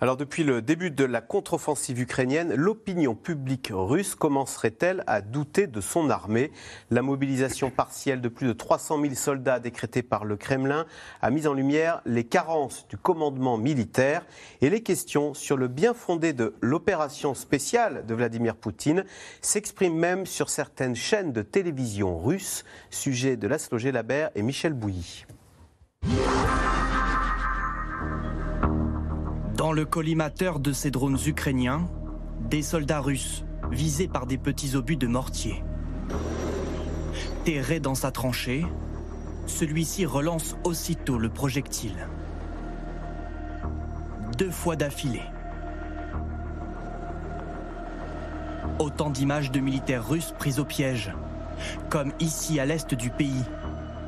Alors 0.02 0.16
depuis 0.16 0.46
le 0.46 0.62
début 0.62 0.92
de 0.92 1.04
la 1.04 1.20
contre-offensive 1.20 2.00
ukrainienne, 2.00 2.54
l'opinion 2.56 3.16
publique 3.16 3.70
russe 3.74 4.16
commencerait-elle 4.16 5.04
à 5.08 5.20
douter 5.20 5.68
de 5.68 5.82
son 5.82 6.10
armée? 6.10 6.52
La 6.90 7.02
mobilisation 7.02 7.70
partielle 7.70 8.22
de 8.22 8.30
plus 8.30 8.48
de 8.48 8.54
300 8.54 9.02
000 9.02 9.14
soldats 9.16 9.60
décrétée 9.60 10.02
par 10.02 10.24
le 10.24 10.38
Kremlin 10.38 10.86
a 11.22 11.32
mis 11.32 11.48
en 11.48 11.54
lumière 11.54 12.02
les 12.06 12.24
carences 12.24 12.88
du 12.88 12.96
commandement 12.96 13.58
militaire 13.58 14.26
et 14.62 14.70
les 14.70 14.84
questions 14.84 15.34
sur 15.34 15.58
le 15.58 15.68
bien 15.68 15.94
fondé 15.94 16.32
de 16.32 16.56
l'opération 16.62 17.34
spéciale 17.34 18.06
de 18.06 18.14
Vladimir 18.14 18.56
Poutine 18.56 19.04
s'expriment 19.42 20.00
même 20.00 20.26
sur 20.26 20.50
certaines 20.50 20.96
chaînes 20.96 21.34
de 21.34 21.42
télévision 21.42 22.18
russes. 22.18 22.64
Sujet 22.90 23.36
de 23.36 23.50
Laszlo 23.50 23.78
Labert 23.92 24.30
et 24.36 24.44
Michel 24.44 24.72
Bouilly. 24.72 25.26
Dans 29.69 29.75
le 29.75 29.86
collimateur 29.86 30.60
de 30.60 30.73
ces 30.73 30.89
drones 30.89 31.19
ukrainiens, 31.27 31.88
des 32.49 32.63
soldats 32.63 33.01
russes 33.01 33.45
visés 33.69 34.08
par 34.08 34.25
des 34.25 34.39
petits 34.39 34.75
obus 34.75 34.95
de 34.95 35.05
mortier. 35.05 35.63
Terré 37.45 37.79
dans 37.79 37.93
sa 37.93 38.10
tranchée, 38.10 38.65
celui-ci 39.45 40.08
relance 40.08 40.55
aussitôt 40.63 41.19
le 41.19 41.29
projectile. 41.29 42.08
Deux 44.39 44.49
fois 44.49 44.75
d'affilée. 44.75 45.21
Autant 48.79 49.12
d'images 49.12 49.51
de 49.51 49.60
militaires 49.60 50.10
russes 50.10 50.34
pris 50.39 50.58
au 50.58 50.65
piège. 50.65 51.13
Comme 51.91 52.12
ici 52.19 52.60
à 52.60 52.65
l'est 52.65 52.95
du 52.95 53.12
pays. 53.12 53.45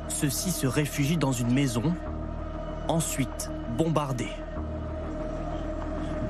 Ceux-ci 0.08 0.50
se 0.50 0.66
réfugient 0.66 1.18
dans 1.18 1.30
une 1.30 1.54
maison, 1.54 1.94
ensuite 2.88 3.52
bombardés 3.78 4.41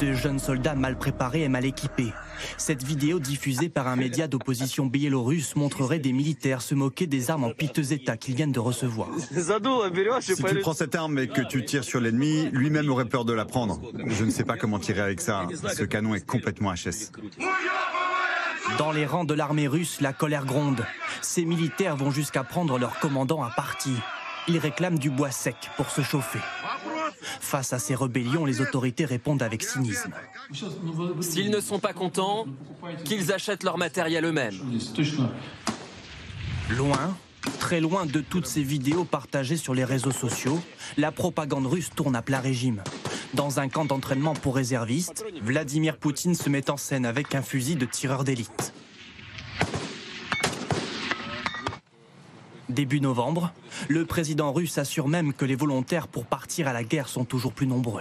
de 0.03 0.15
jeunes 0.15 0.39
soldats 0.41 0.75
mal 0.75 0.97
préparés 0.97 1.43
et 1.43 1.49
mal 1.49 1.65
équipés. 1.65 2.13
Cette 2.57 2.83
vidéo 2.83 3.21
diffusée 3.21 3.69
par 3.69 3.87
un 3.87 3.95
média 3.95 4.27
d'opposition 4.27 4.87
biélorusse 4.87 5.55
montrerait 5.55 6.01
des 6.01 6.13
militaires 6.13 6.61
se 6.61 6.75
moquer 6.75 7.07
des 7.07 7.31
armes 7.31 7.45
en 7.45 7.51
piteux 7.51 7.93
état 7.93 8.17
qu'ils 8.17 8.35
viennent 8.35 8.53
de 8.53 8.59
recevoir. 8.59 9.09
Si 10.21 10.35
tu 10.35 10.55
prends 10.61 10.73
cette 10.73 10.95
arme 10.97 11.19
et 11.21 11.29
que 11.29 11.43
tu 11.43 11.65
tires 11.65 11.85
sur 11.85 12.01
l'ennemi, 12.01 12.49
lui-même 12.53 12.91
aurait 12.91 13.05
peur 13.05 13.25
de 13.25 13.33
la 13.33 13.45
prendre. 13.45 13.81
Je 14.07 14.25
ne 14.25 14.31
sais 14.31 14.45
pas 14.45 14.57
comment 14.57 14.81
tirer 14.81 15.01
avec 15.01 15.21
ça. 15.21 15.47
Ce 15.73 15.85
canon 15.85 16.15
est 16.15 16.27
complètement 16.27 16.73
HS. 16.73 17.13
Dans 18.79 18.91
les 18.91 19.07
rangs 19.07 19.25
de 19.25 19.35
l'armée 19.35 19.69
russe, 19.69 20.01
la 20.01 20.13
colère 20.13 20.47
gronde. 20.47 20.85
Ces 21.21 21.45
militaires 21.45 21.97
vont 21.97 22.11
jusqu'à 22.11 22.43
prendre 22.43 22.79
leur 22.79 22.99
commandant 22.99 23.43
à 23.43 23.51
partie. 23.51 23.97
Ils 24.49 24.59
réclament 24.59 24.99
du 24.99 25.11
bois 25.11 25.31
sec 25.31 25.57
pour 25.77 25.91
se 25.91 26.03
chauffer. 26.03 26.41
Face 27.41 27.73
à 27.73 27.79
ces 27.79 27.95
rébellions, 27.95 28.45
les 28.45 28.61
autorités 28.61 29.05
répondent 29.05 29.43
avec 29.43 29.63
cynisme. 29.63 30.13
S'ils 31.21 31.51
ne 31.51 31.61
sont 31.61 31.79
pas 31.79 31.93
contents, 31.93 32.47
qu'ils 33.05 33.33
achètent 33.33 33.63
leur 33.63 33.79
matériel 33.79 34.25
eux-mêmes. 34.25 34.59
Loin, 36.71 37.17
très 37.59 37.81
loin 37.81 38.07
de 38.07 38.21
toutes 38.21 38.47
ces 38.47 38.63
vidéos 38.63 39.05
partagées 39.05 39.57
sur 39.57 39.75
les 39.75 39.85
réseaux 39.85 40.13
sociaux, 40.13 40.61
la 40.97 41.13
propagande 41.13 41.67
russe 41.67 41.91
tourne 41.95 42.17
à 42.17 42.23
plat 42.23 42.41
régime. 42.41 42.83
Dans 43.35 43.61
un 43.61 43.69
camp 43.69 43.85
d'entraînement 43.85 44.35
pour 44.35 44.57
réservistes, 44.57 45.25
Vladimir 45.43 45.97
Poutine 45.97 46.35
se 46.35 46.51
met 46.51 46.71
en 46.71 46.77
scène 46.77 47.07
avec 47.07 47.35
un 47.35 47.43
fusil 47.43 47.77
de 47.77 47.87
tireur 47.87 48.25
d'élite. 48.25 48.75
Début 52.73 53.01
novembre, 53.01 53.53
le 53.89 54.07
président 54.07 54.51
russe 54.53 54.79
assure 54.79 55.07
même 55.07 55.35
que 55.35 55.45
les 55.45 55.57
volontaires 55.57 56.09
pour 56.09 56.25
partir 56.25 56.69
à 56.69 56.73
la 56.73 56.85
guerre 56.85 57.09
sont 57.09 57.25
toujours 57.25 57.53
plus 57.53 57.67
nombreux. 57.67 58.01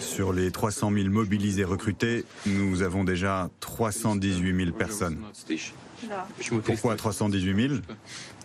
Sur 0.00 0.32
les 0.32 0.50
300 0.50 0.90
000 0.90 1.08
mobilisés 1.10 1.64
recrutés, 1.64 2.24
nous 2.46 2.82
avons 2.82 3.04
déjà 3.04 3.50
318 3.60 4.64
000 4.64 4.76
personnes. 4.76 5.18
Pourquoi 6.64 6.96
318 6.96 7.68
000 7.68 7.80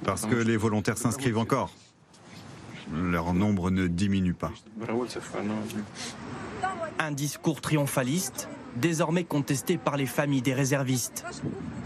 Parce 0.04 0.26
que 0.26 0.36
les 0.36 0.58
volontaires 0.58 0.98
s'inscrivent 0.98 1.38
encore. 1.38 1.72
Leur 2.94 3.34
nombre 3.34 3.72
ne 3.72 3.88
diminue 3.88 4.34
pas. 4.34 4.52
Un 7.00 7.12
discours 7.12 7.62
triomphaliste, 7.62 8.50
désormais 8.78 9.24
contesté 9.24 9.78
par 9.78 9.98
les 9.98 10.06
familles 10.06 10.42
des 10.42 10.54
réservistes. 10.54 11.26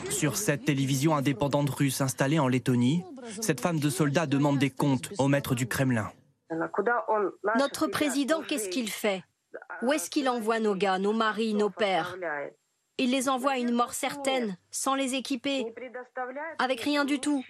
Sur 0.10 0.38
cette 0.38 0.65
télévision 0.65 1.15
indépendante 1.15 1.69
russe 1.69 2.01
installée 2.01 2.39
en 2.39 2.47
Lettonie, 2.47 3.04
cette 3.41 3.62
femme 3.62 3.80
de 3.80 3.89
soldat 3.89 4.27
demande 4.27 4.60
des 4.60 4.69
comptes 4.69 5.12
au 5.17 5.27
maître 5.27 5.56
du 5.56 5.67
Kremlin. 5.67 6.12
Notre 7.58 7.88
président, 7.88 8.41
qu'est-ce 8.41 8.69
qu'il 8.69 8.89
fait? 8.89 9.23
Où 9.82 9.93
est-ce 9.93 10.10
qu'il 10.10 10.30
envoie 10.30 10.60
nos 10.60 10.75
gars, 10.75 10.99
nos 10.99 11.13
maris, 11.13 11.54
nos 11.54 11.69
pères? 11.69 12.17
Il 12.97 13.12
les 13.12 13.30
envoie 13.30 13.54
à 13.54 13.58
une 13.58 13.71
mort 13.71 13.93
certaine, 13.93 14.58
sans 14.69 14.93
les 14.93 15.15
équiper, 15.15 15.65
avec 16.60 16.82
rien 16.82 17.04
du 17.04 17.19
tout. 17.19 17.43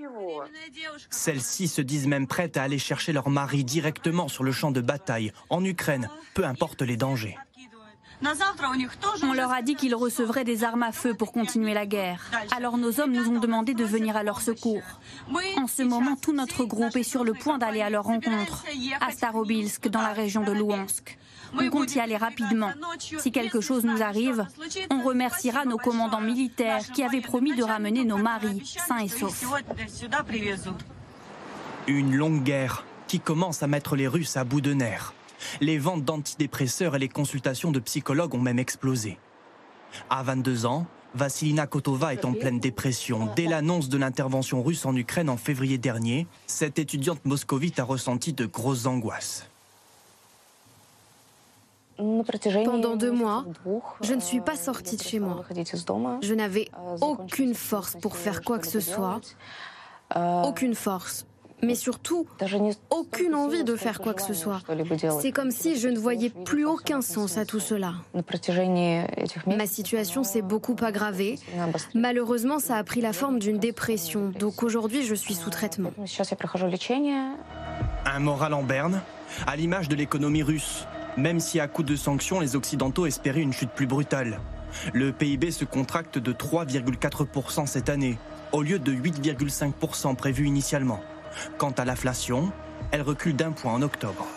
Celles-ci 1.10 1.67
se 1.67 1.82
disent 1.82 2.08
même 2.08 2.27
prêtes 2.27 2.56
à 2.56 2.63
aller 2.63 2.77
chercher 2.77 3.12
leur 3.12 3.30
mari 3.30 3.65
directement 3.65 4.30
sur 4.30 4.43
le 4.43 4.51
champ 4.51 4.71
de 4.71 4.82
bataille, 4.82 5.34
en 5.49 5.65
Ukraine, 5.65 6.10
peu 6.36 6.45
importe 6.45 6.84
les 6.84 6.95
dangers. 6.95 7.38
On 9.23 9.34
leur 9.34 9.51
a 9.51 9.62
dit 9.62 9.75
qu'ils 9.75 9.95
recevraient 9.95 10.43
des 10.43 10.63
armes 10.63 10.84
à 10.84 10.91
feu 10.91 11.13
pour 11.13 11.31
continuer 11.31 11.73
la 11.73 11.86
guerre. 11.86 12.29
Alors 12.55 12.77
nos 12.77 12.99
hommes 12.99 13.12
nous 13.12 13.29
ont 13.29 13.39
demandé 13.39 13.73
de 13.73 13.84
venir 13.84 14.15
à 14.15 14.23
leur 14.23 14.41
secours. 14.41 14.84
En 15.57 15.67
ce 15.67 15.84
moment, 15.84 16.15
tout 16.15 16.34
notre 16.34 16.65
groupe 16.65 16.95
est 16.95 17.03
sur 17.03 17.23
le 17.23 17.34
point 17.34 17.57
d'aller 17.57 17.81
à 17.81 17.89
leur 17.89 18.05
rencontre, 18.05 18.63
à 18.99 19.12
Starobilsk, 19.12 19.88
dans 19.89 20.01
la 20.01 20.13
région 20.13 20.43
de 20.43 20.51
Louhansk. 20.51 21.17
On 21.60 21.69
compte 21.69 21.93
y 21.95 21.99
aller 21.99 22.17
rapidement. 22.17 22.71
Si 22.99 23.31
quelque 23.31 23.60
chose 23.62 23.84
nous 23.84 24.01
arrive, 24.01 24.45
on 24.89 25.01
remerciera 25.01 25.65
nos 25.65 25.77
commandants 25.77 26.21
militaires 26.21 26.84
qui 26.93 27.03
avaient 27.03 27.21
promis 27.21 27.55
de 27.55 27.63
ramener 27.63 28.05
nos 28.05 28.17
maris 28.17 28.62
sains 28.88 28.99
et 28.99 29.10
saufs. 29.10 29.43
Une 31.88 32.15
longue 32.15 32.43
guerre 32.43 32.86
qui 33.07 33.19
commence 33.19 33.63
à 33.63 33.67
mettre 33.67 33.95
les 33.95 34.07
Russes 34.07 34.38
à 34.38 34.43
bout 34.43 34.62
de 34.62 34.73
nerfs. 34.73 35.13
Les 35.60 35.77
ventes 35.77 36.04
d'antidépresseurs 36.04 36.96
et 36.96 37.00
les 37.00 37.10
consultations 37.10 37.71
de 37.71 37.79
psychologues 37.79 38.35
ont 38.35 38.39
même 38.39 38.60
explosé. 38.60 39.17
À 40.10 40.23
22 40.23 40.65
ans, 40.65 40.85
Vassilina 41.13 41.67
Kotova 41.67 42.13
est 42.13 42.23
en 42.23 42.33
pleine 42.33 42.60
dépression. 42.60 43.29
Dès 43.35 43.46
l'annonce 43.46 43.89
de 43.89 43.98
l'intervention 43.98 44.63
russe 44.63 44.85
en 44.85 44.96
Ukraine 44.96 45.29
en 45.29 45.37
février 45.37 45.77
dernier, 45.77 46.27
cette 46.48 46.79
étudiante 46.79 47.25
moscovite 47.25 47.79
a 47.79 47.83
ressenti 47.83 48.33
de 48.33 48.46
grosses 48.46 48.85
angoisses. 48.85 49.48
Pendant 51.98 52.96
deux 52.96 53.12
mois, 53.12 53.46
je 54.02 54.13
ne 54.13 54.21
suis 54.21 54.42
pas 54.42 54.56
sortie 54.56 54.98
de 54.98 55.04
chez 55.04 55.19
moi. 55.19 55.44
Je 56.21 56.33
n'avais 56.33 56.69
aucune 57.02 57.54
force 57.54 57.96
pour 58.02 58.15
faire 58.15 58.42
quoi 58.42 58.58
que 58.58 58.67
ce 58.67 58.79
soit. 58.79 59.21
Aucune 60.15 60.75
force 60.75 61.25
mais 61.62 61.75
surtout 61.75 62.27
aucune 62.89 63.35
envie 63.35 63.63
de 63.63 63.75
faire 63.75 63.99
quoi 63.99 64.13
que 64.13 64.21
ce 64.21 64.33
soit. 64.33 64.62
C'est 65.21 65.31
comme 65.31 65.51
si 65.51 65.79
je 65.79 65.87
ne 65.87 65.97
voyais 65.97 66.29
plus 66.29 66.65
aucun 66.65 67.01
sens 67.01 67.37
à 67.37 67.45
tout 67.45 67.59
cela. 67.59 67.93
Ma 69.47 69.65
situation 69.67 70.23
s'est 70.23 70.41
beaucoup 70.41 70.75
aggravée. 70.81 71.39
Malheureusement, 71.93 72.59
ça 72.59 72.75
a 72.75 72.83
pris 72.83 73.01
la 73.01 73.13
forme 73.13 73.39
d'une 73.39 73.59
dépression, 73.59 74.31
donc 74.37 74.63
aujourd'hui 74.63 75.03
je 75.03 75.15
suis 75.15 75.33
sous 75.33 75.49
traitement. 75.49 75.91
Un 78.05 78.19
moral 78.19 78.53
en 78.53 78.63
berne, 78.63 79.01
à 79.47 79.55
l'image 79.55 79.89
de 79.89 79.95
l'économie 79.95 80.43
russe, 80.43 80.85
même 81.17 81.39
si 81.39 81.59
à 81.59 81.67
coup 81.67 81.83
de 81.83 81.95
sanctions, 81.95 82.39
les 82.39 82.55
Occidentaux 82.55 83.05
espéraient 83.05 83.41
une 83.41 83.53
chute 83.53 83.71
plus 83.71 83.87
brutale. 83.87 84.39
Le 84.93 85.12
PIB 85.12 85.51
se 85.51 85.65
contracte 85.65 86.17
de 86.17 86.31
3,4% 86.31 87.65
cette 87.65 87.89
année, 87.89 88.17
au 88.51 88.62
lieu 88.62 88.79
de 88.79 88.91
8,5% 88.91 90.15
prévu 90.15 90.47
initialement. 90.47 91.01
Quant 91.58 91.71
à 91.71 91.86
l'inflation, 91.86 92.52
elle 92.92 93.02
recule 93.02 93.36
d'un 93.36 93.52
point 93.52 93.73
en 93.73 93.82
octobre. 93.82 94.27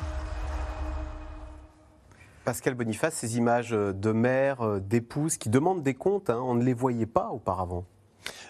Pascal 2.45 2.75
Boniface, 2.75 3.15
ces 3.15 3.39
images 3.39 3.71
de 3.71 4.13
mères, 4.13 4.61
euh, 4.61 4.79
d'épouses 4.81 5.39
qui 5.39 5.49
demandent 5.49 5.83
des 5.83 5.95
comptes, 5.95 6.29
hein, 6.29 6.41
on 6.43 6.55
ne 6.55 6.63
les 6.63 6.75
voyait 6.75 7.07
pas 7.07 7.29
auparavant. 7.29 7.87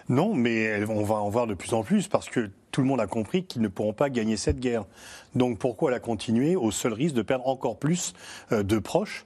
Non, 0.09 0.33
mais 0.35 0.85
on 0.85 1.03
va 1.03 1.15
en 1.15 1.29
voir 1.29 1.47
de 1.47 1.53
plus 1.53 1.73
en 1.73 1.83
plus 1.83 2.07
parce 2.07 2.29
que 2.29 2.51
tout 2.75 2.81
le 2.81 2.87
monde 2.87 2.99
a 2.99 3.07
compris 3.07 3.45
qu'ils 3.45 3.61
ne 3.61 3.69
pourront 3.69 3.93
pas 3.93 4.09
gagner 4.09 4.35
cette 4.35 4.59
guerre. 4.59 4.83
Donc 5.33 5.59
pourquoi 5.59 5.91
la 5.91 6.01
continuer 6.01 6.57
au 6.57 6.71
seul 6.71 6.91
risque 6.91 7.15
de 7.15 7.21
perdre 7.21 7.47
encore 7.47 7.79
plus 7.79 8.13
euh, 8.51 8.63
de 8.63 8.79
proches? 8.79 9.25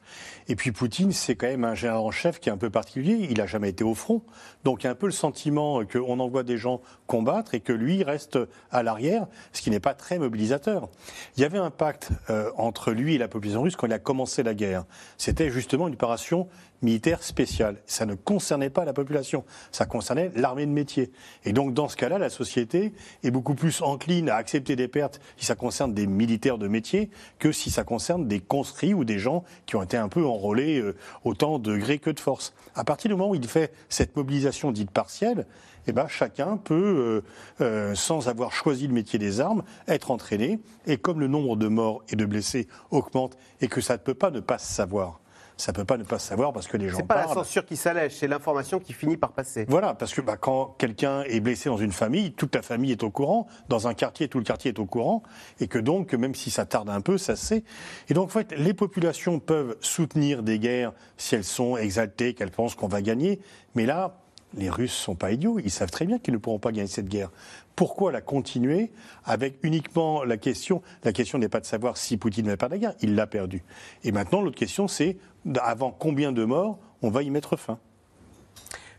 Et 0.50 0.56
puis 0.56 0.72
Poutine, 0.72 1.12
c'est 1.12 1.36
quand 1.36 1.48
même 1.48 1.64
un 1.64 1.74
général 1.74 2.00
en 2.00 2.12
chef 2.12 2.40
qui 2.40 2.50
est 2.50 2.52
un 2.52 2.58
peu 2.58 2.70
particulier. 2.70 3.28
Il 3.30 3.38
n'a 3.38 3.48
jamais 3.48 3.70
été 3.70 3.84
au 3.84 3.96
front. 3.96 4.22
Donc 4.64 4.84
il 4.84 4.86
y 4.86 4.88
a 4.88 4.92
un 4.92 4.96
peu 4.96 5.08
le 5.08 5.12
sentiment 5.12 5.84
qu'on 5.84 6.20
envoie 6.20 6.44
des 6.44 6.58
gens 6.58 6.82
combattre 7.08 7.56
et 7.56 7.60
que 7.60 7.74
lui 7.74 8.04
reste 8.04 8.38
à 8.72 8.84
l'arrière, 8.84 9.26
ce 9.52 9.64
qui 9.64 9.72
n'est 9.72 9.80
pas 9.80 9.96
très 9.96 10.20
mobilisateur. 10.20 10.90
Il 11.38 11.42
y 11.42 11.44
avait 11.44 11.58
un 11.58 11.72
pacte 11.72 12.10
euh, 12.30 12.52
entre 12.56 12.92
lui 12.92 13.16
et 13.16 13.18
la 13.18 13.28
population 13.28 13.64
russe 13.64 13.76
quand 13.76 13.88
il 13.88 13.94
a 13.94 14.00
commencé 14.00 14.44
la 14.44 14.54
guerre. 14.54 14.86
C'était 15.18 15.50
justement 15.50 15.88
une 15.88 15.96
opération 15.96 16.48
militaire 16.82 17.24
spéciale. 17.24 17.78
Ça 17.86 18.06
ne 18.06 18.16
concernait 18.16 18.70
pas 18.70 18.86
la 18.86 18.94
population, 18.94 19.44
ça 19.72 19.86
concernait 19.86 20.32
l'armée 20.36 20.66
de 20.66 20.72
métier. 20.72 21.12
Et 21.44 21.54
donc 21.54 21.74
dans 21.74 21.90
ce 21.90 21.98
cas-là, 21.98 22.18
la 22.18 22.30
société 22.30 22.94
est 23.24 23.32
beaucoup 23.32 23.39
plus 23.42 23.82
encline 23.82 24.30
à 24.30 24.36
accepter 24.36 24.76
des 24.76 24.88
pertes 24.88 25.20
si 25.38 25.46
ça 25.46 25.56
concerne 25.56 25.94
des 25.94 26.08
militaires 26.08 26.58
de 26.58 26.68
métier 26.68 27.10
que 27.40 27.52
si 27.52 27.70
ça 27.70 27.84
concerne 27.84 28.28
des 28.28 28.40
conscrits 28.40 28.94
ou 28.94 29.04
des 29.04 29.20
gens 29.20 29.44
qui 29.66 29.76
ont 29.76 29.84
été 29.84 29.98
un 29.98 30.10
peu 30.10 30.26
enrôlés 30.26 30.80
euh, 30.80 30.96
autant 31.24 31.60
de 31.60 31.76
gré 31.78 32.00
que 32.00 32.10
de 32.10 32.20
force. 32.20 32.54
À 32.76 32.84
partir 32.84 33.10
du 33.10 33.16
moment 33.16 33.32
où 33.32 33.36
il 33.36 33.48
fait 33.48 33.74
cette 33.90 34.16
mobilisation 34.16 34.72
dite 34.72 34.92
partielle, 34.92 35.46
eh 35.88 35.92
ben, 35.92 36.08
chacun 36.08 36.58
peut, 36.58 36.76
euh, 36.76 37.22
euh, 37.62 37.96
sans 37.96 38.28
avoir 38.28 38.52
choisi 38.52 38.88
le 38.88 38.94
métier 38.94 39.18
des 39.18 39.40
armes, 39.40 39.64
être 39.88 40.12
entraîné. 40.12 40.60
Et 40.86 40.98
comme 40.98 41.20
le 41.20 41.28
nombre 41.28 41.56
de 41.56 41.68
morts 41.68 42.04
et 42.10 42.16
de 42.16 42.26
blessés 42.26 42.68
augmente 42.92 43.38
et 43.62 43.68
que 43.68 43.82
ça 43.82 43.94
ne 43.94 44.00
peut 44.00 44.14
pas 44.14 44.32
ne 44.32 44.40
pas 44.40 44.58
se 44.58 44.72
savoir, 44.72 45.20
ça 45.60 45.74
ne 45.74 45.76
peut 45.76 45.84
pas 45.84 45.98
ne 45.98 46.04
pas 46.04 46.20
se 46.20 46.28
savoir 46.28 46.54
parce 46.54 46.68
que 46.68 46.78
les 46.78 46.88
gens 46.88 46.96
C'est 46.98 47.06
pas 47.06 47.18
la 47.18 47.28
censure 47.28 47.66
qui 47.66 47.76
s'allège, 47.76 48.16
c'est 48.16 48.30
l'information 48.30 48.80
qui 48.80 48.94
finit 48.94 49.18
par 49.18 49.34
passer. 49.34 49.66
Voilà, 49.68 49.94
parce 49.94 50.14
que 50.14 50.22
bah, 50.22 50.38
quand 50.38 50.76
quelqu'un 50.78 51.24
est 51.24 51.42
blessé 51.42 51.68
dans 51.68 51.78
une 51.78 51.92
famille, 51.92 52.32
toute 52.32 52.56
la 52.56 52.62
famille 52.62 52.94
est 52.94 53.04
au 53.04 53.12
courant, 53.12 53.46
dans 53.68 53.90
un 53.90 53.94
quartier, 53.94 54.30
tout 54.30 54.38
le 54.38 54.46
quartier 54.46 54.70
est 54.70 54.80
au 54.80 54.86
courant, 54.86 55.22
et 55.60 55.68
que 55.68 55.78
donc, 55.78 56.14
même 56.14 56.34
si 56.34 56.50
ça 56.50 56.66
tarde 56.66 56.90
un 56.90 57.02
peu, 57.02 57.18
ça 57.18 57.36
se 57.36 57.46
sait. 57.46 57.64
Et 58.08 58.14
donc, 58.14 58.28
en 58.28 58.32
fait, 58.32 58.54
les 58.58 58.74
populations 58.74 59.40
peuvent 59.40 59.76
soutenir 59.82 60.44
des 60.44 60.60
guerres 60.60 60.94
si 61.18 61.36
elles 61.36 61.44
sont 61.44 61.76
exaltées, 61.76 62.34
qu'elles 62.34 62.52
pensent 62.52 62.76
qu'on 62.76 62.88
va 62.88 63.02
gagner, 63.02 63.42
mais 63.76 63.86
là, 63.86 64.16
les 64.54 64.70
Russes 64.70 64.94
sont 64.94 65.16
pas 65.16 65.32
idiots, 65.32 65.60
ils 65.60 65.72
savent 65.72 65.92
très 65.92 66.06
bien 66.06 66.20
qu'ils 66.20 66.34
ne 66.34 66.40
pourront 66.40 66.60
pas 66.60 66.72
gagner 66.72 66.88
cette 66.88 67.10
guerre. 67.10 67.32
Pourquoi 67.80 68.12
la 68.12 68.20
continuer 68.20 68.92
avec 69.24 69.58
uniquement 69.64 70.26
la 70.26 70.36
question 70.36 70.82
La 71.06 71.14
question 71.14 71.38
n'est 71.38 71.48
pas 71.48 71.62
de 71.62 71.66
savoir 71.66 71.96
si 71.96 72.18
Poutine 72.18 72.50
va 72.50 72.58
perdre 72.58 72.76
la 72.76 72.80
guerre, 72.80 72.94
il 73.00 73.16
l'a 73.16 73.26
perdue. 73.26 73.64
Et 74.04 74.12
maintenant, 74.12 74.42
l'autre 74.42 74.58
question, 74.58 74.90
c'est 74.90 75.16
avant 75.62 75.92
combien 75.92 76.34
de 76.34 76.44
morts 76.44 76.78
on 77.02 77.10
va 77.10 77.24
y 77.24 77.30
mettre 77.30 77.56
fin? 77.56 77.80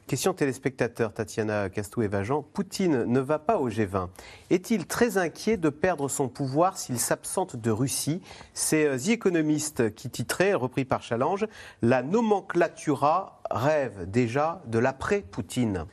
Question 0.07 0.33
téléspectateur, 0.33 1.13
Tatiana 1.13 1.69
Castou-Evajan. 1.69 2.41
Poutine 2.41 3.05
ne 3.05 3.21
va 3.21 3.39
pas 3.39 3.59
au 3.59 3.69
G20. 3.69 4.09
Est-il 4.49 4.87
très 4.87 5.19
inquiet 5.19 5.59
de 5.59 5.69
perdre 5.69 6.09
son 6.09 6.31
pouvoir 6.31 6.79
s'il 6.79 6.99
s'absente 6.99 7.57
de 7.57 7.71
Russie? 7.71 8.23
C'est 8.55 8.87
euh, 8.87 8.97
The 8.97 9.09
Economist 9.11 9.95
qui 9.95 10.09
titrait, 10.09 10.55
repris 10.55 10.87
par 10.87 11.03
Challenge, 11.03 11.47
La 11.83 12.03
nomenclatura 12.03 13.43
rêve 13.51 14.11
déjà 14.11 14.63
de 14.69 14.79
l'après-Poutine. 14.79 15.85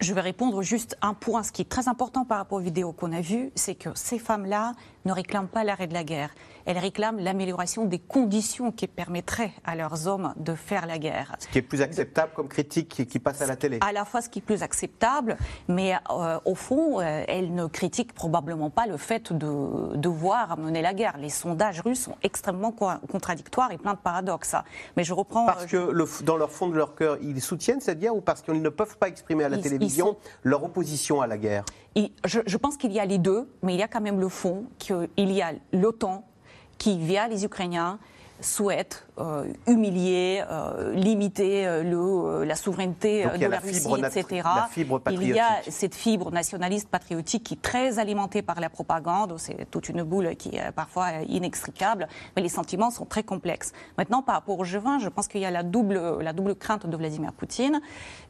Je 0.00 0.14
vais 0.14 0.20
répondre 0.20 0.62
juste 0.62 0.96
un 1.02 1.14
point. 1.14 1.42
Ce 1.42 1.52
qui 1.52 1.62
est 1.62 1.68
très 1.68 1.88
important 1.88 2.24
par 2.24 2.38
rapport 2.38 2.58
aux 2.58 2.62
vidéos 2.62 2.92
qu'on 2.92 3.12
a 3.12 3.20
vues, 3.20 3.50
c'est 3.54 3.74
que 3.74 3.90
ces 3.94 4.18
femmes-là 4.18 4.72
ne 5.04 5.12
réclament 5.12 5.48
pas 5.48 5.64
l'arrêt 5.64 5.86
de 5.86 5.94
la 5.94 6.04
guerre. 6.04 6.30
Elles 6.66 6.78
réclament 6.78 7.18
l'amélioration 7.18 7.84
des 7.84 7.98
conditions 7.98 8.72
qui 8.72 8.86
permettraient 8.86 9.52
à 9.64 9.76
leurs 9.76 10.08
hommes 10.08 10.32
de 10.36 10.54
faire 10.54 10.86
la 10.86 10.98
guerre. 10.98 11.36
Ce 11.38 11.48
qui 11.48 11.58
est 11.58 11.62
plus 11.62 11.82
acceptable 11.82 12.32
comme 12.34 12.48
critique 12.48 13.06
qui 13.06 13.18
passe 13.18 13.42
à 13.42 13.46
la 13.46 13.56
télé. 13.56 13.78
À 13.82 13.92
la 13.92 14.06
fois 14.06 14.22
ce 14.22 14.30
qui 14.30 14.38
est 14.38 14.42
plus 14.42 14.62
acceptable, 14.62 15.36
mais 15.68 15.94
euh, 16.10 16.38
au 16.46 16.54
fond, 16.54 17.00
euh, 17.00 17.24
elles 17.28 17.54
ne 17.54 17.66
critiquent 17.66 18.14
probablement 18.14 18.70
pas 18.70 18.86
le 18.86 18.96
fait 18.96 19.32
de 19.32 19.94
devoir 19.96 20.58
mener 20.58 20.80
la 20.80 20.94
guerre. 20.94 21.18
Les 21.18 21.28
sondages 21.28 21.80
russes 21.80 22.04
sont 22.04 22.16
extrêmement 22.22 22.72
contradictoires 22.72 23.70
et 23.72 23.78
plein 23.78 23.92
de 23.92 23.98
paradoxes. 23.98 24.56
Mais 24.96 25.04
je 25.04 25.12
reprends. 25.12 25.44
Parce 25.44 25.66
que 25.66 25.76
le, 25.76 26.06
dans 26.24 26.38
leur 26.38 26.50
fond 26.50 26.68
de 26.68 26.76
leur 26.76 26.94
cœur, 26.94 27.18
ils 27.20 27.42
soutiennent 27.42 27.80
cette 27.80 27.98
guerre 27.98 28.16
ou 28.16 28.22
parce 28.22 28.40
qu'ils 28.40 28.62
ne 28.62 28.68
peuvent 28.70 28.96
pas 28.96 29.08
exprimer 29.08 29.44
à 29.44 29.50
la 29.50 29.58
télévision 29.78 30.16
leur 30.42 30.64
opposition 30.64 31.20
à 31.20 31.26
la 31.26 31.38
guerre. 31.38 31.64
Je, 32.24 32.40
je, 32.46 32.56
pense 32.56 32.76
qu'il 32.76 32.92
y 32.92 32.98
a 33.00 33.04
les 33.04 33.18
deux, 33.18 33.48
mais 33.62 33.74
il 33.74 33.80
y 33.80 33.82
a 33.82 33.88
quand 33.88 34.00
même 34.00 34.20
le 34.20 34.28
fond 34.28 34.64
qu'il 34.78 35.08
y 35.16 35.42
a 35.42 35.52
l'OTAN 35.72 36.26
qui, 36.78 36.98
via 36.98 37.28
les 37.28 37.44
Ukrainiens, 37.44 37.98
souhaite 38.44 39.06
euh, 39.18 39.44
humilier, 39.66 40.42
euh, 40.50 40.92
limiter 40.92 41.66
euh, 41.66 41.82
le, 41.84 42.44
la 42.44 42.56
souveraineté 42.56 43.24
de 43.38 43.46
la, 43.46 43.58
Russie, 43.58 43.88
etc. 43.96 44.42
il 45.10 45.28
y 45.28 45.38
a 45.38 45.60
cette 45.68 45.94
fibre 45.94 46.32
nationaliste 46.32 46.88
patriotique 46.88 47.44
qui 47.44 47.54
est 47.54 47.62
très 47.62 47.98
alimentée 47.98 48.42
par 48.42 48.60
la 48.60 48.68
propagande. 48.68 49.36
C'est 49.38 49.70
toute 49.70 49.88
une 49.88 50.02
boule 50.02 50.34
qui 50.36 50.56
est 50.56 50.72
parfois 50.72 51.10
inextricable, 51.28 52.08
mais 52.34 52.42
les 52.42 52.48
sentiments 52.48 52.90
sont 52.90 53.04
très 53.04 53.22
complexes. 53.22 53.72
Maintenant, 53.98 54.20
par 54.20 54.34
rapport 54.34 54.58
au 54.58 54.64
G20, 54.64 55.00
je 55.00 55.08
pense 55.08 55.28
qu'il 55.28 55.40
y 55.40 55.46
a 55.46 55.50
la 55.50 55.62
double, 55.62 56.18
la 56.20 56.32
double 56.32 56.56
crainte 56.56 56.86
de 56.86 56.96
Vladimir 56.96 57.32
Poutine. 57.32 57.80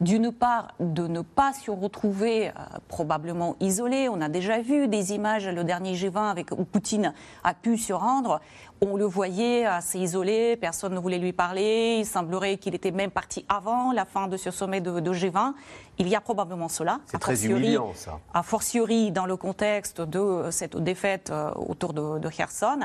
D'une 0.02 0.32
part, 0.32 0.74
de 0.80 1.06
ne 1.06 1.22
pas 1.22 1.54
se 1.54 1.70
retrouver 1.70 2.52
probablement 2.88 3.56
isolé. 3.60 4.08
On 4.10 4.20
a 4.20 4.28
déjà 4.28 4.60
vu 4.60 4.86
des 4.88 5.12
images, 5.14 5.48
le 5.48 5.64
dernier 5.64 5.94
G20 5.94 6.30
avec, 6.30 6.50
où 6.52 6.64
Poutine 6.64 7.14
a 7.42 7.54
pu 7.54 7.78
se 7.78 7.94
rendre. 7.94 8.40
On 8.86 8.96
le 8.96 9.06
voyait 9.06 9.64
assez 9.64 9.98
isolé, 9.98 10.56
personne 10.56 10.92
ne 10.92 10.98
voulait 10.98 11.18
lui 11.18 11.32
parler. 11.32 11.96
Il 12.00 12.04
semblerait 12.04 12.58
qu'il 12.58 12.74
était 12.74 12.90
même 12.90 13.10
parti 13.10 13.46
avant 13.48 13.92
la 13.92 14.04
fin 14.04 14.28
de 14.28 14.36
ce 14.36 14.50
sommet 14.50 14.82
de, 14.82 14.90
G20. 15.00 15.54
Il 15.98 16.08
y 16.08 16.16
a 16.16 16.20
probablement 16.20 16.68
cela. 16.68 17.00
C'est 17.06 17.18
très 17.18 17.46
humiliant, 17.46 17.92
ça. 17.94 18.18
A 18.32 18.42
fortiori, 18.42 19.12
dans 19.12 19.26
le 19.26 19.36
contexte 19.36 20.00
de 20.00 20.48
cette 20.50 20.76
défaite 20.76 21.30
euh, 21.30 21.52
autour 21.54 21.92
de, 21.92 22.18
de, 22.18 22.28
Kherson. 22.28 22.80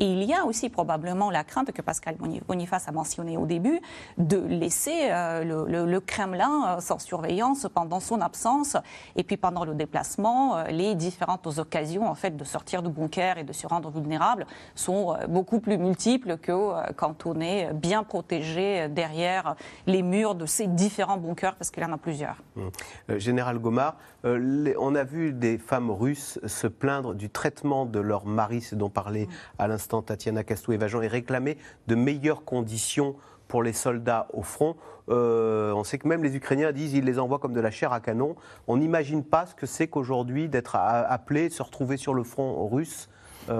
Et 0.00 0.06
il 0.06 0.22
y 0.24 0.32
a 0.32 0.44
aussi 0.46 0.70
probablement 0.70 1.30
la 1.30 1.44
crainte 1.44 1.72
que 1.72 1.82
Pascal 1.82 2.16
Boniface 2.48 2.88
a 2.88 2.92
mentionné 2.92 3.36
au 3.36 3.44
début 3.44 3.80
de 4.16 4.38
laisser 4.38 5.08
euh, 5.10 5.66
le, 5.66 6.00
Kremlin 6.00 6.80
sans 6.80 6.98
surveillance 6.98 7.66
pendant 7.72 8.00
son 8.00 8.20
absence 8.20 8.76
et 9.16 9.22
puis 9.22 9.36
pendant 9.36 9.64
le 9.64 9.74
déplacement, 9.74 10.64
les 10.64 10.94
différentes 10.94 11.46
occasions 11.58 12.08
en 12.08 12.14
fait 12.14 12.36
de 12.36 12.44
sortir 12.44 12.82
du 12.82 12.90
bunker 12.90 13.38
et 13.38 13.44
de 13.44 13.52
se 13.52 13.66
rendre 13.66 13.90
vulnérable 13.90 14.46
sont 14.74 15.16
beaucoup 15.28 15.60
plus 15.60 15.78
multiples 15.78 16.36
que 16.38 16.92
quand 16.94 17.26
on 17.26 17.40
est 17.40 17.72
bien 17.72 18.02
protégé 18.02 18.88
derrière 18.88 19.54
les 19.86 20.02
murs 20.02 20.34
de 20.34 20.46
ces 20.46 20.66
différents 20.66 21.16
bunkers 21.16 21.54
parce 21.54 21.70
qu'il 21.70 21.82
y 21.82 21.86
en 21.86 21.92
a 21.92 21.98
plusieurs. 21.98 22.36
Hum. 22.56 22.70
Euh, 23.10 23.18
Général 23.18 23.58
Gomard, 23.58 23.96
euh, 24.24 24.74
on 24.78 24.94
a 24.94 25.02
vu 25.02 25.32
des 25.32 25.58
femmes 25.58 25.90
russes 25.90 26.38
se 26.46 26.66
plaindre 26.66 27.14
du 27.14 27.28
traitement 27.28 27.84
de 27.84 27.98
leurs 27.98 28.26
maris, 28.26 28.60
ce 28.60 28.74
dont 28.76 28.90
parlait 28.90 29.28
à 29.58 29.66
l'instant 29.66 30.02
Tatiana 30.02 30.44
Castou 30.44 30.72
et 30.72 30.78
réclamer 30.78 31.58
de 31.88 31.94
meilleures 31.94 32.44
conditions 32.44 33.16
pour 33.48 33.62
les 33.62 33.72
soldats 33.72 34.28
au 34.32 34.42
front. 34.42 34.76
Euh, 35.08 35.72
on 35.72 35.84
sait 35.84 35.98
que 35.98 36.08
même 36.08 36.22
les 36.22 36.36
Ukrainiens 36.36 36.72
disent 36.72 36.92
qu'ils 36.92 37.04
les 37.04 37.18
envoient 37.18 37.38
comme 37.38 37.52
de 37.52 37.60
la 37.60 37.70
chair 37.70 37.92
à 37.92 38.00
canon. 38.00 38.36
On 38.68 38.76
n'imagine 38.76 39.24
pas 39.24 39.46
ce 39.46 39.54
que 39.54 39.66
c'est 39.66 39.88
qu'aujourd'hui 39.88 40.48
d'être 40.48 40.76
appelé, 40.76 41.50
se 41.50 41.62
retrouver 41.62 41.96
sur 41.96 42.14
le 42.14 42.22
front 42.22 42.66
russe 42.68 43.08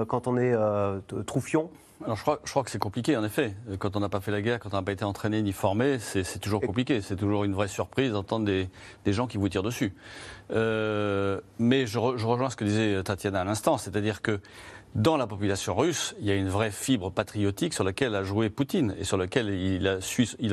quand 0.07 0.27
on 0.27 0.37
est 0.37 0.55
troufion 1.27 1.69
alors 2.03 2.17
je 2.17 2.21
crois, 2.21 2.41
je 2.43 2.49
crois 2.49 2.63
que 2.63 2.71
c'est 2.71 2.79
compliqué 2.79 3.15
en 3.15 3.23
effet. 3.23 3.55
Quand 3.79 3.95
on 3.95 3.99
n'a 4.01 4.09
pas 4.09 4.19
fait 4.19 4.31
la 4.31 4.41
guerre, 4.41 4.59
quand 4.59 4.69
on 4.73 4.75
n'a 4.75 4.83
pas 4.83 4.91
été 4.91 5.05
entraîné 5.05 5.41
ni 5.41 5.53
formé, 5.53 5.97
c'est 5.99 6.39
toujours 6.39 6.61
compliqué. 6.61 7.01
C'est 7.01 7.15
toujours 7.15 7.45
une 7.45 7.53
vraie 7.53 7.69
surprise 7.69 8.11
d'entendre 8.11 8.45
des, 8.45 8.69
des, 9.05 9.13
gens 9.13 9.27
qui 9.27 9.37
vous 9.37 9.47
tirent 9.47 9.63
dessus. 9.63 9.93
Euh, 10.51 11.39
mais 11.57 11.87
je, 11.87 11.93
je, 12.17 12.25
rejoins 12.25 12.49
ce 12.49 12.57
que 12.57 12.65
disait 12.65 13.01
Tatiana 13.03 13.41
à 13.41 13.43
l'instant, 13.45 13.77
c'est-à-dire 13.77 14.21
que 14.21 14.41
dans 14.95 15.17
la 15.17 15.27
population 15.27 15.75
russe, 15.75 16.15
il 16.21 16.25
y 16.25 16.31
a 16.31 16.35
une 16.35 16.47
vraie 16.47 16.71
fibre 16.71 17.11
patriotique 17.11 17.73
sur 17.73 17.83
laquelle 17.83 18.15
a 18.15 18.23
joué 18.23 18.49
Poutine 18.49 18.95
et 18.97 19.03
sur 19.03 19.17
laquelle 19.17 19.49
il 19.49 19.87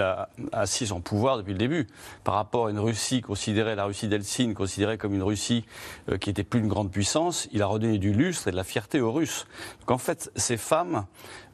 a, 0.03 0.28
assis 0.51 0.88
son 0.88 1.01
pouvoir 1.01 1.38
depuis 1.38 1.53
le 1.53 1.59
début. 1.59 1.86
Par 2.24 2.34
rapport 2.34 2.66
à 2.66 2.70
une 2.70 2.80
Russie 2.80 3.20
considérée, 3.20 3.76
la 3.76 3.84
Russie 3.84 4.09
d'Helsinki, 4.09 4.53
considérée 4.55 4.99
comme 4.99 5.14
une 5.14 5.22
Russie 5.22 5.64
euh, 6.11 6.18
qui 6.18 6.28
était 6.28 6.43
plus 6.43 6.59
une 6.59 6.66
grande 6.66 6.90
puissance, 6.90 7.49
il 7.53 7.62
a 7.62 7.66
redonné 7.66 7.99
du 7.99 8.12
lustre 8.12 8.49
et 8.49 8.51
de 8.51 8.57
la 8.57 8.64
fierté 8.64 9.01
aux 9.01 9.12
Russes. 9.12 9.47
Donc 9.80 9.93
en 9.93 9.99
fait, 9.99 10.32
ces 10.34 10.57
femmes 10.57 11.07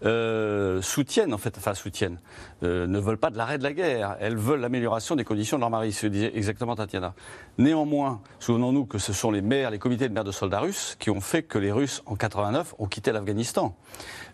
euh, 0.05 0.80
soutiennent, 0.80 1.34
en 1.34 1.39
fait, 1.39 1.59
enfin 1.59 1.74
soutiennent, 1.74 2.18
euh, 2.62 2.86
ne 2.86 2.99
veulent 2.99 3.18
pas 3.18 3.30
de 3.30 3.36
l'arrêt 3.36 3.59
de 3.59 3.64
la 3.64 3.74
guerre. 3.74 4.16
Elles 4.20 4.36
veulent 4.36 4.61
l'amélioration 4.61 5.14
des 5.14 5.24
conditions 5.24 5.59
de 5.59 5.61
leur 5.61 5.70
mari, 5.70 5.93
ce 5.93 6.03
que 6.03 6.07
disait 6.07 6.32
exactement 6.34 6.74
Tatiana. 6.74 7.12
Néanmoins, 7.59 8.22
souvenons-nous 8.39 8.86
que 8.86 8.99
ce 8.99 9.12
sont 9.12 9.30
les 9.30 9.43
maires, 9.43 9.70
les 9.70 9.78
comités 9.78 10.09
de 10.09 10.14
maires 10.14 10.24
de 10.24 10.32
soldats 10.32 10.61
russes 10.61 10.97
qui 10.99 11.11
ont 11.11 11.20
fait 11.20 11.43
que 11.43 11.59
les 11.59 11.72
Russes, 11.72 12.03
en 12.07 12.14
89, 12.14 12.74
ont 12.79 12.87
quitté 12.87 13.12
l'Afghanistan. 13.12 13.76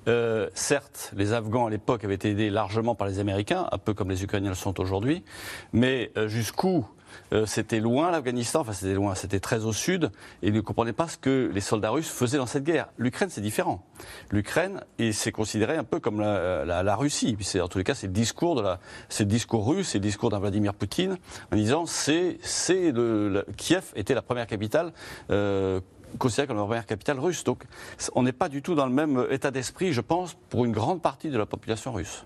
Euh, 0.09 0.49
certes, 0.55 1.13
les 1.17 1.33
Afghans 1.33 1.67
à 1.67 1.71
l'époque 1.71 2.05
avaient 2.05 2.15
été 2.15 2.31
aidés 2.31 2.51
largement 2.51 2.95
par 2.95 3.07
les 3.07 3.19
Américains, 3.19 3.67
un 3.73 3.79
peu 3.79 3.95
comme 3.95 4.11
les 4.11 4.23
Ukrainiens 4.23 4.51
le 4.51 4.55
sont 4.55 4.81
aujourd'hui, 4.81 5.25
mais 5.73 6.13
jusqu'où 6.27 6.87
euh, 7.33 7.47
c'était 7.47 7.81
loin 7.81 8.11
l'Afghanistan, 8.11 8.61
enfin 8.61 8.73
c'était 8.73 8.95
loin, 8.95 9.15
c'était 9.15 9.41
très 9.41 9.65
au 9.65 9.73
sud, 9.73 10.11
et 10.43 10.49
ils 10.49 10.53
ne 10.53 10.61
comprenaient 10.61 10.93
pas 10.93 11.09
ce 11.09 11.17
que 11.17 11.51
les 11.53 11.61
soldats 11.61 11.91
russes 11.91 12.09
faisaient 12.09 12.39
dans 12.39 12.47
cette 12.47 12.65
guerre. 12.65 12.89
L'Ukraine, 12.99 13.29
c'est 13.31 13.41
différent. 13.41 13.85
L'Ukraine, 14.31 14.81
c'est 15.13 15.33
considéré 15.33 15.77
un 15.77 15.85
peu 15.85 16.01
comme 16.01 16.21
la, 16.21 16.97
Russie. 16.97 17.37
En 17.61 17.69
tous 17.69 17.79
les 17.79 17.85
cas, 17.85 17.95
c'est 17.95 18.07
le 18.07 18.13
discours 18.13 18.55
de 18.55 19.25
discours 19.25 19.67
russe, 19.67 19.89
c'est 19.89 19.99
le 19.99 20.03
discours 20.03 20.31
d'un 20.31 20.39
Vladimir 20.39 20.75
Poutine, 20.75 21.19
en 21.53 21.57
disant 21.57 21.87
c'est, 21.87 22.39
Kiev 23.57 23.85
était 23.97 24.15
la 24.15 24.23
première 24.23 24.47
capitale. 24.47 24.93
Euh, 25.31 25.81
considérée 26.19 26.47
comme 26.47 26.57
la 26.57 26.65
première 26.65 26.87
capitale 26.87 27.19
russe. 27.19 27.45
Donc 27.45 27.65
on 28.15 28.23
n'est 28.23 28.33
pas 28.33 28.49
du 28.49 28.63
tout 28.63 28.75
dans 28.75 28.87
le 28.87 28.93
même 28.93 29.27
état 29.31 29.51
d'esprit, 29.51 29.93
je 29.93 30.01
pense, 30.01 30.35
pour 30.51 30.65
une 30.65 30.73
grande 30.73 31.03
partie 31.03 31.31
de 31.31 31.39
la 31.39 31.47
population 31.47 31.93
russe. 31.93 32.25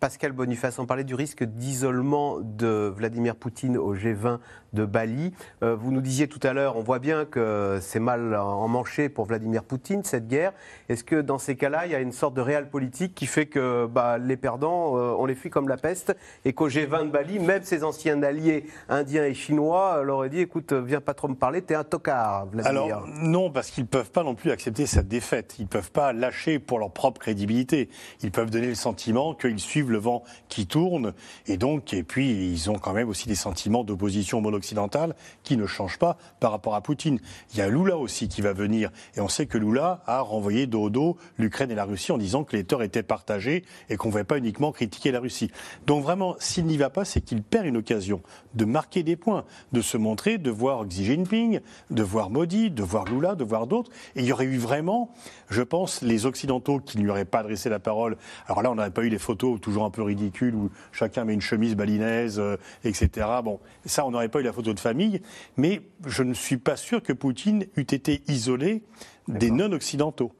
Pascal 0.00 0.30
Boniface, 0.30 0.78
on 0.78 0.86
parlait 0.86 1.02
du 1.02 1.16
risque 1.16 1.42
d'isolement 1.42 2.38
de 2.40 2.92
Vladimir 2.94 3.34
Poutine 3.34 3.76
au 3.76 3.96
G20 3.96 4.38
de 4.72 4.84
Bali. 4.84 5.32
Euh, 5.62 5.74
vous 5.74 5.90
nous 5.90 6.00
disiez 6.00 6.28
tout 6.28 6.38
à 6.42 6.52
l'heure, 6.52 6.76
on 6.76 6.82
voit 6.82 7.00
bien 7.00 7.24
que 7.24 7.78
c'est 7.80 7.98
mal 7.98 8.34
emmanché 8.36 9.08
pour 9.08 9.24
Vladimir 9.24 9.64
Poutine, 9.64 10.04
cette 10.04 10.28
guerre. 10.28 10.52
Est-ce 10.88 11.02
que 11.02 11.20
dans 11.20 11.38
ces 11.38 11.56
cas-là, 11.56 11.86
il 11.86 11.92
y 11.92 11.94
a 11.94 12.00
une 12.00 12.12
sorte 12.12 12.34
de 12.34 12.40
réel 12.40 12.68
politique 12.68 13.14
qui 13.14 13.26
fait 13.26 13.46
que 13.46 13.86
bah, 13.86 14.18
les 14.18 14.36
perdants, 14.36 14.96
euh, 14.96 15.16
on 15.18 15.26
les 15.26 15.34
fuit 15.34 15.50
comme 15.50 15.68
la 15.68 15.76
peste 15.76 16.14
et 16.44 16.52
qu'au 16.52 16.68
G20 16.68 17.06
de 17.06 17.10
Bali, 17.10 17.38
même 17.40 17.64
ses 17.64 17.82
anciens 17.82 18.22
alliés 18.22 18.66
indiens 18.88 19.24
et 19.24 19.34
chinois 19.34 20.02
leur 20.04 20.18
auraient 20.18 20.28
dit 20.28 20.40
écoute, 20.40 20.72
viens 20.72 21.00
pas 21.00 21.14
trop 21.14 21.28
me 21.28 21.34
parler, 21.34 21.62
t'es 21.62 21.74
un 21.74 21.84
tocard, 21.84 22.46
Vladimir. 22.46 22.82
Alors, 22.82 23.06
non, 23.08 23.50
parce 23.50 23.70
qu'ils 23.70 23.84
ne 23.84 23.88
peuvent 23.88 24.10
pas 24.10 24.22
non 24.22 24.34
plus 24.34 24.50
accepter 24.50 24.86
cette 24.86 25.08
défaite. 25.08 25.56
Ils 25.58 25.62
ne 25.62 25.68
peuvent 25.68 25.90
pas 25.90 26.12
lâcher 26.12 26.58
pour 26.58 26.78
leur 26.78 26.92
propre 26.92 27.20
crédibilité. 27.20 27.88
Ils 28.22 28.30
peuvent 28.30 28.50
donner 28.50 28.68
le 28.68 28.74
sentiment 28.74 29.34
qu'ils 29.34 29.58
suivent 29.58 29.87
le 29.90 29.98
vent 29.98 30.22
qui 30.48 30.66
tourne 30.66 31.14
et 31.46 31.56
donc, 31.56 31.92
et 31.92 32.02
puis, 32.02 32.52
ils 32.52 32.70
ont 32.70 32.78
quand 32.78 32.92
même 32.92 33.08
aussi 33.08 33.28
des 33.28 33.34
sentiments 33.34 33.84
d'opposition 33.84 34.40
mono 34.40 34.56
occidentale 34.56 35.14
qui 35.42 35.56
ne 35.56 35.66
change 35.66 35.98
pas 35.98 36.16
par 36.40 36.50
rapport 36.50 36.74
à 36.74 36.80
Poutine. 36.80 37.20
Il 37.52 37.58
y 37.58 37.62
a 37.62 37.68
Lula 37.68 37.96
aussi 37.96 38.28
qui 38.28 38.40
va 38.40 38.52
venir. 38.52 38.90
Et 39.16 39.20
on 39.20 39.28
sait 39.28 39.46
que 39.46 39.58
Lula 39.58 40.02
a 40.06 40.20
renvoyé 40.20 40.66
dos 40.66 40.84
au 40.84 40.90
dos 40.90 41.16
l'Ukraine 41.36 41.70
et 41.70 41.74
la 41.74 41.84
Russie 41.84 42.12
en 42.12 42.18
disant 42.18 42.44
que 42.44 42.56
les 42.56 42.64
torts 42.64 42.82
étaient 42.82 43.02
partagés 43.02 43.64
et 43.88 43.96
qu'on 43.96 44.08
ne 44.08 44.12
pouvait 44.12 44.24
pas 44.24 44.38
uniquement 44.38 44.72
critiquer 44.72 45.10
la 45.10 45.20
Russie. 45.20 45.50
Donc 45.86 46.02
vraiment, 46.02 46.36
s'il 46.38 46.66
n'y 46.66 46.76
va 46.76 46.90
pas, 46.90 47.04
c'est 47.04 47.20
qu'il 47.20 47.42
perd 47.42 47.66
une 47.66 47.76
occasion 47.76 48.22
de 48.54 48.64
marquer 48.64 49.02
des 49.02 49.16
points, 49.16 49.44
de 49.72 49.80
se 49.80 49.96
montrer, 49.96 50.38
de 50.38 50.50
voir 50.50 50.86
Xi 50.86 51.04
Jinping, 51.04 51.60
de 51.90 52.02
voir 52.02 52.30
Modi, 52.30 52.70
de 52.70 52.82
voir 52.82 53.04
Lula, 53.04 53.34
de 53.34 53.44
voir 53.44 53.66
d'autres. 53.66 53.90
Et 54.16 54.20
il 54.20 54.26
y 54.26 54.32
aurait 54.32 54.44
eu 54.44 54.58
vraiment, 54.58 55.10
je 55.48 55.62
pense, 55.62 56.02
les 56.02 56.26
Occidentaux 56.26 56.80
qui 56.80 56.98
ne 56.98 57.02
lui 57.02 57.10
auraient 57.10 57.24
pas 57.24 57.40
adressé 57.40 57.68
la 57.68 57.78
parole. 57.78 58.16
Alors 58.46 58.62
là, 58.62 58.70
on 58.70 58.74
n'aurait 58.74 58.90
pas 58.90 59.02
eu 59.02 59.08
les 59.08 59.18
photos 59.18 59.60
toujours 59.60 59.77
un 59.84 59.90
peu 59.90 60.02
ridicules 60.02 60.54
où 60.54 60.70
chacun 60.92 61.24
met 61.24 61.34
une 61.34 61.40
chemise 61.40 61.74
balinaise, 61.74 62.38
euh, 62.38 62.56
etc. 62.84 63.26
Bon, 63.44 63.60
ça, 63.84 64.06
on 64.06 64.10
n'aurait 64.10 64.28
pas 64.28 64.40
eu 64.40 64.44
la 64.44 64.52
photo 64.52 64.72
de 64.72 64.80
famille, 64.80 65.20
mais 65.56 65.82
je 66.06 66.22
ne 66.22 66.34
suis 66.34 66.56
pas 66.56 66.76
sûr 66.76 67.02
que 67.02 67.12
Poutine 67.12 67.66
eût 67.76 67.82
été 67.82 68.22
isolé 68.28 68.82
des 69.28 69.50
non-occidentaux. 69.50 70.32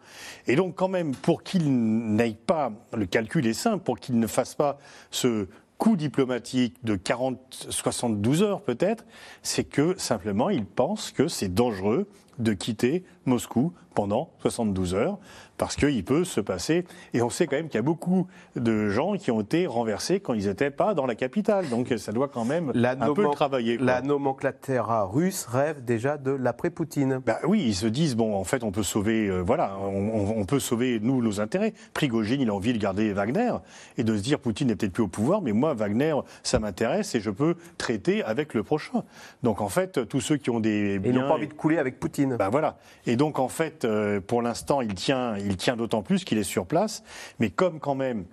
Et 0.46 0.56
donc 0.56 0.74
quand 0.74 0.88
même, 0.88 1.14
pour 1.14 1.42
qu'il 1.42 1.70
n'aille 2.14 2.36
pas, 2.36 2.72
le 2.96 3.06
calcul 3.06 3.46
est 3.46 3.52
simple, 3.52 3.84
pour 3.84 3.98
qu'il 3.98 4.18
ne 4.18 4.26
fasse 4.26 4.54
pas 4.54 4.78
ce 5.10 5.46
coup 5.76 5.96
diplomatique 5.96 6.76
de 6.82 6.96
40, 6.96 7.66
72 7.70 8.42
heures 8.42 8.62
peut-être, 8.62 9.04
c'est 9.42 9.64
que 9.64 9.94
simplement 9.96 10.50
il 10.50 10.66
pense 10.66 11.12
que 11.12 11.28
c'est 11.28 11.52
dangereux 11.52 12.08
de 12.38 12.52
quitter 12.52 13.04
Moscou 13.26 13.72
pendant 13.94 14.30
72 14.40 14.94
heures, 14.94 15.18
parce 15.58 15.76
qu'il 15.76 16.04
peut 16.04 16.24
se 16.24 16.40
passer. 16.40 16.84
Et 17.12 17.22
on 17.22 17.30
sait 17.30 17.46
quand 17.46 17.56
même 17.56 17.68
qu'il 17.68 17.76
y 17.76 17.78
a 17.78 17.82
beaucoup 17.82 18.26
de 18.56 18.88
gens 18.88 19.16
qui 19.16 19.30
ont 19.30 19.40
été 19.40 19.66
renversés 19.66 20.20
quand 20.20 20.34
ils 20.34 20.46
n'étaient 20.46 20.70
pas 20.70 20.94
dans 20.94 21.06
la 21.06 21.14
capitale. 21.14 21.68
Donc 21.68 21.92
ça 21.98 22.12
doit 22.12 22.28
quand 22.28 22.44
même 22.44 22.72
un 22.74 23.14
peu 23.14 23.28
travailler. 23.32 23.76
La 23.78 24.00
nomenclature 24.00 25.10
russe 25.12 25.46
rêve 25.46 25.84
déjà 25.84 26.16
de 26.16 26.30
l'après-Poutine. 26.30 27.20
Bah 27.26 27.38
oui, 27.44 27.62
ils 27.66 27.74
se 27.74 27.86
disent 27.86 28.16
bon, 28.16 28.34
en 28.34 28.44
fait, 28.44 28.62
on 28.62 28.70
peut 28.70 28.82
sauver, 28.82 29.28
euh, 29.28 29.40
voilà, 29.40 29.76
on, 29.78 30.44
peut 30.44 30.60
sauver 30.60 31.00
nous 31.00 31.20
nos 31.22 31.40
intérêts. 31.40 31.74
Prigogine, 31.92 32.40
il 32.40 32.50
a 32.50 32.54
envie 32.54 32.72
de 32.72 32.78
garder 32.78 33.12
Wagner 33.12 33.52
et 33.96 34.04
de 34.04 34.16
se 34.16 34.22
dire 34.22 34.38
Poutine 34.38 34.68
n'est 34.68 34.76
peut-être 34.76 34.92
plus 34.92 35.02
au 35.02 35.08
pouvoir, 35.08 35.42
mais 35.42 35.52
moi 35.52 35.74
Wagner, 35.74 36.14
ça 36.42 36.58
m'intéresse 36.58 37.14
et 37.14 37.20
je 37.20 37.30
peux 37.30 37.56
traiter 37.76 38.22
avec 38.22 38.54
le 38.54 38.62
prochain. 38.62 39.02
Donc 39.42 39.60
en 39.60 39.68
fait, 39.68 40.08
tous 40.08 40.20
ceux 40.20 40.36
qui 40.36 40.50
ont 40.50 40.60
des 40.60 40.98
biens, 40.98 41.12
ils 41.12 41.18
n'ont 41.18 41.28
pas 41.28 41.34
envie 41.34 41.48
de 41.48 41.54
couler 41.54 41.78
avec 41.78 41.98
Poutine. 41.98 42.36
Ben 42.36 42.48
voilà. 42.48 42.78
Et 43.06 43.16
donc 43.16 43.38
en 43.38 43.48
fait, 43.48 43.84
euh, 43.84 44.20
pour 44.20 44.42
l'instant, 44.42 44.80
il 44.80 44.94
tient, 44.94 45.36
il 45.36 45.47
tient 45.56 45.76
d'autant 45.76 46.02
plus 46.02 46.24
qu'il 46.24 46.38
est 46.38 46.44
sur 46.44 46.66
place. 46.66 47.02
Mais 47.38 47.50
comme 47.50 47.80
quand 47.80 47.94
même 47.94 48.24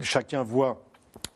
chacun 0.00 0.42
voit 0.42 0.82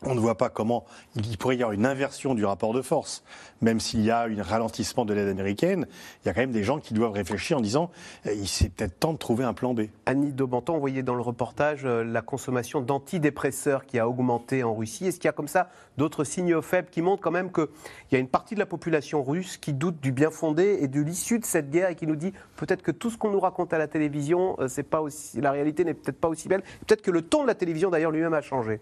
on 0.05 0.15
ne 0.15 0.19
voit 0.19 0.37
pas 0.37 0.49
comment 0.49 0.85
il 1.15 1.37
pourrait 1.37 1.57
y 1.57 1.63
avoir 1.63 1.73
une 1.73 1.85
inversion 1.85 2.35
du 2.35 2.45
rapport 2.45 2.73
de 2.73 2.81
force. 2.81 3.23
Même 3.61 3.79
s'il 3.79 4.01
y 4.01 4.11
a 4.11 4.21
un 4.21 4.43
ralentissement 4.43 5.05
de 5.05 5.13
l'aide 5.13 5.27
américaine, 5.27 5.87
il 6.23 6.27
y 6.27 6.29
a 6.29 6.33
quand 6.33 6.41
même 6.41 6.51
des 6.51 6.63
gens 6.63 6.79
qui 6.79 6.93
doivent 6.93 7.11
réfléchir 7.11 7.57
en 7.57 7.61
disant 7.61 7.89
eh, 8.25 8.35
il 8.35 8.47
c'est 8.47 8.69
peut-être 8.69 8.99
temps 8.99 9.13
de 9.13 9.17
trouver 9.17 9.43
un 9.43 9.53
plan 9.53 9.73
B. 9.73 9.87
Annie 10.05 10.31
Daubenton, 10.31 10.75
on 10.75 10.79
voyait 10.79 11.03
dans 11.03 11.15
le 11.15 11.21
reportage 11.21 11.85
euh, 11.85 12.03
la 12.03 12.21
consommation 12.21 12.81
d'antidépresseurs 12.81 13.85
qui 13.85 13.99
a 13.99 14.07
augmenté 14.07 14.63
en 14.63 14.73
Russie. 14.73 15.07
Est-ce 15.07 15.17
qu'il 15.17 15.27
y 15.27 15.29
a 15.29 15.33
comme 15.33 15.47
ça 15.47 15.69
d'autres 15.97 16.23
signaux 16.23 16.61
faibles 16.61 16.89
qui 16.89 17.01
montrent 17.01 17.21
quand 17.21 17.31
même 17.31 17.51
qu'il 17.51 17.67
y 18.11 18.15
a 18.15 18.19
une 18.19 18.27
partie 18.27 18.53
de 18.55 18.59
la 18.59 18.65
population 18.65 19.23
russe 19.23 19.57
qui 19.57 19.73
doute 19.73 19.99
du 19.99 20.11
bien 20.11 20.31
fondé 20.31 20.77
et 20.81 20.87
de 20.87 21.01
l'issue 21.01 21.39
de 21.39 21.45
cette 21.45 21.69
guerre 21.69 21.89
et 21.89 21.95
qui 21.95 22.07
nous 22.07 22.15
dit 22.15 22.33
peut-être 22.55 22.81
que 22.81 22.91
tout 22.91 23.09
ce 23.09 23.17
qu'on 23.17 23.31
nous 23.31 23.39
raconte 23.39 23.73
à 23.73 23.77
la 23.77 23.87
télévision, 23.87 24.55
euh, 24.59 24.67
c'est 24.67 24.83
pas 24.83 25.01
aussi, 25.01 25.41
la 25.41 25.51
réalité 25.51 25.83
n'est 25.83 25.93
peut-être 25.93 26.19
pas 26.19 26.29
aussi 26.29 26.47
belle. 26.47 26.61
Peut-être 26.85 27.01
que 27.01 27.11
le 27.11 27.21
ton 27.21 27.43
de 27.43 27.47
la 27.47 27.55
télévision 27.55 27.89
d'ailleurs 27.89 28.11
lui-même 28.11 28.33
a 28.33 28.41
changé. 28.41 28.79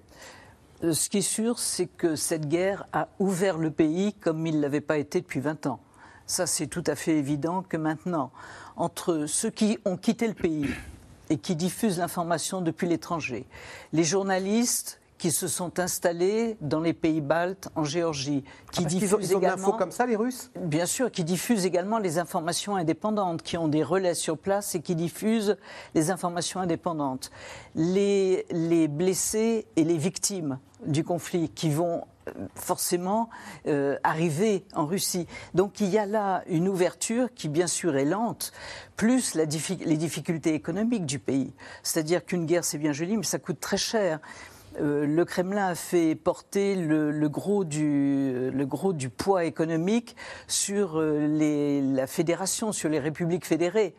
Euh, 0.84 0.94
ce 0.94 1.10
qui 1.10 1.20
est 1.20 1.22
sûr, 1.22 1.60
c'est 1.60 1.88
que 1.88 2.16
cette 2.16 2.48
guerre 2.48 2.86
a 2.92 3.08
ouvert 3.20 3.58
le 3.58 3.72
pays 3.72 4.14
comme 4.14 4.46
il 4.46 4.58
ne 4.58 4.62
l'avait 4.62 4.82
pas 4.82 4.98
été 4.98 5.22
depuis 5.22 5.40
20 5.40 5.68
ans. 5.68 5.80
Ça, 6.26 6.46
c'est 6.46 6.68
tout 6.68 6.84
à 6.88 6.96
fait 6.96 7.18
évident 7.18 7.64
que 7.64 7.78
maintenant, 7.78 8.32
entre 8.76 9.26
ceux 9.28 9.50
qui 9.50 9.78
ont 9.86 9.98
quitté 9.98 10.28
le 10.28 10.34
pays 10.34 10.70
et 11.30 11.38
qui 11.38 11.56
diffusent 11.56 12.00
l'information 12.00 12.62
depuis 12.62 12.88
l'étranger, 12.88 13.46
les 13.94 14.04
journalistes 14.04 15.00
qui 15.18 15.32
se 15.32 15.48
sont 15.48 15.80
installés 15.80 16.58
dans 16.60 16.82
les 16.82 16.92
pays 16.92 17.22
baltes, 17.22 17.70
en 17.76 17.86
Géorgie, 17.86 18.44
qui 18.74 18.84
ah, 18.84 18.88
diffusent 18.88 19.30
ils 19.30 19.36
ont, 19.36 19.40
également 19.40 19.72
comme 19.72 19.92
ça 19.92 20.06
les 20.06 20.18
Russes? 20.18 20.52
Bien 20.60 20.86
sûr, 20.86 21.12
qui 21.12 21.24
diffusent 21.24 21.66
également 21.66 21.98
les 21.98 22.18
informations 22.18 22.76
indépendantes, 22.76 23.42
qui 23.42 23.56
ont 23.58 23.70
des 23.70 23.84
relais 23.84 24.16
sur 24.16 24.38
place 24.38 24.76
et 24.76 24.82
qui 24.82 24.96
diffusent 24.96 25.56
les 25.96 26.12
informations 26.12 26.60
indépendantes. 26.60 27.32
Les, 27.74 28.46
les 28.52 28.90
blessés 28.90 29.66
et 29.78 29.86
les 29.86 29.98
victimes 29.98 30.60
du 30.86 31.04
conflit 31.04 31.50
qui 31.50 31.70
vont 31.70 32.04
euh, 32.28 32.32
forcément 32.56 33.30
euh, 33.68 33.98
arriver 34.04 34.66
en 34.74 34.86
Russie. 34.86 35.28
Donc 35.54 35.80
il 35.80 35.90
y 35.90 35.98
a 35.98 36.06
là 36.06 36.44
une 36.48 36.68
ouverture 36.68 37.28
qui 37.34 37.50
bien 37.50 37.68
sûr 37.68 37.98
est 37.98 38.06
lente, 38.06 38.54
plus 38.96 39.36
les 39.36 39.46
difficultés 39.98 40.54
économiques 40.54 41.06
du 41.06 41.20
pays. 41.20 41.54
C'est-à-dire 41.84 42.26
qu'une 42.26 42.46
guerre 42.46 42.64
c'est 42.64 42.78
bien 42.78 42.94
joli, 42.94 43.18
mais 43.18 43.24
ça 43.24 43.40
coûte 43.40 43.60
très 43.60 43.78
cher. 43.78 44.20
Euh, 44.80 45.06
le 45.06 45.26
Kremlin 45.26 45.68
a 45.68 45.76
fait 45.76 46.16
porter 46.16 46.76
le, 46.76 47.28
gros, 47.28 47.64
du, 47.64 48.50
le 48.52 48.66
gros 48.66 48.94
du 48.94 49.10
poids 49.10 49.46
économique 49.46 50.16
sur 50.48 51.00
la 51.00 52.08
fédération, 52.08 52.72
sur 52.72 52.90
les 52.90 53.00
républiques 53.00 53.46
fédérées. 53.46 53.96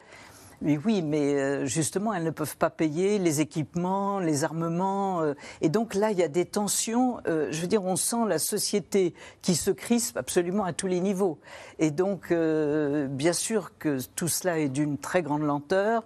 Oui, 0.64 1.02
mais 1.02 1.34
euh, 1.34 1.66
justement, 1.66 2.14
elles 2.14 2.24
ne 2.24 2.30
peuvent 2.30 2.56
pas 2.56 2.70
payer 2.70 3.18
les 3.18 3.42
équipements, 3.42 4.18
les 4.18 4.44
armements. 4.44 5.20
Euh, 5.20 5.34
et 5.60 5.68
donc 5.68 5.94
là, 5.94 6.10
il 6.10 6.18
y 6.18 6.22
a 6.22 6.28
des 6.28 6.46
tensions. 6.46 7.18
Euh, 7.26 7.48
je 7.50 7.60
veux 7.60 7.66
dire, 7.66 7.84
on 7.84 7.96
sent 7.96 8.24
la 8.26 8.38
société 8.38 9.14
qui 9.42 9.56
se 9.56 9.70
crispe 9.70 10.16
absolument 10.16 10.64
à 10.64 10.72
tous 10.72 10.86
les 10.86 11.00
niveaux. 11.00 11.38
Et 11.78 11.90
donc, 11.90 12.32
bien 12.32 13.32
sûr 13.32 13.76
que 13.78 13.98
tout 14.14 14.28
cela 14.28 14.58
est 14.58 14.68
d'une 14.68 14.96
très 14.96 15.22
grande 15.22 15.42
lenteur, 15.42 16.04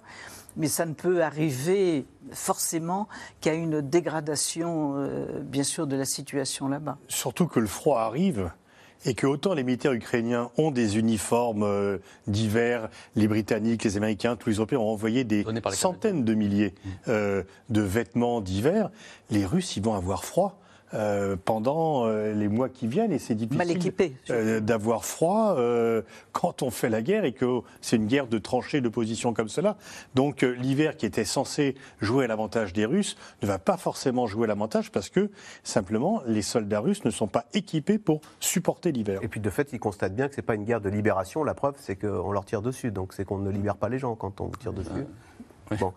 mais 0.56 0.66
ça 0.66 0.86
ne 0.86 0.94
peut 0.94 1.22
arriver 1.22 2.06
forcément 2.32 3.06
qu'à 3.40 3.54
une 3.54 3.80
dégradation, 3.80 5.08
bien 5.42 5.62
sûr, 5.62 5.86
de 5.86 5.96
la 5.96 6.04
situation 6.04 6.68
là-bas. 6.68 6.98
Surtout 7.06 7.46
que 7.46 7.60
le 7.60 7.66
froid 7.66 8.00
arrive 8.00 8.50
et 9.04 9.14
que 9.14 9.26
autant 9.26 9.54
les 9.54 9.62
militaires 9.62 9.92
ukrainiens 9.92 10.50
ont 10.58 10.70
des 10.70 10.98
uniformes 10.98 11.62
euh, 11.62 11.98
divers, 12.26 12.88
les 13.16 13.28
Britanniques, 13.28 13.84
les 13.84 13.96
Américains, 13.96 14.36
tous 14.36 14.50
les 14.50 14.56
Européens 14.56 14.78
ont 14.78 14.90
envoyé 14.90 15.24
des 15.24 15.44
centaines 15.72 16.24
de 16.24 16.34
milliers 16.34 16.74
euh, 17.08 17.42
de 17.68 17.80
vêtements 17.80 18.40
divers, 18.40 18.90
les 19.30 19.44
Russes, 19.44 19.76
ils 19.76 19.82
vont 19.82 19.94
avoir 19.94 20.24
froid. 20.24 20.58
Euh, 20.94 21.36
pendant 21.36 22.06
euh, 22.06 22.32
les 22.32 22.48
mois 22.48 22.70
qui 22.70 22.86
viennent 22.86 23.12
et 23.12 23.18
c'est 23.18 23.34
difficile 23.34 23.92
euh, 24.30 24.60
d'avoir 24.60 25.04
froid 25.04 25.54
quand 26.32 26.62
on 26.62 26.70
fait 26.70 26.88
la 26.88 27.02
guerre 27.02 27.26
et 27.26 27.32
que 27.32 27.60
c'est 27.82 27.96
une 27.96 28.06
guerre 28.06 28.26
de 28.26 28.38
tranchées 28.38 28.80
de 28.80 28.88
positions 28.88 29.34
comme 29.34 29.48
cela. 29.48 29.76
Donc 30.14 30.42
l'hiver 30.42 30.96
qui 30.96 31.04
était 31.04 31.24
censé 31.24 31.74
jouer 32.00 32.24
à 32.24 32.26
l'avantage 32.26 32.72
des 32.72 32.86
Russes 32.86 33.16
ne 33.42 33.46
va 33.46 33.58
pas 33.58 33.76
forcément 33.76 34.26
jouer 34.26 34.44
à 34.44 34.46
l'avantage 34.48 34.90
parce 34.90 35.10
que 35.10 35.30
simplement 35.62 36.22
les 36.26 36.42
soldats 36.42 36.80
russes 36.80 37.04
ne 37.04 37.10
sont 37.10 37.26
pas 37.26 37.44
équipés 37.52 37.98
pour 37.98 38.20
supporter 38.40 38.92
l'hiver. 38.92 39.20
Et 39.22 39.28
puis 39.28 39.40
de 39.40 39.50
fait, 39.50 39.72
ils 39.72 39.80
constatent 39.80 40.14
bien 40.14 40.28
que 40.28 40.34
c'est 40.34 40.42
pas 40.42 40.54
une 40.54 40.64
guerre 40.64 40.80
de 40.80 40.88
libération. 40.88 41.44
La 41.44 41.54
preuve, 41.54 41.74
c'est 41.78 41.96
qu'on 41.96 42.32
leur 42.32 42.44
tire 42.44 42.62
dessus. 42.62 42.90
Donc 42.90 43.12
c'est 43.12 43.24
qu'on 43.24 43.38
ne 43.38 43.50
libère 43.50 43.76
pas 43.76 43.90
les 43.90 43.98
gens 43.98 44.14
quand 44.14 44.40
on 44.40 44.48
tire 44.48 44.72
dessus. 44.72 45.06
Bon. 45.78 45.92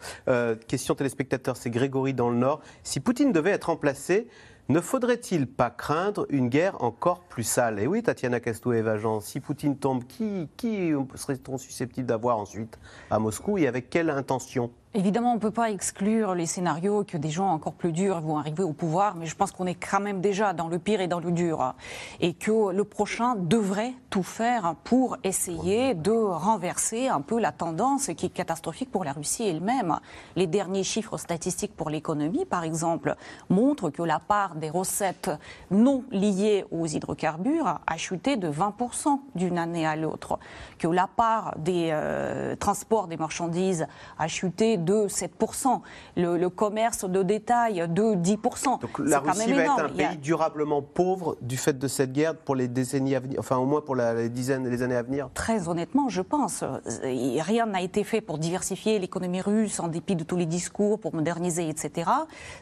question 0.68 0.96
téléspectateur, 0.96 1.56
c'est 1.56 1.70
Grégory 1.70 2.14
dans 2.14 2.30
le 2.30 2.36
Nord. 2.36 2.60
Si 2.84 3.00
Poutine 3.00 3.32
devait 3.32 3.52
être 3.52 3.66
remplacé, 3.66 4.28
ne 4.70 4.80
faudrait-il 4.80 5.48
pas 5.48 5.70
craindre 5.70 6.26
une 6.30 6.50
guerre 6.50 6.82
encore 6.84 7.22
plus 7.22 7.44
sale? 7.44 7.80
Et 7.80 7.88
oui, 7.88 8.04
Tatiana 8.04 8.40
Castou 8.40 8.74
et 8.74 8.82
Vajan, 8.82 9.20
si 9.20 9.40
Poutine 9.40 9.78
tombe, 9.78 10.06
qui, 10.06 10.48
qui 10.58 10.92
serait-on 11.16 11.58
susceptible 11.58 12.08
d'avoir 12.08 12.38
ensuite 12.38 12.80
à 13.10 13.20
Moscou 13.20 13.58
et 13.58 13.68
avec 13.68 13.90
quelle 13.90 14.10
intention? 14.10 14.72
Évidemment, 14.94 15.32
on 15.32 15.36
ne 15.36 15.40
peut 15.40 15.52
pas 15.52 15.72
exclure 15.72 16.36
les 16.36 16.46
scénarios 16.46 17.06
que 17.06 17.16
des 17.16 17.30
gens 17.30 17.48
encore 17.48 17.72
plus 17.72 17.94
durs 17.94 18.20
vont 18.20 18.38
arriver 18.38 18.64
au 18.64 18.74
pouvoir, 18.74 19.16
mais 19.16 19.26
je 19.26 19.38
pense 19.38 19.54
qu'on 19.54 19.66
est 19.66 19.76
quand 19.76 20.02
même 20.02 20.20
déjà 20.20 20.52
dans 20.52 20.68
le 20.68 20.80
pire 20.80 21.00
et 21.00 21.08
dans 21.08 21.22
le 21.22 21.32
dur. 21.32 21.76
Et 22.20 22.34
que 22.34 22.74
le 22.74 22.84
prochain 22.84 23.36
devrait 23.36 23.94
tout 24.10 24.22
faire 24.22 24.76
pour 24.84 25.16
essayer 25.24 25.94
de 25.94 26.12
renverser 26.12 27.08
un 27.08 27.22
peu 27.22 27.40
la 27.40 27.54
tendance 27.54 28.08
qui 28.18 28.26
est 28.26 28.30
catastrophique 28.30 28.92
pour 28.92 29.06
la 29.06 29.14
Russie 29.14 29.48
elle-même. 29.48 29.98
Les 30.36 30.46
derniers 30.46 30.84
chiffres 30.84 31.18
statistiques 31.18 31.74
pour 31.74 31.90
l'économie, 31.90 32.44
par 32.44 32.66
exemple, 32.66 33.16
montrent 33.50 33.92
que 33.92 34.04
la 34.04 34.20
part 34.20 34.51
des 34.56 34.70
recettes 34.70 35.32
non 35.70 36.04
liées 36.12 36.66
aux 36.72 36.86
hydrocarbures 36.86 37.80
a 37.86 37.98
chuté 37.98 38.38
de 38.38 38.50
20% 38.50 39.20
d'une 39.36 39.58
année 39.58 39.86
à 39.86 39.96
l'autre. 39.96 40.40
Que 40.78 40.88
la 40.88 41.08
part 41.08 41.56
des 41.58 41.90
euh, 41.92 42.56
transports 42.56 43.08
des 43.08 43.18
marchandises 43.18 43.88
a 44.18 44.28
chuté 44.28 44.78
de 44.78 45.08
7%, 45.08 45.82
le, 46.18 46.48
commerce 46.50 47.06
de 47.06 47.24
détail 47.24 47.88
de 47.88 48.16
10%. 48.16 48.82
Donc 48.82 49.00
la 49.00 49.20
Russie 49.20 49.54
va 49.54 49.64
être 49.64 49.80
un 49.80 49.90
pays 49.90 50.18
durablement 50.18 50.82
pauvre 50.82 51.38
du 51.42 51.58
fait 51.58 51.78
de 51.78 51.88
cette 51.88 52.12
guerre 52.12 52.36
pour 52.36 52.56
les 52.56 52.68
décennies 52.68 53.16
à 53.16 53.20
venir, 53.20 53.40
enfin 53.40 53.58
au 53.58 53.66
moins 53.66 53.82
pour 53.82 53.96
les 53.96 54.30
dizaines, 54.30 54.68
les 54.68 54.82
années 54.84 54.96
à 54.96 55.04
venir? 55.04 55.30
Très 55.34 55.68
honnêtement, 55.68 56.10
je 56.10 56.22
pense. 56.22 56.64
Rien 57.04 57.66
n'a 57.66 57.82
été 57.82 58.04
fait 58.04 58.22
pour 58.22 58.38
diversifier 58.38 59.00
l'économie 59.00 59.42
russe 59.42 59.80
en 59.80 59.88
dépit 59.88 60.16
de 60.16 60.24
tous 60.24 60.36
les 60.36 60.46
discours, 60.46 61.00
pour 61.00 61.14
moderniser, 61.14 61.70
etc. 61.70 62.10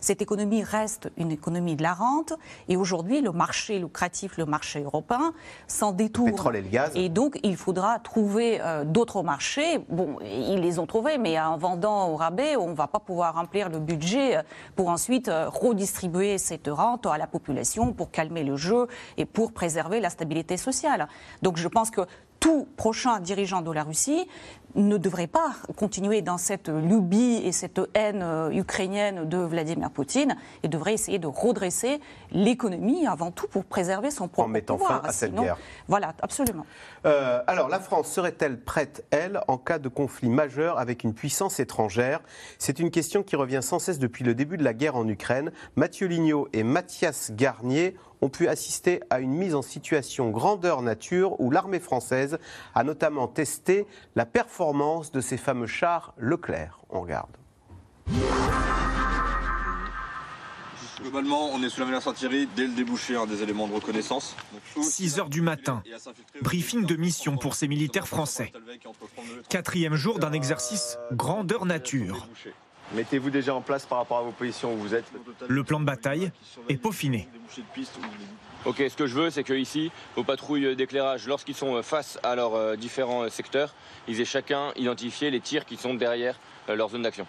Cette 0.01 0.21
économie 0.21 0.63
reste 0.63 1.11
une 1.17 1.31
économie 1.31 1.75
de 1.79 1.83
la 1.83 1.93
rente 1.93 2.33
et 2.67 2.77
aujourd'hui, 2.77 3.21
le 3.21 3.31
marché 3.31 3.79
lucratif, 3.79 4.37
le 4.37 4.45
marché 4.45 4.83
européen, 4.83 5.33
s'en 5.67 5.91
détourne. 5.91 6.27
Le 6.27 6.33
pétrole 6.33 6.55
et 6.57 6.61
le 6.61 6.69
gaz. 6.69 6.91
Et 6.95 7.09
donc, 7.09 7.39
il 7.43 7.57
faudra 7.57 7.97
trouver 7.99 8.59
euh, 8.61 8.83
d'autres 8.83 9.23
marchés. 9.23 9.79
Bon, 9.89 10.17
ils 10.21 10.59
les 10.59 10.77
ont 10.77 10.85
trouvés, 10.85 11.17
mais 11.17 11.39
en 11.39 11.57
vendant 11.57 12.09
au 12.09 12.15
rabais, 12.15 12.55
on 12.55 12.69
ne 12.69 12.75
va 12.75 12.87
pas 12.87 12.99
pouvoir 12.99 13.35
remplir 13.35 13.69
le 13.69 13.79
budget 13.79 14.37
euh, 14.37 14.41
pour 14.75 14.89
ensuite 14.89 15.27
euh, 15.27 15.49
redistribuer 15.49 16.37
cette 16.37 16.67
rente 16.67 17.05
à 17.05 17.17
la 17.17 17.27
population 17.27 17.93
pour 17.93 18.11
calmer 18.11 18.43
le 18.43 18.55
jeu 18.55 18.87
et 19.17 19.25
pour 19.25 19.51
préserver 19.53 19.99
la 19.99 20.09
stabilité 20.09 20.57
sociale. 20.57 21.07
Donc 21.41 21.57
je 21.57 21.67
pense 21.67 21.89
que 21.89 22.01
tout 22.39 22.67
prochain 22.77 23.19
dirigeant 23.19 23.61
de 23.61 23.71
la 23.71 23.83
Russie 23.83 24.27
ne 24.75 24.97
devrait 24.97 25.27
pas 25.27 25.53
continuer 25.75 26.21
dans 26.21 26.37
cette 26.37 26.69
lubie 26.69 27.41
et 27.43 27.51
cette 27.51 27.81
haine 27.93 28.21
euh, 28.21 28.51
ukrainienne 28.51 29.27
de 29.27 29.37
Vladimir 29.37 29.89
Poutine 29.89 30.35
et 30.63 30.67
devrait 30.67 30.93
essayer 30.93 31.19
de 31.19 31.27
redresser 31.27 31.99
l'économie 32.31 33.07
avant 33.07 33.31
tout 33.31 33.47
pour 33.47 33.65
préserver 33.65 34.11
son 34.11 34.27
propre 34.27 34.47
pouvoir. 34.47 34.47
En 34.47 34.49
mettant 34.49 34.77
fin 34.77 35.01
à 35.03 35.11
cette 35.11 35.33
guerre. 35.33 35.57
Voilà, 35.87 36.13
absolument. 36.21 36.65
Euh, 37.05 37.41
alors, 37.47 37.67
la 37.67 37.79
France 37.79 38.11
serait-elle 38.11 38.59
prête, 38.59 39.05
elle, 39.11 39.41
en 39.47 39.57
cas 39.57 39.79
de 39.79 39.89
conflit 39.89 40.29
majeur 40.29 40.77
avec 40.77 41.03
une 41.03 41.13
puissance 41.13 41.59
étrangère? 41.59 42.21
C'est 42.59 42.79
une 42.79 42.91
question 42.91 43.23
qui 43.23 43.35
revient 43.35 43.61
sans 43.63 43.79
cesse 43.79 43.99
depuis 43.99 44.23
le 44.23 44.35
début 44.35 44.57
de 44.57 44.63
la 44.63 44.73
guerre 44.73 44.95
en 44.95 45.07
Ukraine. 45.07 45.51
Mathieu 45.75 46.07
Lignot 46.07 46.47
et 46.53 46.63
Mathias 46.63 47.31
Garnier 47.31 47.95
ont 48.21 48.29
pu 48.29 48.47
assister 48.47 49.01
à 49.09 49.19
une 49.19 49.31
mise 49.31 49.55
en 49.55 49.61
situation 49.61 50.29
grandeur 50.29 50.81
nature 50.81 51.39
où 51.39 51.51
l'armée 51.51 51.79
française 51.79 52.37
a 52.75 52.83
notamment 52.83 53.27
testé 53.27 53.85
la 54.15 54.25
performance 54.25 55.11
de 55.11 55.21
ces 55.21 55.37
fameux 55.37 55.67
chars 55.67 56.13
Leclerc. 56.17 56.79
On 56.89 57.01
regarde. 57.01 57.29
Globalement, 61.01 61.49
on 61.53 61.63
est 61.63 61.69
sous 61.69 61.79
la 61.79 61.85
menace 61.85 62.07
artillerie 62.07 62.47
dès 62.57 62.67
le 62.67 62.73
débouché 62.73 63.15
hein, 63.15 63.25
des 63.25 63.41
éléments 63.41 63.67
de 63.67 63.73
reconnaissance. 63.73 64.35
6 64.81 65.19
heures 65.19 65.29
du 65.29 65.41
matin, 65.41 65.81
briefing 66.41 66.85
de 66.85 66.95
mission 66.95 67.37
pour 67.37 67.55
ces 67.55 67.69
militaires 67.69 68.07
français. 68.07 68.51
Quatrième 69.47 69.95
jour 69.95 70.19
d'un 70.19 70.33
exercice 70.33 70.97
grandeur 71.13 71.65
nature. 71.65 72.27
Mettez-vous 72.93 73.29
déjà 73.29 73.53
en 73.53 73.61
place 73.61 73.85
par 73.85 73.99
rapport 73.99 74.17
à 74.17 74.21
vos 74.23 74.31
positions 74.31 74.73
où 74.73 74.77
vous 74.77 74.95
êtes. 74.95 75.05
Le 75.47 75.63
plan 75.63 75.79
de 75.79 75.85
bataille 75.85 76.31
est 76.69 76.77
peaufiné. 76.77 77.27
Ok, 78.65 78.83
ce 78.89 78.95
que 78.95 79.07
je 79.07 79.15
veux, 79.15 79.29
c'est 79.29 79.43
qu'ici, 79.43 79.91
vos 80.15 80.23
patrouilles 80.23 80.75
d'éclairage, 80.75 81.27
lorsqu'ils 81.27 81.55
sont 81.55 81.81
face 81.81 82.19
à 82.23 82.35
leurs 82.35 82.55
euh, 82.55 82.75
différents 82.75 83.29
secteurs, 83.29 83.73
ils 84.07 84.19
aient 84.19 84.25
chacun 84.25 84.73
identifié 84.75 85.31
les 85.31 85.39
tirs 85.39 85.65
qui 85.65 85.77
sont 85.77 85.93
derrière 85.93 86.37
euh, 86.67 86.75
leur 86.75 86.89
zone 86.89 87.03
d'action. 87.03 87.25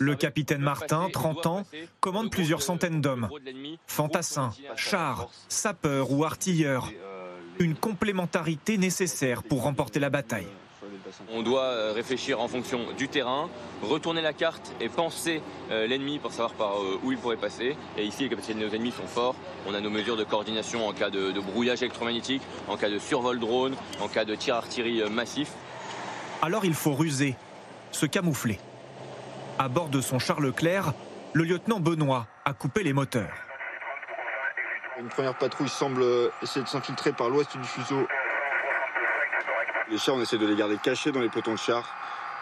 Le 0.00 0.14
capitaine 0.14 0.60
Martin, 0.60 1.08
30 1.12 1.46
ans, 1.46 1.62
commande 2.00 2.30
plusieurs 2.30 2.62
centaines 2.62 3.00
d'hommes. 3.00 3.28
Fantassins, 3.86 4.52
chars, 4.76 5.28
sapeurs 5.48 6.12
ou 6.12 6.24
artilleurs. 6.24 6.90
Euh, 7.02 7.36
Une 7.58 7.74
complémentarité 7.74 8.78
nécessaire 8.78 9.42
pour 9.42 9.62
remporter 9.62 10.00
la 10.00 10.10
bataille. 10.10 10.48
On 11.32 11.42
doit 11.42 11.62
euh, 11.62 11.92
réfléchir 11.92 12.40
en 12.40 12.48
fonction 12.48 12.80
du 12.96 13.08
terrain, 13.08 13.48
retourner 13.82 14.22
la 14.22 14.32
carte 14.32 14.72
et 14.80 14.88
penser 14.88 15.42
euh, 15.70 15.86
l'ennemi 15.86 16.18
pour 16.18 16.32
savoir 16.32 16.52
par 16.54 16.80
euh, 16.80 17.00
où 17.02 17.12
il 17.12 17.18
pourrait 17.18 17.36
passer. 17.36 17.76
Et 17.96 18.04
ici, 18.04 18.24
les 18.24 18.28
capacités 18.28 18.54
de 18.54 18.64
nos 18.64 18.72
ennemis 18.72 18.92
sont 18.92 19.06
forts. 19.06 19.34
On 19.66 19.74
a 19.74 19.80
nos 19.80 19.90
mesures 19.90 20.16
de 20.16 20.24
coordination 20.24 20.86
en 20.86 20.92
cas 20.92 21.10
de, 21.10 21.32
brouillage 21.40 21.82
électromagnétique, 21.82 22.42
en 22.68 22.76
cas 22.76 22.90
de 22.90 22.98
survol 22.98 23.38
drone, 23.38 23.74
en 24.00 24.08
cas 24.08 24.24
de 24.24 24.34
tir 24.34 24.54
artillerie 24.54 25.08
massif. 25.10 25.52
Alors 26.42 26.64
il 26.64 26.74
faut 26.74 26.94
ruser, 26.94 27.36
se 27.92 28.06
camoufler. 28.06 28.58
À 29.58 29.68
bord 29.68 29.88
de 29.88 30.00
son 30.00 30.18
char 30.18 30.40
Leclerc, 30.40 30.92
le 31.32 31.44
lieutenant 31.44 31.80
Benoît 31.80 32.26
a 32.44 32.52
coupé 32.52 32.82
les 32.82 32.92
moteurs. 32.92 33.34
Une 34.98 35.08
première 35.08 35.36
patrouille 35.36 35.68
semble 35.68 36.04
essayer 36.42 36.62
de 36.62 36.68
s'infiltrer 36.68 37.12
par 37.12 37.30
l'ouest 37.30 37.56
du 37.56 37.64
fuseau 37.64 38.06
les 39.90 39.98
chars, 39.98 40.14
on 40.14 40.20
essaie 40.20 40.38
de 40.38 40.46
les 40.46 40.56
garder 40.56 40.76
cachés 40.76 41.12
dans 41.12 41.20
les 41.20 41.28
pelotons 41.28 41.54
de 41.54 41.58
chars 41.58 41.94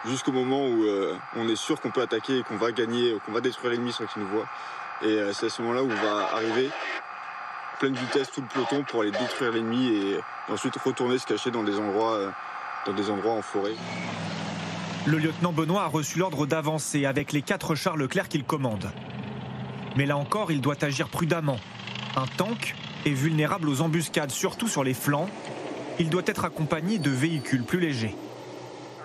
jusqu'au 0.05 0.31
moment 0.31 0.67
où 0.67 0.83
euh, 0.83 1.15
on 1.35 1.49
est 1.49 1.55
sûr 1.55 1.81
qu'on 1.81 1.89
peut 1.89 2.01
attaquer 2.01 2.39
et 2.39 2.43
qu'on 2.43 2.57
va 2.57 2.71
gagner, 2.71 3.17
qu'on 3.25 3.31
va 3.31 3.41
détruire 3.41 3.71
l'ennemi 3.71 3.91
sans 3.91 4.05
qu'il 4.05 4.21
nous 4.21 4.27
voit. 4.29 4.47
Et 5.01 5.17
c'est 5.33 5.45
à 5.45 5.49
ce 5.49 5.61
moment-là 5.61 5.83
où 5.83 5.89
on 5.89 5.95
va 5.95 6.33
arriver 6.33 6.69
pleine 7.79 7.95
vitesse 7.95 8.29
tout 8.31 8.41
le 8.41 8.47
peloton 8.47 8.83
pour 8.83 9.01
aller 9.01 9.11
détruire 9.11 9.53
l'ennemi 9.53 9.87
et, 9.87 10.19
ensuite 10.51 10.75
retourner 10.75 11.17
se 11.17 11.25
cacher 11.25 11.51
dans 11.51 11.63
des 11.63 11.77
endroits, 11.77 12.33
dans 12.85 12.93
des 12.93 13.09
endroits 13.09 13.33
en 13.33 13.41
forêt. 13.41 13.75
Le 15.05 15.17
lieutenant 15.17 15.53
Benoît 15.53 15.83
a 15.83 15.87
reçu 15.87 16.19
l'ordre 16.19 16.45
d'avancer 16.45 17.05
avec 17.05 17.31
les 17.31 17.41
quatre 17.41 17.73
chars 17.75 17.95
Leclerc 17.95 18.27
qu'il 18.27 18.43
commande. 18.43 18.91
Mais 19.95 20.05
là 20.05 20.17
encore, 20.17 20.51
il 20.51 20.59
doit 20.59 20.83
agir 20.83 21.07
prudemment. 21.07 21.59
Un 22.15 22.25
tank 22.37 22.75
est 23.05 23.13
vulnérable 23.13 23.69
aux 23.69 23.81
embuscades, 23.81 24.31
surtout 24.31 24.67
sur 24.67 24.83
les 24.83 24.93
flancs. 24.93 25.29
Il 25.99 26.09
doit 26.09 26.23
être 26.25 26.45
accompagné 26.45 26.97
de 26.97 27.09
véhicules 27.09 27.63
plus 27.63 27.79
légers. 27.79 28.15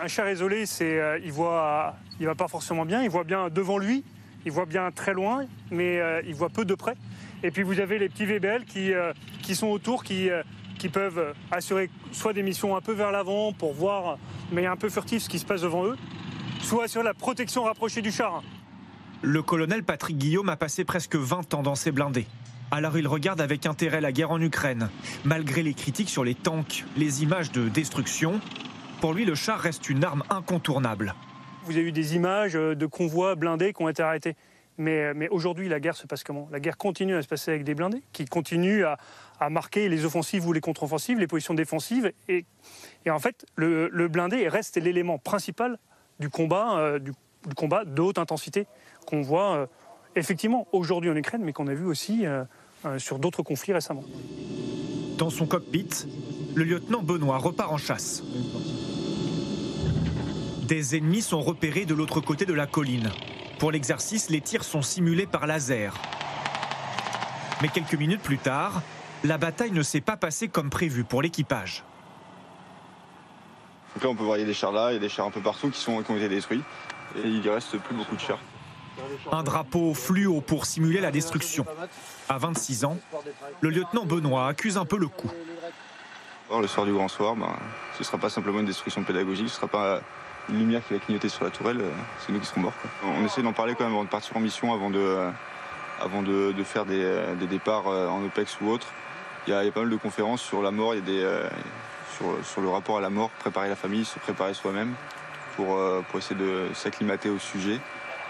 Un 0.00 0.06
char 0.06 0.30
isolé, 0.30 0.64
c'est, 0.64 1.00
euh, 1.00 1.18
il 1.24 1.32
voit, 1.32 1.96
il 2.20 2.26
va 2.26 2.36
pas 2.36 2.46
forcément 2.46 2.84
bien. 2.84 3.02
Il 3.02 3.10
voit 3.10 3.24
bien 3.24 3.48
devant 3.48 3.78
lui, 3.78 4.04
il 4.46 4.52
voit 4.52 4.64
bien 4.64 4.92
très 4.92 5.12
loin, 5.12 5.44
mais 5.72 5.98
euh, 5.98 6.22
il 6.24 6.34
voit 6.34 6.50
peu 6.50 6.64
de 6.64 6.74
près. 6.74 6.94
Et 7.42 7.50
puis 7.50 7.64
vous 7.64 7.80
avez 7.80 7.98
les 7.98 8.08
petits 8.08 8.26
VBL 8.26 8.64
qui, 8.64 8.92
euh, 8.92 9.12
qui 9.42 9.56
sont 9.56 9.66
autour, 9.66 10.04
qui, 10.04 10.28
qui 10.78 10.88
peuvent 10.88 11.34
assurer 11.50 11.90
soit 12.12 12.32
des 12.32 12.44
missions 12.44 12.76
un 12.76 12.80
peu 12.80 12.92
vers 12.92 13.10
l'avant 13.10 13.52
pour 13.52 13.74
voir, 13.74 14.18
mais 14.52 14.66
un 14.66 14.76
peu 14.76 14.88
furtif, 14.88 15.24
ce 15.24 15.28
qui 15.28 15.40
se 15.40 15.44
passe 15.44 15.62
devant 15.62 15.84
eux, 15.84 15.96
soit 16.60 16.84
assurer 16.84 17.04
la 17.04 17.14
protection 17.14 17.64
rapprochée 17.64 18.02
du 18.02 18.12
char. 18.12 18.42
Le 19.22 19.42
colonel 19.42 19.82
Patrick 19.82 20.16
Guillaume 20.16 20.48
a 20.48 20.56
passé 20.56 20.84
presque 20.84 21.16
20 21.16 21.54
ans 21.54 21.62
dans 21.62 21.74
ses 21.74 21.90
blindés. 21.90 22.26
Alors 22.74 22.98
il 22.98 23.06
regarde 23.06 23.40
avec 23.40 23.66
intérêt 23.66 24.00
la 24.00 24.10
guerre 24.10 24.32
en 24.32 24.40
Ukraine. 24.40 24.88
Malgré 25.24 25.62
les 25.62 25.74
critiques 25.74 26.08
sur 26.08 26.24
les 26.24 26.34
tanks, 26.34 26.84
les 26.96 27.22
images 27.22 27.52
de 27.52 27.68
destruction, 27.68 28.40
pour 29.00 29.12
lui 29.12 29.24
le 29.24 29.36
char 29.36 29.60
reste 29.60 29.88
une 29.88 30.02
arme 30.02 30.24
incontournable. 30.28 31.14
Vous 31.66 31.76
avez 31.76 31.86
eu 31.86 31.92
des 31.92 32.16
images 32.16 32.54
de 32.54 32.86
convois 32.86 33.36
blindés 33.36 33.72
qui 33.72 33.80
ont 33.80 33.88
été 33.88 34.02
arrêtés. 34.02 34.34
Mais, 34.76 35.14
mais 35.14 35.28
aujourd'hui, 35.28 35.68
la 35.68 35.78
guerre 35.78 35.94
se 35.94 36.08
passe 36.08 36.24
comment? 36.24 36.48
La 36.50 36.58
guerre 36.58 36.76
continue 36.76 37.14
à 37.14 37.22
se 37.22 37.28
passer 37.28 37.52
avec 37.52 37.62
des 37.62 37.76
blindés, 37.76 38.02
qui 38.12 38.24
continuent 38.24 38.84
à, 39.38 39.50
marquer 39.50 39.88
les 39.88 40.04
offensives 40.04 40.44
ou 40.44 40.52
les 40.52 40.60
contre-offensives, 40.60 41.20
les 41.20 41.28
positions 41.28 41.54
défensives. 41.54 42.12
Et, 42.26 42.44
et 43.06 43.10
en 43.12 43.20
fait, 43.20 43.46
le, 43.54 44.08
blindé 44.08 44.48
reste 44.48 44.78
l'élément 44.78 45.18
principal 45.18 45.78
du 46.18 46.28
combat, 46.28 46.76
euh, 46.78 46.98
du, 46.98 47.12
combat 47.54 47.84
de 47.84 48.02
haute 48.02 48.18
intensité 48.18 48.66
qu'on 49.06 49.20
voit 49.20 49.54
euh, 49.54 49.66
effectivement 50.16 50.66
aujourd'hui 50.72 51.10
en 51.10 51.16
Ukraine, 51.16 51.42
mais 51.44 51.52
qu'on 51.52 51.66
a 51.66 51.74
vu 51.74 51.84
aussi 51.84 52.26
euh, 52.26 52.40
euh, 52.40 52.44
sur 52.98 53.18
d'autres 53.18 53.42
conflits 53.42 53.72
récemment. 53.72 54.04
Dans 55.18 55.30
son 55.30 55.46
cockpit, 55.46 55.88
le 56.54 56.64
lieutenant 56.64 57.02
Benoît 57.02 57.38
repart 57.38 57.72
en 57.72 57.78
chasse. 57.78 58.22
Des 60.66 60.96
ennemis 60.96 61.22
sont 61.22 61.40
repérés 61.40 61.84
de 61.84 61.94
l'autre 61.94 62.20
côté 62.20 62.46
de 62.46 62.54
la 62.54 62.66
colline. 62.66 63.10
Pour 63.58 63.70
l'exercice, 63.70 64.30
les 64.30 64.40
tirs 64.40 64.64
sont 64.64 64.82
simulés 64.82 65.26
par 65.26 65.46
laser. 65.46 65.94
Mais 67.62 67.68
quelques 67.68 67.94
minutes 67.94 68.22
plus 68.22 68.38
tard, 68.38 68.82
la 69.24 69.38
bataille 69.38 69.72
ne 69.72 69.82
s'est 69.82 70.00
pas 70.00 70.16
passée 70.16 70.48
comme 70.48 70.70
prévu 70.70 71.04
pour 71.04 71.22
l'équipage. 71.22 71.84
là, 74.02 74.08
on 74.08 74.14
peut 74.14 74.24
voir, 74.24 74.36
il 74.36 74.40
y 74.40 74.44
a 74.44 74.46
des 74.46 74.54
chars 74.54 74.72
là, 74.72 74.90
il 74.90 74.94
y 74.94 74.96
a 74.96 75.00
des 75.00 75.08
chars 75.08 75.26
un 75.26 75.30
peu 75.30 75.40
partout 75.40 75.70
qui, 75.70 75.80
sont, 75.80 76.02
qui 76.02 76.10
ont 76.10 76.16
été 76.16 76.28
détruits. 76.28 76.62
Et 77.16 77.28
il 77.28 77.40
ne 77.40 77.50
reste 77.50 77.78
plus 77.78 77.94
beaucoup 77.94 78.16
de 78.16 78.20
chars. 78.20 78.40
Un 79.32 79.42
drapeau 79.42 79.94
fluo 79.94 80.40
pour 80.40 80.66
simuler 80.66 81.00
la 81.00 81.10
destruction. 81.10 81.66
À 82.28 82.38
26 82.38 82.84
ans, 82.84 82.98
le 83.60 83.70
lieutenant 83.70 84.04
Benoît 84.04 84.48
accuse 84.48 84.76
un 84.76 84.84
peu 84.84 84.96
le 84.96 85.08
coup. 85.08 85.30
Le 86.50 86.66
soir 86.68 86.86
du 86.86 86.92
grand 86.92 87.08
soir, 87.08 87.34
ben, 87.34 87.52
ce 87.94 88.00
ne 88.00 88.04
sera 88.04 88.18
pas 88.18 88.28
simplement 88.28 88.60
une 88.60 88.66
destruction 88.66 89.02
pédagogique, 89.02 89.48
ce 89.48 89.54
ne 89.54 89.56
sera 89.56 89.68
pas 89.68 90.00
une 90.48 90.58
lumière 90.58 90.86
qui 90.86 90.94
va 90.94 91.00
clignoter 91.00 91.28
sur 91.28 91.44
la 91.44 91.50
tourelle, 91.50 91.80
euh, 91.80 91.90
c'est 92.20 92.32
nous 92.32 92.38
qui 92.38 92.46
serons 92.46 92.60
morts. 92.60 92.74
On 93.02 93.24
essaie 93.24 93.42
d'en 93.42 93.52
parler 93.52 93.74
quand 93.74 93.84
même 93.84 93.94
avant 93.94 94.04
de 94.04 94.08
partir 94.08 94.36
en 94.36 94.40
mission, 94.40 94.72
avant 94.72 94.90
de, 94.90 94.98
euh, 94.98 95.30
avant 96.00 96.22
de, 96.22 96.52
faire 96.64 96.84
des, 96.84 97.46
départs 97.48 97.88
euh, 97.88 98.08
en 98.08 98.22
OPEX 98.24 98.58
ou 98.60 98.68
autre. 98.68 98.86
Il 99.46 99.50
y, 99.50 99.56
a, 99.56 99.72
pas 99.72 99.80
mal 99.80 99.90
de 99.90 99.96
conférences 99.96 100.42
sur 100.42 100.62
la 100.62 100.70
mort, 100.70 100.94
y 100.94 100.98
a 100.98 101.00
des, 101.00 101.40
sur, 102.16 102.60
le 102.62 102.68
rapport 102.68 102.98
à 102.98 103.00
la 103.00 103.10
mort, 103.10 103.30
préparer 103.40 103.68
la 103.68 103.76
famille, 103.76 104.04
se 104.04 104.18
préparer 104.18 104.54
soi-même 104.54 104.94
pour 105.56 105.78
essayer 106.16 106.34
de 106.34 106.68
s'acclimater 106.72 107.28
au 107.28 107.38
sujet 107.38 107.78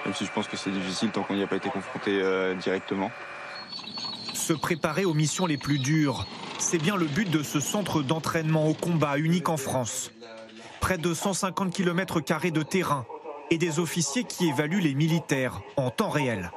même 0.05 0.15
si 0.15 0.25
je 0.25 0.33
pense 0.33 0.49
que 0.49 0.57
c'est 0.57 0.71
difficile 0.71 1.11
tant 1.11 1.23
qu'on 1.23 1.35
n'y 1.35 1.43
a 1.43 1.47
pas 1.47 1.57
été 1.57 1.71
confronté 1.71 2.21
euh, 2.21 2.55
directement. 2.55 3.11
Se 4.33 4.53
préparer 4.53 5.05
aux 5.05 5.15
missions 5.15 5.47
les 5.47 5.57
plus 5.57 5.79
dures, 5.79 6.27
c'est 6.59 6.79
bien 6.79 6.97
le 6.97 7.07
but 7.07 7.31
de 7.31 7.43
ce 7.43 7.61
centre 7.61 8.03
d'entraînement 8.03 8.69
au 8.69 8.75
combat 8.75 9.19
unique 9.19 9.49
en 9.49 9.57
France. 9.57 10.11
Près 10.81 10.99
de 10.99 11.15
150 11.15 11.73
km 11.73 12.21
de 12.21 12.63
terrain 12.63 13.07
et 13.51 13.59
des 13.59 13.79
officiers 13.79 14.25
qui 14.25 14.49
évaluent 14.49 14.81
les 14.81 14.95
militaires 14.95 15.61
en 15.77 15.91
temps 15.91 16.11
réel. 16.11 16.51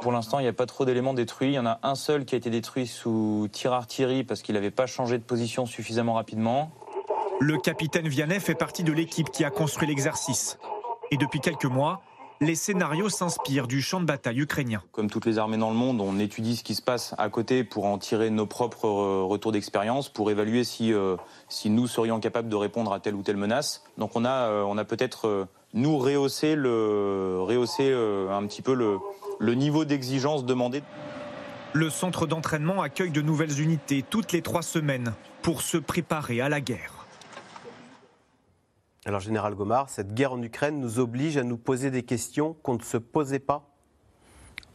Pour 0.00 0.12
l'instant, 0.12 0.38
il 0.38 0.42
n'y 0.42 0.48
a 0.48 0.54
pas 0.54 0.66
trop 0.66 0.84
d'éléments 0.84 1.14
détruits. 1.14 1.48
Il 1.48 1.54
y 1.54 1.58
en 1.58 1.66
a 1.66 1.78
un 1.82 1.94
seul 1.94 2.24
qui 2.24 2.34
a 2.34 2.38
été 2.38 2.48
détruit 2.48 2.86
sous 2.86 3.48
tir 3.52 3.72
artillerie 3.72 4.24
parce 4.24 4.40
qu'il 4.42 4.54
n'avait 4.54 4.70
pas 4.70 4.86
changé 4.86 5.18
de 5.18 5.22
position 5.22 5.66
suffisamment 5.66 6.14
rapidement. 6.14 6.72
Le 7.38 7.58
capitaine 7.58 8.08
Vianney 8.08 8.40
fait 8.40 8.54
partie 8.54 8.82
de 8.82 8.92
l'équipe 8.92 9.30
qui 9.30 9.44
a 9.44 9.50
construit 9.50 9.86
l'exercice. 9.86 10.58
Et 11.10 11.16
depuis 11.16 11.40
quelques 11.40 11.66
mois, 11.66 12.02
les 12.42 12.54
scénarios 12.54 13.10
s'inspirent 13.10 13.66
du 13.66 13.82
champ 13.82 14.00
de 14.00 14.06
bataille 14.06 14.40
ukrainien. 14.40 14.82
Comme 14.92 15.10
toutes 15.10 15.26
les 15.26 15.36
armées 15.36 15.58
dans 15.58 15.68
le 15.68 15.76
monde, 15.76 16.00
on 16.00 16.18
étudie 16.18 16.56
ce 16.56 16.64
qui 16.64 16.74
se 16.74 16.80
passe 16.80 17.14
à 17.18 17.28
côté 17.28 17.64
pour 17.64 17.84
en 17.84 17.98
tirer 17.98 18.30
nos 18.30 18.46
propres 18.46 18.86
euh, 18.86 19.22
retours 19.24 19.52
d'expérience, 19.52 20.08
pour 20.08 20.30
évaluer 20.30 20.64
si, 20.64 20.94
euh, 20.94 21.16
si 21.50 21.68
nous 21.68 21.86
serions 21.86 22.18
capables 22.18 22.48
de 22.48 22.56
répondre 22.56 22.94
à 22.94 23.00
telle 23.00 23.14
ou 23.14 23.22
telle 23.22 23.36
menace. 23.36 23.84
Donc 23.98 24.12
on 24.14 24.24
a, 24.24 24.48
euh, 24.48 24.64
on 24.66 24.78
a 24.78 24.84
peut-être, 24.84 25.48
nous, 25.74 25.98
rehaussé, 25.98 26.54
le, 26.54 27.36
rehaussé 27.40 27.92
un 27.92 28.46
petit 28.46 28.62
peu 28.62 28.72
le, 28.72 28.98
le 29.38 29.54
niveau 29.54 29.84
d'exigence 29.84 30.46
demandé. 30.46 30.82
Le 31.74 31.90
centre 31.90 32.26
d'entraînement 32.26 32.80
accueille 32.80 33.10
de 33.10 33.20
nouvelles 33.20 33.60
unités 33.60 34.02
toutes 34.08 34.32
les 34.32 34.40
trois 34.40 34.62
semaines 34.62 35.12
pour 35.42 35.60
se 35.60 35.76
préparer 35.76 36.40
à 36.40 36.48
la 36.48 36.62
guerre. 36.62 36.99
Alors, 39.06 39.20
Général 39.20 39.54
Gomard, 39.54 39.88
cette 39.88 40.12
guerre 40.12 40.34
en 40.34 40.42
Ukraine 40.42 40.78
nous 40.78 40.98
oblige 40.98 41.38
à 41.38 41.42
nous 41.42 41.56
poser 41.56 41.90
des 41.90 42.02
questions 42.02 42.54
qu'on 42.62 42.74
ne 42.74 42.82
se 42.82 42.98
posait 42.98 43.38
pas 43.38 43.69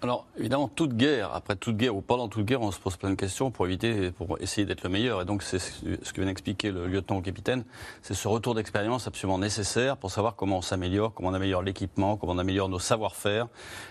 alors, 0.06 0.28
évidemment, 0.38 0.68
toute 0.68 0.95
guerre, 0.95 1.34
après 1.34 1.56
toute 1.56 1.78
guerre 1.78 1.95
ou 1.95 2.01
pendant 2.01 2.28
toute 2.28 2.45
guerre, 2.45 2.62
on 2.62 2.72
se 2.72 2.80
pose 2.80 2.95
plein 2.95 3.10
de 3.10 3.16
questions 3.16 3.49
pour 3.49 3.66
éviter, 3.66 4.12
pour 4.12 4.39
essayer 4.39 4.66
d'être 4.66 4.84
le 4.84 4.89
meilleur. 4.89 5.22
Et 5.24 5.26
donc, 5.26 5.41
c'est 5.41 5.58
ce 5.58 6.14
que 6.14 6.22
vient 6.22 6.28
d'expliquer 6.28 6.72
le 6.72 6.86
lieutenant 6.86 7.22
capitaine, 7.22 7.66
c'est 8.03 8.14
ce 8.14 8.28
retour 8.28 8.53
d'expérience 8.53 9.08
absolument 9.08 9.39
nécessaire 9.39 9.97
pour 9.97 10.12
savoir 10.12 10.36
comment 10.36 10.60
on 10.60 10.62
s'améliore, 10.62 11.14
comment 11.14 11.30
on 11.30 11.34
améliore 11.34 11.64
l'équipement, 11.64 12.18
comment 12.18 12.34
on 12.34 12.38
améliore 12.38 12.70
nos 12.70 12.78
savoir-faire, 12.78 13.47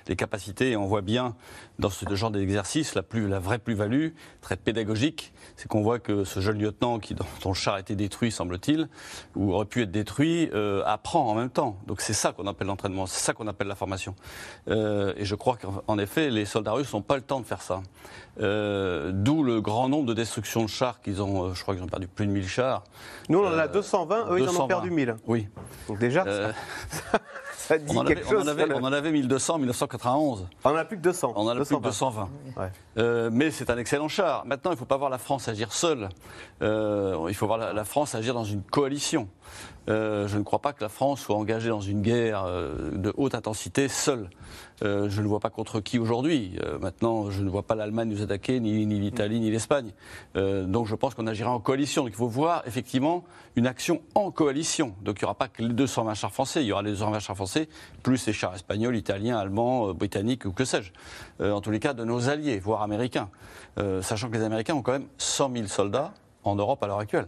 les 0.06 0.14
capacités. 0.14 0.70
Et 0.70 0.76
on 0.76 0.86
voit 0.86 1.02
bien 1.02 1.34
dans 1.80 1.90
ce 1.90 2.14
genre 2.14 2.30
d'exercice 2.30 2.94
la 2.94 3.38
vraie 3.40 3.58
plus-value, 3.58 4.10
très 4.40 4.56
pédagogique, 4.56 5.32
c'est 5.56 5.68
qu'on 5.68 5.82
voit 5.82 5.98
que 5.98 6.24
ce 6.24 6.40
jeune 6.40 6.58
lieutenant 6.58 6.98
qui, 6.98 7.14
dont 7.14 7.24
le 7.44 7.54
char 7.54 7.74
a 7.74 7.80
été 7.80 7.96
détruit, 7.96 8.30
semble-t-il, 8.30 8.88
ou 9.34 9.52
aurait 9.52 9.64
pu 9.64 9.82
être 9.82 9.90
détruit, 9.90 10.50
euh, 10.52 10.82
apprend 10.86 11.28
en 11.28 11.34
même 11.34 11.50
temps. 11.50 11.78
Donc, 11.86 12.00
c'est 12.00 12.12
ça 12.12 12.32
qu'on 12.32 12.46
appelle 12.46 12.68
l'entraînement, 12.68 13.06
c'est 13.06 13.20
ça 13.20 13.32
qu'on 13.32 13.46
appelle 13.46 13.68
la 13.68 13.74
formation. 13.74 14.14
Euh, 14.68 15.12
et 15.16 15.24
je 15.24 15.34
crois 15.34 15.56
qu'en 15.56 15.98
effet, 16.04 16.30
les 16.30 16.44
soldats 16.44 16.72
russes 16.72 16.92
n'ont 16.92 17.02
pas 17.02 17.16
le 17.16 17.22
temps 17.22 17.40
de 17.40 17.46
faire 17.46 17.62
ça. 17.62 17.82
Euh, 18.40 19.12
d'où 19.12 19.44
le 19.44 19.60
grand 19.60 19.88
nombre 19.88 20.06
de 20.06 20.14
destructions 20.14 20.62
de 20.62 20.68
chars 20.68 21.00
qu'ils 21.00 21.22
ont, 21.22 21.44
euh, 21.44 21.54
je 21.54 21.62
crois 21.62 21.74
qu'ils 21.74 21.84
ont 21.84 21.88
perdu 21.88 22.08
plus 22.08 22.26
de 22.26 22.32
1000 22.32 22.48
chars. 22.48 22.82
Nous, 23.28 23.38
on 23.38 23.46
en 23.46 23.58
a 23.58 23.68
220, 23.68 24.30
eux, 24.30 24.40
ils 24.40 24.48
en 24.48 24.64
ont 24.64 24.66
perdu 24.66 24.90
1000. 24.90 25.16
Oui. 25.26 25.48
Donc 25.86 25.98
déjà, 25.98 26.24
euh, 26.26 26.52
ça, 27.52 27.78
dit 27.78 27.96
on, 27.96 28.04
quelque 28.04 28.28
chose. 28.28 28.42
On 28.42 28.42
en, 28.42 28.48
avait, 28.48 28.72
on 28.72 28.82
en 28.84 28.92
avait 28.92 29.12
1200 29.12 29.58
1991. 29.58 30.48
On 30.64 30.70
en 30.70 30.76
a 30.76 30.84
plus 30.84 30.96
que 30.96 31.02
200. 31.02 31.32
On 31.36 31.42
en 31.42 31.48
a 31.48 31.54
plus 31.54 31.68
que 31.68 31.80
220. 31.80 32.28
Ouais. 32.56 33.30
mais 33.30 33.50
c'est 33.52 33.70
un 33.70 33.78
excellent 33.78 34.08
char. 34.08 34.44
Maintenant, 34.46 34.72
il 34.72 34.74
ne 34.74 34.78
faut 34.78 34.84
pas 34.84 34.96
voir 34.96 35.10
la 35.10 35.18
France 35.18 35.48
agir 35.48 35.72
seule. 35.72 36.08
il 36.60 37.34
faut 37.34 37.46
voir 37.46 37.58
la, 37.58 37.72
la 37.72 37.84
France 37.84 38.14
agir 38.16 38.34
dans 38.34 38.44
une 38.44 38.62
coalition. 38.62 39.28
Euh, 39.88 40.26
je 40.28 40.38
ne 40.38 40.42
crois 40.42 40.60
pas 40.60 40.72
que 40.72 40.82
la 40.82 40.88
France 40.88 41.20
soit 41.20 41.36
engagée 41.36 41.68
dans 41.68 41.80
une 41.80 42.00
guerre 42.00 42.44
euh, 42.46 42.90
de 42.92 43.12
haute 43.16 43.34
intensité 43.34 43.88
seule. 43.88 44.30
Euh, 44.82 45.08
je 45.08 45.22
ne 45.22 45.26
vois 45.26 45.40
pas 45.40 45.50
contre 45.50 45.80
qui 45.80 45.98
aujourd'hui. 45.98 46.58
maintenant, 46.80 47.30
je 47.30 47.42
ne 47.42 47.48
vois 47.48 47.62
pas 47.62 47.74
l'Allemagne 47.74 48.08
nous 48.08 48.22
attaquer, 48.22 48.60
ni, 48.60 48.84
l'Italie, 48.86 49.40
ni 49.40 49.50
l'Espagne. 49.50 49.92
donc 50.34 50.86
je 50.86 50.94
pense 50.94 51.14
qu'on 51.14 51.26
agira 51.26 51.50
en 51.50 51.60
coalition. 51.60 52.02
Donc 52.02 52.12
il 52.12 52.16
faut 52.16 52.28
voir 52.28 52.62
effectivement 52.66 53.24
une 53.56 53.66
action 53.66 54.02
en 54.14 54.30
coalition. 54.30 54.94
Donc 55.02 55.20
il 55.20 55.24
n'y 55.24 55.26
aura 55.26 55.34
pas 55.34 55.48
que 55.48 55.62
les 55.62 55.72
220 55.72 56.14
chars 56.14 56.32
français, 56.32 56.62
il 56.62 56.66
y 56.66 56.72
aura 56.72 56.82
les 56.82 56.90
220 56.90 57.18
chars 57.20 57.36
français, 57.36 57.68
plus 58.02 58.26
les 58.26 58.32
chars 58.32 58.54
espagnols, 58.54 58.96
italiens, 58.96 59.38
allemands, 59.38 59.94
britanniques 59.94 60.44
ou 60.44 60.52
que 60.52 60.64
sais-je. 60.64 60.92
en 61.44 61.60
tous 61.60 61.70
les 61.70 61.80
cas, 61.80 61.94
de 61.94 62.04
nos 62.04 62.28
alliés, 62.28 62.58
voire 62.58 62.82
américains. 62.82 63.28
sachant 64.00 64.28
que 64.28 64.36
les 64.36 64.44
Américains 64.44 64.74
ont 64.74 64.82
quand 64.82 64.92
même 64.92 65.08
100 65.18 65.52
000 65.52 65.66
soldats 65.66 66.12
en 66.44 66.54
Europe 66.54 66.82
à 66.82 66.86
l'heure 66.86 66.98
actuelle. 66.98 67.26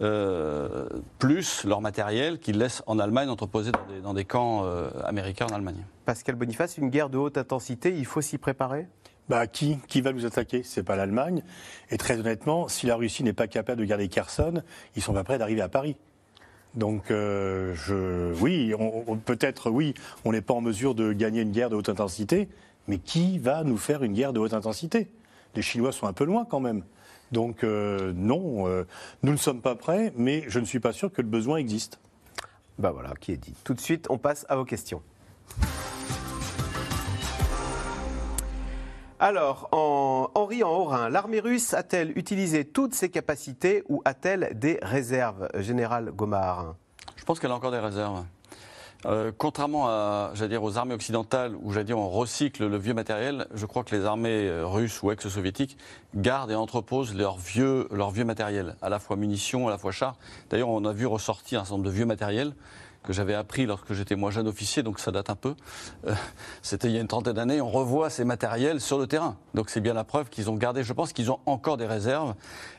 Euh, 0.00 0.88
plus 1.18 1.64
leur 1.64 1.80
matériel 1.80 2.38
qu'ils 2.38 2.58
laissent 2.58 2.82
en 2.86 2.98
Allemagne 2.98 3.28
entreposé 3.28 3.72
dans 4.02 4.14
des, 4.14 4.24
camps 4.24 4.62
euh, 4.64 4.90
américains 5.04 5.46
en 5.46 5.54
Allemagne. 5.54 5.84
Pascal 6.04 6.34
Boniface, 6.34 6.78
une 6.78 6.90
guerre 6.90 7.10
de 7.10 7.18
haute 7.18 7.38
intensité, 7.38 7.94
il 7.96 8.06
faut 8.06 8.20
s'y 8.20 8.38
préparer? 8.38 8.86
Bah, 9.28 9.46
qui, 9.46 9.78
qui 9.88 10.00
va 10.02 10.12
nous 10.12 10.26
attaquer? 10.26 10.62
C'est 10.62 10.82
pas 10.82 10.96
l'Allemagne. 10.96 11.42
Et 11.90 11.96
très 11.96 12.18
honnêtement, 12.18 12.68
si 12.68 12.86
la 12.86 12.96
Russie 12.96 13.24
n'est 13.24 13.32
pas 13.32 13.46
capable 13.46 13.80
de 13.80 13.86
garder 13.86 14.08
Kherson, 14.08 14.62
ils 14.96 15.02
sont 15.02 15.14
pas 15.14 15.24
prêts 15.24 15.38
d'arriver 15.38 15.62
à 15.62 15.68
Paris. 15.68 15.96
Donc, 16.74 17.10
euh, 17.10 17.72
je, 17.74 18.32
oui, 18.40 18.74
peut-être, 19.24 19.70
oui, 19.70 19.94
on 20.24 20.32
n'est 20.32 20.42
pas 20.42 20.54
en 20.54 20.60
mesure 20.60 20.94
de 20.94 21.12
gagner 21.12 21.42
une 21.42 21.52
guerre 21.52 21.70
de 21.70 21.76
haute 21.76 21.88
intensité, 21.88 22.48
Mais 22.86 22.98
qui 22.98 23.38
va 23.38 23.64
nous 23.64 23.78
faire 23.78 24.02
une 24.02 24.12
guerre 24.12 24.32
de 24.32 24.40
haute 24.40 24.52
intensité? 24.52 25.10
Les 25.54 25.62
Chinois 25.62 25.92
sont 25.92 26.06
un 26.06 26.12
peu 26.12 26.24
loin 26.24 26.44
quand 26.44 26.60
même. 26.60 26.82
Donc 27.34 27.64
euh, 27.64 28.12
non, 28.14 28.68
euh, 28.68 28.86
nous 29.24 29.32
ne 29.32 29.36
sommes 29.36 29.60
pas 29.60 29.74
prêts, 29.74 30.12
mais 30.16 30.44
je 30.46 30.60
ne 30.60 30.64
suis 30.64 30.78
pas 30.78 30.92
sûr 30.92 31.12
que 31.12 31.20
le 31.20 31.26
besoin 31.26 31.56
existe. 31.56 31.98
Ben 32.78 32.92
voilà, 32.92 33.10
qui 33.20 33.32
est 33.32 33.36
dit. 33.36 33.54
Tout 33.64 33.74
de 33.74 33.80
suite, 33.80 34.06
on 34.08 34.18
passe 34.18 34.46
à 34.48 34.54
vos 34.54 34.64
questions. 34.64 35.02
Alors, 39.18 39.68
en, 39.72 40.30
Henri 40.34 40.62
en 40.62 40.70
Haut-Rhin, 40.70 41.08
l'armée 41.08 41.40
russe 41.40 41.74
a-t-elle 41.74 42.16
utilisé 42.16 42.64
toutes 42.64 42.94
ses 42.94 43.08
capacités 43.08 43.82
ou 43.88 44.00
a-t-elle 44.04 44.50
des 44.54 44.78
réserves, 44.82 45.48
Général 45.58 46.12
Gomard 46.12 46.76
Je 47.16 47.24
pense 47.24 47.40
qu'elle 47.40 47.50
a 47.50 47.54
encore 47.54 47.72
des 47.72 47.78
réserves. 47.78 48.24
Euh, 49.06 49.32
contrairement 49.36 49.88
à, 49.88 50.32
dire, 50.48 50.62
aux 50.62 50.78
armées 50.78 50.94
occidentales 50.94 51.54
où, 51.62 51.74
dire, 51.82 51.98
on 51.98 52.08
recycle 52.08 52.66
le 52.66 52.76
vieux 52.78 52.94
matériel, 52.94 53.46
je 53.54 53.66
crois 53.66 53.84
que 53.84 53.94
les 53.94 54.04
armées 54.04 54.48
euh, 54.48 54.66
russes 54.66 55.02
ou 55.02 55.10
ex-soviétiques 55.10 55.76
gardent 56.14 56.50
et 56.50 56.54
entreposent 56.54 57.14
leur 57.14 57.36
vieux, 57.36 57.86
leur 57.90 58.10
vieux 58.10 58.24
matériel, 58.24 58.76
à 58.80 58.88
la 58.88 58.98
fois 58.98 59.16
munitions, 59.16 59.68
à 59.68 59.70
la 59.70 59.78
fois 59.78 59.92
chars. 59.92 60.16
D'ailleurs, 60.48 60.70
on 60.70 60.84
a 60.84 60.92
vu 60.92 61.06
ressortir 61.06 61.60
un 61.60 61.64
certain 61.64 61.76
nombre 61.76 61.86
de 61.86 61.94
vieux 61.94 62.06
matériels 62.06 62.54
que 63.04 63.12
j'avais 63.12 63.34
appris 63.34 63.66
lorsque 63.66 63.92
j'étais 63.92 64.16
moi 64.16 64.30
jeune 64.30 64.48
officier, 64.48 64.82
donc 64.82 64.98
ça 64.98 65.12
date 65.12 65.30
un 65.30 65.36
peu. 65.36 65.54
Euh, 66.06 66.14
c'était 66.62 66.88
il 66.88 66.94
y 66.94 66.98
a 66.98 67.00
une 67.00 67.06
trentaine 67.06 67.34
d'années. 67.34 67.60
On 67.60 67.70
revoit 67.70 68.10
ces 68.10 68.24
matériels 68.24 68.80
sur 68.80 68.98
le 68.98 69.06
terrain. 69.06 69.36
Donc 69.54 69.70
c'est 69.70 69.80
bien 69.80 69.94
la 69.94 70.04
preuve 70.04 70.30
qu'ils 70.30 70.50
ont 70.50 70.56
gardé. 70.56 70.82
Je 70.82 70.92
pense 70.92 71.12
qu'ils 71.12 71.30
ont 71.30 71.38
encore 71.46 71.76
des 71.76 71.86
réserves. 71.86 72.34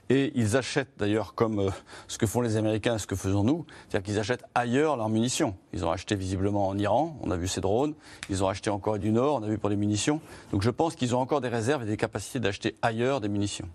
Et 0.10 0.32
ils 0.36 0.56
achètent 0.56 0.92
d'ailleurs, 0.98 1.34
comme 1.34 1.60
euh, 1.60 1.70
ce 2.08 2.18
que 2.18 2.28
font 2.28 2.42
les 2.42 2.58
Américains, 2.58 2.98
ce 2.98 3.08
que 3.08 3.16
faisons 3.16 3.44
nous, 3.44 3.66
c'est-à-dire 3.88 4.06
qu'ils 4.06 4.20
achètent 4.20 4.46
ailleurs 4.54 4.98
leurs 4.98 5.10
munitions. 5.10 5.56
Ils 5.74 5.84
ont 5.86 5.92
acheté 5.92 6.16
visiblement 6.16 6.68
en 6.68 6.78
Iran, 6.78 7.18
on 7.22 7.32
a 7.32 7.38
vu 7.38 7.48
ces 7.48 7.62
drones. 7.62 7.94
Ils 8.30 8.44
ont 8.44 8.48
acheté 8.48 8.70
en 8.70 8.78
Corée 8.78 9.00
du 9.00 9.12
Nord, 9.12 9.40
on 9.42 9.44
a 9.44 9.48
vu 9.48 9.58
pour 9.58 9.70
les 9.70 9.76
munitions. 9.76 10.22
Donc 10.52 10.62
je 10.62 10.70
pense 10.70 10.96
qu'ils 10.96 11.16
ont 11.16 11.20
encore 11.20 11.42
des 11.42 11.48
réserves 11.48 11.84
et 11.84 11.88
des 11.88 11.98
capacités 11.98 12.40
d'acheter 12.40 12.76
ailleurs 12.84 13.20
des 13.20 13.30
munitions. 13.30 13.68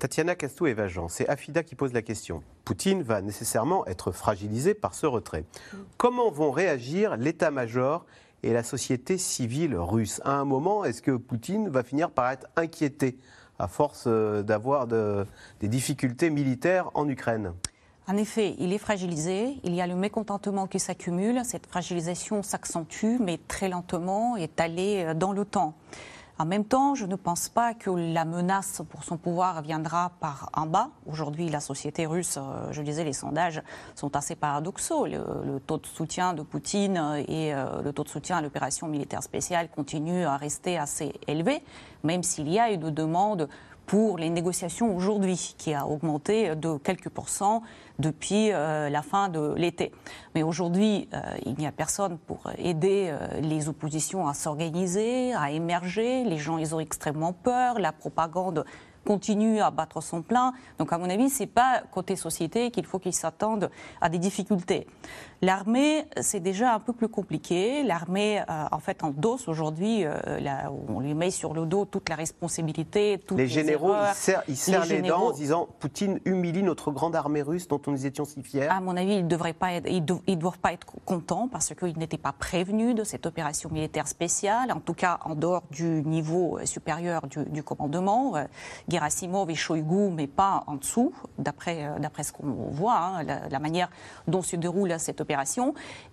Tatiana 0.00 0.34
Castou-Evageant, 0.34 1.08
c'est 1.08 1.28
Afida 1.28 1.62
qui 1.62 1.74
pose 1.74 1.92
la 1.92 2.00
question. 2.00 2.42
Poutine 2.64 3.02
va 3.02 3.20
nécessairement 3.20 3.86
être 3.86 4.12
fragilisé 4.12 4.72
par 4.72 4.94
ce 4.94 5.04
retrait. 5.04 5.44
Comment 5.98 6.30
vont 6.30 6.50
réagir 6.50 7.18
l'état-major 7.18 8.06
et 8.42 8.54
la 8.54 8.62
société 8.62 9.18
civile 9.18 9.76
russe? 9.76 10.22
À 10.24 10.32
un 10.32 10.46
moment, 10.46 10.86
est-ce 10.86 11.02
que 11.02 11.10
Poutine 11.10 11.68
va 11.68 11.82
finir 11.82 12.10
par 12.10 12.30
être 12.30 12.46
inquiété 12.56 13.18
à 13.58 13.68
force 13.68 14.04
euh, 14.06 14.42
d'avoir 14.42 14.86
des 14.86 15.68
difficultés 15.68 16.30
militaires 16.30 16.90
en 16.94 17.06
Ukraine? 17.06 17.52
En 18.08 18.16
effet, 18.16 18.56
il 18.58 18.72
est 18.72 18.78
fragilisé, 18.78 19.58
il 19.64 19.74
y 19.74 19.82
a 19.82 19.86
le 19.86 19.96
mécontentement 19.96 20.66
qui 20.66 20.80
s'accumule, 20.80 21.42
cette 21.44 21.66
fragilisation 21.66 22.42
s'accentue, 22.42 23.18
mais 23.20 23.38
très 23.48 23.68
lentement, 23.68 24.38
étalée 24.38 25.04
euh, 25.04 25.12
dans 25.12 25.32
le 25.32 25.44
temps. 25.44 25.74
En 26.40 26.46
même 26.46 26.64
temps, 26.64 26.94
je 26.94 27.04
ne 27.04 27.16
pense 27.16 27.50
pas 27.50 27.74
que 27.74 27.90
la 27.90 28.24
menace 28.24 28.80
pour 28.88 29.04
son 29.04 29.18
pouvoir 29.18 29.60
viendra 29.60 30.12
par 30.20 30.48
en 30.54 30.64
bas. 30.64 30.88
Aujourd'hui, 31.04 31.50
la 31.50 31.60
société 31.60 32.06
russe, 32.06 32.38
euh, 32.38 32.72
je 32.72 32.80
disais, 32.80 33.04
les 33.04 33.12
sondages 33.12 33.62
sont 33.94 34.16
assez 34.16 34.36
paradoxaux. 34.36 35.04
Le, 35.04 35.60
taux 35.66 35.76
de 35.76 35.84
soutien 35.84 36.32
de 36.32 36.40
Poutine 36.40 37.22
et 37.28 37.52
euh, 37.52 37.82
le 37.82 37.92
taux 37.92 38.04
de 38.04 38.08
soutien 38.08 38.38
à 38.38 38.40
l'opération 38.40 38.88
militaire 38.88 39.22
spéciale 39.22 39.68
continuent 39.68 40.24
à 40.24 40.38
rester 40.38 40.78
assez 40.78 41.12
élevés, 41.26 41.62
même 42.04 42.22
s'il 42.22 42.48
y 42.48 42.58
a 42.58 42.70
une 42.70 42.88
demande 42.88 43.46
pour 43.90 44.18
les 44.18 44.30
négociations 44.30 44.94
aujourd'hui, 44.94 45.56
qui 45.58 45.74
a 45.74 45.84
augmenté 45.84 46.54
de 46.54 46.76
quelques 46.76 47.08
pourcents 47.08 47.60
depuis 47.98 48.52
euh, 48.52 48.88
la 48.88 49.02
fin 49.02 49.28
de 49.28 49.52
l'été. 49.56 49.90
Mais 50.36 50.44
aujourd'hui, 50.44 51.08
euh, 51.12 51.18
il 51.44 51.56
n'y 51.56 51.66
a 51.66 51.72
personne 51.72 52.16
pour 52.16 52.38
aider 52.56 53.08
euh, 53.10 53.40
les 53.40 53.68
oppositions 53.68 54.28
à 54.28 54.34
s'organiser, 54.34 55.34
à 55.34 55.50
émerger. 55.50 56.22
Les 56.22 56.38
gens, 56.38 56.56
ils 56.56 56.72
ont 56.72 56.78
extrêmement 56.78 57.32
peur. 57.32 57.80
La 57.80 57.90
propagande 57.90 58.64
continue 59.04 59.60
à 59.60 59.72
battre 59.72 60.00
son 60.00 60.22
plein. 60.22 60.52
Donc, 60.78 60.92
à 60.92 60.98
mon 60.98 61.10
avis, 61.10 61.28
c'est 61.28 61.46
pas 61.46 61.82
côté 61.90 62.14
société 62.14 62.70
qu'il 62.70 62.86
faut 62.86 63.00
qu'ils 63.00 63.12
s'attendent 63.12 63.72
à 64.00 64.08
des 64.08 64.18
difficultés. 64.18 64.86
L'armée, 65.42 66.04
c'est 66.20 66.40
déjà 66.40 66.74
un 66.74 66.80
peu 66.80 66.92
plus 66.92 67.08
compliqué. 67.08 67.82
L'armée, 67.82 68.40
euh, 68.40 68.64
en 68.72 68.78
fait, 68.78 69.02
endosse 69.02 69.48
aujourd'hui, 69.48 70.04
euh, 70.04 70.12
on 70.88 71.00
lui 71.00 71.14
met 71.14 71.30
sur 71.30 71.54
le 71.54 71.64
dos 71.64 71.86
toute 71.86 72.10
la 72.10 72.14
responsabilité. 72.14 73.18
Toutes 73.26 73.38
les, 73.38 73.46
généraux, 73.46 73.94
ils 74.48 74.56
serrent, 74.56 74.84
les, 74.84 75.00
dents 75.00 75.28
en 75.28 75.32
disant 75.32 75.66
Poutine 75.78 76.20
humilie 76.26 76.62
notre 76.62 76.90
grande 76.90 77.16
armée 77.16 77.40
russe 77.40 77.68
dont 77.68 77.80
nous 77.86 78.04
étions 78.04 78.26
si 78.26 78.42
fiers. 78.42 78.66
À 78.68 78.82
mon 78.82 78.94
avis, 78.98 79.14
ils 79.14 79.26
ne 79.26 79.52
pas 79.52 79.72
être, 79.72 79.88
ils, 79.88 80.38
doivent 80.38 80.58
pas 80.58 80.74
être 80.74 80.86
contents 81.06 81.48
parce 81.48 81.74
qu'ils 81.74 81.96
n'étaient 81.96 82.18
pas 82.18 82.32
prévenus 82.32 82.94
de 82.94 83.02
cette 83.02 83.24
opération 83.24 83.70
militaire 83.70 84.08
spéciale, 84.08 84.70
en 84.72 84.80
tout 84.80 84.94
cas 84.94 85.20
en 85.24 85.34
dehors 85.34 85.62
du 85.70 86.02
niveau 86.02 86.58
euh, 86.58 86.66
supérieur 86.66 87.22
du, 87.26 87.62
commandement. 87.62 88.34
Gerasimov 88.88 89.48
et 89.48 89.54
Shoigu, 89.54 90.10
mais 90.10 90.26
pas 90.26 90.64
en 90.66 90.74
dessous, 90.74 91.14
d'après 91.38 91.88
ce 92.22 92.32
qu'on 92.32 92.46
voit, 92.70 92.98
hein, 92.98 93.22
la, 93.22 93.48
la, 93.48 93.58
manière 93.58 93.88
dont 94.26 94.42
se 94.42 94.56
déroule 94.56 94.94
cette 94.98 95.20
opération 95.20 95.29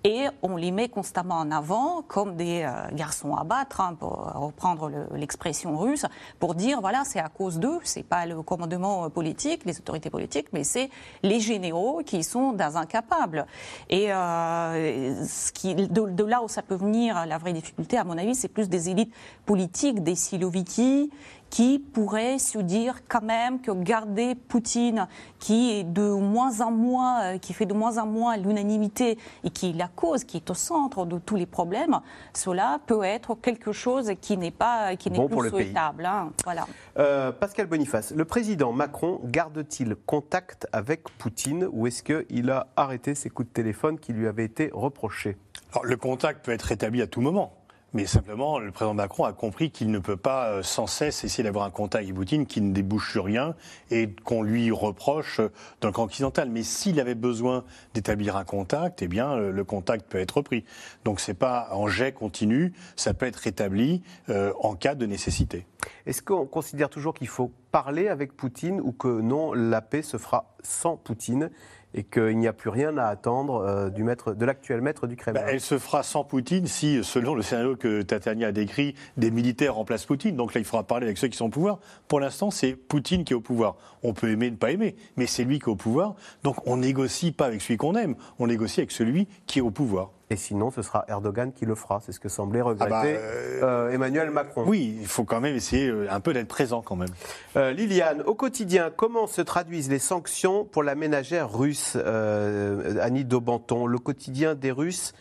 et 0.04 0.26
on 0.42 0.56
les 0.56 0.72
met 0.72 0.90
constamment 0.90 1.36
en 1.36 1.52
avant 1.52 2.02
comme 2.08 2.36
des 2.36 2.64
euh, 2.64 2.94
garçons 2.94 3.36
à 3.36 3.44
battre, 3.44 3.82
hein, 3.82 3.96
pour 4.00 4.32
reprendre 4.34 4.92
l'expression 5.14 5.78
russe, 5.78 6.06
pour 6.40 6.56
dire 6.56 6.82
voilà, 6.82 7.04
c'est 7.06 7.20
à 7.20 7.30
cause 7.30 7.60
d'eux, 7.60 7.80
c'est 7.84 8.04
pas 8.04 8.26
le 8.26 8.42
commandement 8.42 9.10
politique, 9.10 9.66
les 9.66 9.78
autorités 9.78 10.10
politiques, 10.10 10.48
mais 10.54 10.64
c'est 10.64 10.90
les 11.24 11.40
généraux 11.40 12.02
qui 12.06 12.24
sont 12.24 12.54
dans 12.54 12.78
incapables. 12.78 13.46
Et 13.90 14.08
euh, 14.10 15.26
qui, 15.54 15.76
de, 15.76 16.24
là 16.24 16.44
où 16.44 16.48
ça 16.48 16.62
peut 16.62 16.76
venir, 16.76 17.26
la 17.26 17.38
vraie 17.38 17.54
difficulté, 17.54 17.98
à 17.98 18.04
mon 18.04 18.18
avis, 18.18 18.36
c'est 18.36 18.48
plus 18.48 18.70
des 18.70 18.90
élites 18.90 19.14
politiques, 19.46 20.04
des 20.04 20.16
Siloviki, 20.16 21.12
qui 21.50 21.80
pourrait 21.80 22.40
se 22.40 22.60
dire 22.60 23.02
quand 23.08 23.24
même 23.24 23.62
que 23.62 23.72
garder 23.72 24.36
Poutine, 24.36 25.08
qui 25.40 25.72
est 25.72 25.84
de 25.84 26.10
moins 26.10 26.62
en 26.62 26.72
moins, 26.72 27.22
euh, 27.24 27.38
qui 27.38 27.54
fait 27.54 27.66
de 27.66 27.74
moins 27.74 27.98
en 27.98 28.06
moins 28.06 28.38
l'unanimité 28.38 29.18
et 29.44 29.50
qui 29.50 29.70
est 29.70 29.74
la 29.74 29.88
cause, 29.88 30.24
qui 30.24 30.38
est 30.38 30.50
au 30.50 30.54
centre 30.54 31.06
de 31.06 31.18
tous 31.18 31.36
les 31.36 31.46
problèmes, 31.46 32.00
cela 32.34 32.80
peut 32.86 33.04
être 33.04 33.36
quelque 33.36 33.72
chose 33.72 34.12
qui 34.22 34.38
n'est 34.38 34.52
pas, 34.52 34.96
qui 34.96 35.10
n'est 35.10 35.26
plus 35.28 35.50
souhaitable. 35.50 36.06
Hein, 36.06 36.32
voilà. 36.44 36.68
Euh, 36.98 37.32
Pascal 37.32 37.68
Boniface, 37.68 38.14
le 38.16 38.26
président 38.26 38.72
Macron 38.72 39.20
garde-t-il 39.24 39.96
contact 39.96 40.68
avec 40.72 41.04
Poutine 41.18 41.68
ou 41.72 41.88
est-ce 41.88 42.04
qu'il 42.04 42.50
a 42.50 42.68
arrêté 42.76 43.16
ses 43.16 43.30
coups 43.30 43.48
de 43.50 43.54
téléphone 43.54 44.00
qui 44.00 44.14
lui 44.14 44.28
avaient 44.28 44.46
été 44.46 44.70
reprochés? 44.74 45.38
Alors, 45.72 45.86
Le 45.86 45.98
contact 45.98 46.46
peut 46.46 46.52
être 46.52 46.72
établi 46.72 47.02
à 47.02 47.08
tout 47.08 47.22
moment. 47.22 47.57
Mais 47.98 48.06
simplement, 48.06 48.60
le 48.60 48.70
président 48.70 48.94
Macron 48.94 49.24
a 49.24 49.34
compris 49.34 49.72
qu'il 49.72 49.90
ne 49.90 49.98
peut 49.98 50.18
pas 50.18 50.50
euh, 50.50 50.62
sans 50.62 50.86
cesse 50.86 51.24
essayer 51.24 51.44
d'avoir 51.44 51.66
un 51.66 51.72
contact 51.72 52.04
avec 52.04 52.14
Poutine 52.14 52.46
qui 52.46 52.62
ne 52.62 52.72
débouche 52.72 53.12
sur 53.12 53.26
rien 53.26 53.56
et 53.90 54.08
qu'on 54.24 54.44
lui 54.44 54.70
reproche 54.70 55.40
euh, 55.40 55.52
dans 55.82 55.88
le 55.88 55.94
camp 55.96 56.04
occidental. 56.04 56.52
Mais 56.52 56.62
s'il 56.62 57.00
avait 57.00 57.16
besoin 57.16 57.64
d'établir 57.96 58.38
un 58.38 58.44
contact, 58.44 59.02
eh 59.02 59.08
bien, 59.08 59.36
le 59.38 59.64
contact 59.64 60.06
peut 60.12 60.20
être 60.20 60.38
repris. 60.38 60.64
Donc 61.06 61.20
c'est 61.20 61.34
pas 61.34 61.70
en 61.72 61.88
jet 61.88 62.12
continu, 62.12 62.72
ça 62.96 63.16
peut 63.16 63.26
être 63.26 63.48
établi 63.48 64.04
euh, 64.30 64.54
en 64.62 64.76
cas 64.76 64.94
de 64.94 65.08
nécessité. 65.08 65.66
Est-ce 66.06 66.22
qu'on 66.22 66.46
considère 66.46 66.92
toujours 66.92 67.16
qu'il 67.16 67.28
faut 67.28 67.52
parler 67.72 68.10
avec 68.10 68.38
Poutine 68.38 68.80
ou 68.80 68.92
que 68.92 69.08
non, 69.08 69.54
la 69.54 69.82
paix 69.82 70.04
se 70.04 70.18
fera 70.18 70.54
sans 70.62 70.98
Poutine? 70.98 71.50
Et 71.98 72.04
qu'il 72.04 72.38
n'y 72.38 72.48
a 72.48 72.54
plus 72.54 72.70
rien 72.70 72.98
à 72.98 73.06
attendre 73.06 73.66
euh, 73.66 73.90
de 73.90 74.46
l'actuel 74.46 74.82
maître 74.82 75.08
du 75.08 75.16
Kremlin. 75.16 75.42
Bah, 75.42 75.48
elle 75.50 75.60
se 75.60 75.80
fera 75.80 76.04
sans 76.04 76.24
Poutine 76.24 76.68
si, 76.68 77.04
selon 77.04 77.34
le 77.34 77.42
scénario 77.42 77.76
que 77.76 78.04
Tatania 78.04 78.48
a 78.48 78.52
décrit, 78.52 78.94
des 79.18 79.32
militaires 79.32 79.76
remplacent 79.76 80.06
Poutine. 80.06 80.36
Donc 80.36 80.54
là, 80.54 80.62
il 80.62 80.66
faudra 80.66 80.86
parler 80.86 81.08
avec 81.08 81.18
ceux 81.18 81.28
qui 81.28 81.38
sont 81.38 81.48
au 81.48 81.50
pouvoir. 81.50 81.80
Pour 82.08 82.20
l'instant, 82.20 82.52
c'est 82.52 82.74
Poutine 82.76 83.24
qui 83.24 83.34
est 83.34 83.36
au 83.36 83.42
pouvoir. 83.42 83.76
On 84.04 84.14
peut 84.14 84.30
aimer, 84.30 84.52
ne 84.52 84.56
pas 84.56 84.72
aimer, 84.72 84.96
mais 85.18 85.26
c'est 85.26 85.44
lui 85.44 85.60
qui 85.60 85.66
est 85.66 85.70
au 85.70 85.76
pouvoir. 85.76 86.16
Donc 86.44 86.56
on 86.68 86.78
négocie 86.78 87.32
pas 87.32 87.48
avec 87.48 87.62
celui 87.62 87.78
qu'on 87.78 87.96
aime, 87.96 88.16
on 88.38 88.48
négocie 88.48 88.80
avec 88.80 88.92
celui 88.92 89.28
qui 89.48 89.60
est 89.60 89.64
au 89.64 89.72
pouvoir. 89.72 90.12
Et 90.30 90.36
sinon, 90.36 90.72
ce 90.72 90.82
sera 90.82 91.06
Erdogan 91.08 91.54
qui 91.54 91.66
le 91.66 91.74
fera. 91.74 92.02
C'est 92.02 92.12
ce 92.12 92.20
que 92.20 92.28
semblait 92.28 92.62
regretter 92.62 92.94
ah 92.94 93.04
bah, 93.04 93.08
euh, 93.08 93.64
euh, 93.64 93.92
Emmanuel 93.92 94.30
Macron. 94.30 94.66
Oui, 94.68 94.98
il 95.00 95.08
faut 95.08 95.24
quand 95.24 95.40
même 95.40 95.56
essayer 95.56 95.88
euh, 95.88 96.08
un 96.12 96.20
peu 96.20 96.34
d'être 96.34 96.50
présent 96.50 96.82
quand 96.82 96.98
même. 96.98 97.10
Liliane, 97.56 98.22
au 98.24 98.36
quotidien, 98.36 98.92
comment 98.94 99.28
se 99.28 99.42
traduisent 99.42 99.90
les 99.90 100.00
sanctions 100.00 100.66
pour 100.66 100.84
la 100.84 100.96
ménagère 100.96 101.52
russe 101.52 101.96
Annie 101.96 103.24
Daubenton? 103.24 103.88
Le 103.88 103.98
quotidien 104.00 104.54
des 104.54 104.72
Russes, 104.72 105.14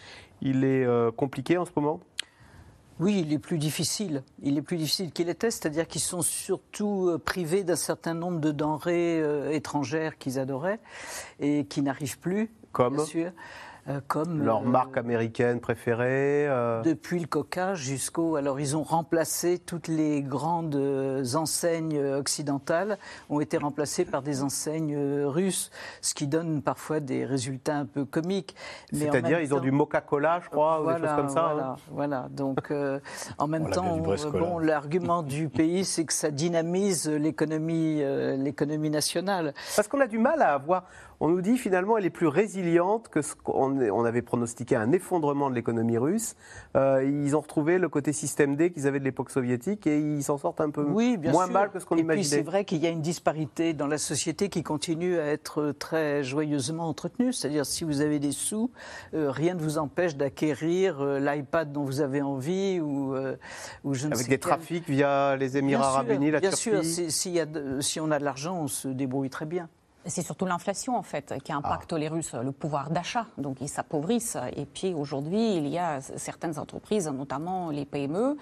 il 0.42 0.64
est 0.64 0.86
compliqué 1.16 1.56
en 1.56 1.64
ce 1.64 1.70
moment? 1.76 2.00
Oui, 2.98 3.22
il 3.26 3.32
est 3.32 3.38
plus 3.38 3.58
difficile. 3.58 4.22
Il 4.42 4.58
est 4.58 4.62
plus 4.62 4.76
difficile 4.76 5.12
qu'il 5.12 5.28
était, 5.28 5.50
c'est-à-dire 5.50 5.86
qu'ils 5.86 6.00
sont 6.00 6.22
surtout 6.22 7.18
privés 7.24 7.62
d'un 7.62 7.76
certain 7.76 8.14
nombre 8.14 8.40
de 8.40 8.50
denrées 8.50 9.22
étrangères 9.54 10.18
qu'ils 10.18 10.38
adoraient 10.38 10.80
et 11.40 11.64
qui 11.64 11.82
n'arrivent 11.82 12.18
plus. 12.18 12.50
Comme 12.72 12.96
bien 12.96 13.04
sûr. 13.04 13.32
Euh, 13.88 14.00
comme 14.08 14.42
leur 14.42 14.62
marque 14.62 14.96
américaine 14.96 15.60
préférée. 15.60 16.48
Depuis 16.84 17.20
le 17.20 17.26
Coca 17.26 17.74
jusqu'au. 17.74 18.36
Alors 18.36 18.58
ils 18.58 18.76
ont 18.76 18.82
remplacé 18.82 19.58
toutes 19.58 19.88
les 19.88 20.22
grandes 20.22 20.76
enseignes 21.34 22.00
occidentales 22.14 22.98
ont 23.30 23.40
été 23.40 23.58
remplacées 23.58 24.04
par 24.04 24.22
des 24.22 24.42
enseignes 24.42 24.96
russes, 25.24 25.70
ce 26.00 26.14
qui 26.14 26.26
donne 26.26 26.62
parfois 26.62 27.00
des 27.00 27.24
résultats 27.24 27.76
un 27.76 27.86
peu 27.86 28.04
comiques. 28.04 28.56
C'est-à-dire 28.92 29.40
ils 29.40 29.54
ont 29.54 29.60
du 29.60 29.70
Coca-Cola, 29.70 30.40
je 30.42 30.48
crois, 30.48 30.82
ou 30.82 30.92
des 30.92 30.98
choses 30.98 31.16
comme 31.16 31.28
ça. 31.28 31.52
Voilà, 31.52 31.68
hein. 31.68 31.76
voilà. 31.90 32.26
donc 32.30 32.72
en 33.38 33.46
même 33.46 33.70
temps, 33.70 33.98
bon, 33.98 34.58
l'argument 34.58 35.22
du 35.22 35.48
pays, 35.48 35.84
c'est 35.84 36.04
que 36.04 36.12
ça 36.12 36.30
dynamise 36.30 37.08
l'économie, 37.08 38.02
l'économie 38.36 38.90
nationale. 38.90 39.54
Parce 39.76 39.86
qu'on 39.86 40.00
a 40.00 40.06
du 40.06 40.18
mal 40.18 40.42
à 40.42 40.54
avoir 40.54 40.84
on 41.20 41.28
nous 41.28 41.40
dit 41.40 41.56
finalement 41.56 41.96
elle 41.96 42.04
est 42.04 42.10
plus 42.10 42.26
résiliente 42.26 43.08
que 43.08 43.22
ce 43.22 43.34
qu'on 43.34 43.80
on 43.80 44.04
avait 44.04 44.22
pronostiqué 44.22 44.76
un 44.76 44.92
effondrement 44.92 45.50
de 45.50 45.54
l'économie 45.54 45.98
russe. 45.98 46.36
Euh, 46.76 47.04
ils 47.04 47.36
ont 47.36 47.40
retrouvé 47.40 47.78
le 47.78 47.88
côté 47.88 48.12
système 48.12 48.56
D 48.56 48.70
qu'ils 48.70 48.86
avaient 48.86 48.98
de 48.98 49.04
l'époque 49.04 49.30
soviétique 49.30 49.86
et 49.86 49.98
ils 49.98 50.22
s'en 50.22 50.38
sortent 50.38 50.60
un 50.60 50.70
peu 50.70 50.82
moins 50.84 51.46
mal 51.46 51.70
que 51.70 51.78
ce 51.78 51.86
qu'on 51.86 51.96
imaginait. 51.96 52.20
Et 52.20 52.22
puis 52.22 52.28
c'est 52.28 52.42
vrai 52.42 52.64
qu'il 52.64 52.78
y 52.78 52.86
a 52.86 52.90
une 52.90 53.00
disparité 53.00 53.72
dans 53.72 53.86
la 53.86 53.98
société 53.98 54.48
qui 54.48 54.62
continue 54.62 55.18
à 55.18 55.26
être 55.26 55.72
très 55.78 56.22
joyeusement 56.22 56.88
entretenue. 56.88 57.32
C'est-à-dire 57.32 57.64
si 57.64 57.84
vous 57.84 58.00
avez 58.00 58.18
des 58.18 58.32
sous, 58.32 58.70
euh, 59.14 59.30
rien 59.30 59.54
ne 59.54 59.60
vous 59.60 59.78
empêche 59.78 60.16
d'acquérir 60.16 61.00
euh, 61.00 61.18
l'iPad 61.18 61.72
dont 61.72 61.84
vous 61.84 62.00
avez 62.00 62.22
envie 62.22 62.80
ou, 62.80 63.14
ou 63.84 63.94
je 63.94 64.08
ne 64.08 64.14
Avec 64.14 64.28
des 64.28 64.38
trafics 64.38 64.88
via 64.88 65.36
les 65.36 65.56
Émirats 65.56 65.88
Arabes 65.88 66.10
Unis, 66.10 66.30
la 66.30 66.40
Turquie. 66.40 66.70
Bien 66.70 66.82
sûr, 66.82 67.82
si 67.82 68.00
on 68.00 68.10
a 68.10 68.18
de 68.18 68.24
l'argent, 68.24 68.58
on 68.60 68.68
se 68.68 68.88
débrouille 68.88 69.30
très 69.30 69.46
bien. 69.46 69.68
C'est 70.06 70.22
surtout 70.22 70.46
l'inflation, 70.46 70.96
en 70.96 71.02
fait, 71.02 71.34
qui 71.42 71.52
impacte 71.52 71.92
ah. 71.92 71.98
les 71.98 72.08
Russes, 72.08 72.34
le 72.34 72.52
pouvoir 72.52 72.90
d'achat. 72.90 73.26
Donc, 73.38 73.58
ils 73.60 73.68
s'appauvrissent. 73.68 74.38
Et 74.56 74.64
puis, 74.64 74.94
aujourd'hui, 74.94 75.56
il 75.56 75.68
y 75.68 75.78
a 75.78 76.00
certaines 76.00 76.58
entreprises, 76.58 77.08
notamment 77.08 77.70
les 77.70 77.84
PME, 77.84 78.36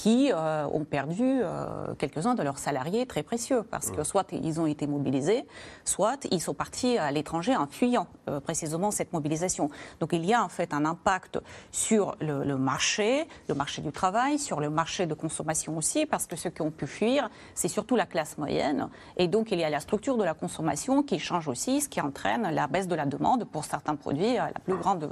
qui 0.00 0.32
euh, 0.32 0.66
ont 0.72 0.84
perdu 0.84 1.42
euh, 1.42 1.92
quelques-uns 1.98 2.34
de 2.34 2.42
leurs 2.42 2.56
salariés 2.56 3.04
très 3.04 3.22
précieux 3.22 3.62
parce 3.70 3.90
que 3.90 4.02
soit 4.02 4.32
ils 4.32 4.58
ont 4.58 4.64
été 4.64 4.86
mobilisés, 4.86 5.44
soit 5.84 6.26
ils 6.30 6.40
sont 6.40 6.54
partis 6.54 6.96
à 6.96 7.10
l'étranger 7.10 7.54
en 7.54 7.66
fuyant 7.66 8.06
euh, 8.30 8.40
précisément 8.40 8.90
cette 8.92 9.12
mobilisation. 9.12 9.68
Donc 10.00 10.14
il 10.14 10.24
y 10.24 10.32
a 10.32 10.42
en 10.42 10.48
fait 10.48 10.72
un 10.72 10.86
impact 10.86 11.38
sur 11.70 12.16
le, 12.22 12.44
le, 12.44 12.56
marché, 12.56 13.28
le 13.50 13.54
marché 13.54 13.82
du 13.82 13.92
travail, 13.92 14.38
sur 14.38 14.58
le 14.58 14.70
marché 14.70 15.04
de 15.04 15.12
consommation 15.12 15.76
aussi, 15.76 16.06
parce 16.06 16.26
que 16.26 16.34
ceux 16.34 16.48
qui 16.48 16.62
ont 16.62 16.70
pu 16.70 16.86
fuir, 16.86 17.28
c'est 17.54 17.68
surtout 17.68 17.94
la 17.94 18.06
classe 18.06 18.38
moyenne. 18.38 18.88
Et 19.18 19.28
donc 19.28 19.50
il 19.50 19.60
y 19.60 19.64
a 19.64 19.68
la 19.68 19.80
structure 19.80 20.16
de 20.16 20.24
la 20.24 20.32
consommation 20.32 21.02
qui 21.02 21.18
change 21.18 21.46
aussi, 21.46 21.82
ce 21.82 21.90
qui 21.90 22.00
entraîne 22.00 22.48
la 22.50 22.68
baisse 22.68 22.88
de 22.88 22.94
la 22.94 23.04
demande 23.04 23.44
pour 23.44 23.66
certains 23.66 23.96
produits 23.96 24.38
à 24.38 24.46
la 24.46 24.60
plus 24.64 24.76
grande 24.76 25.10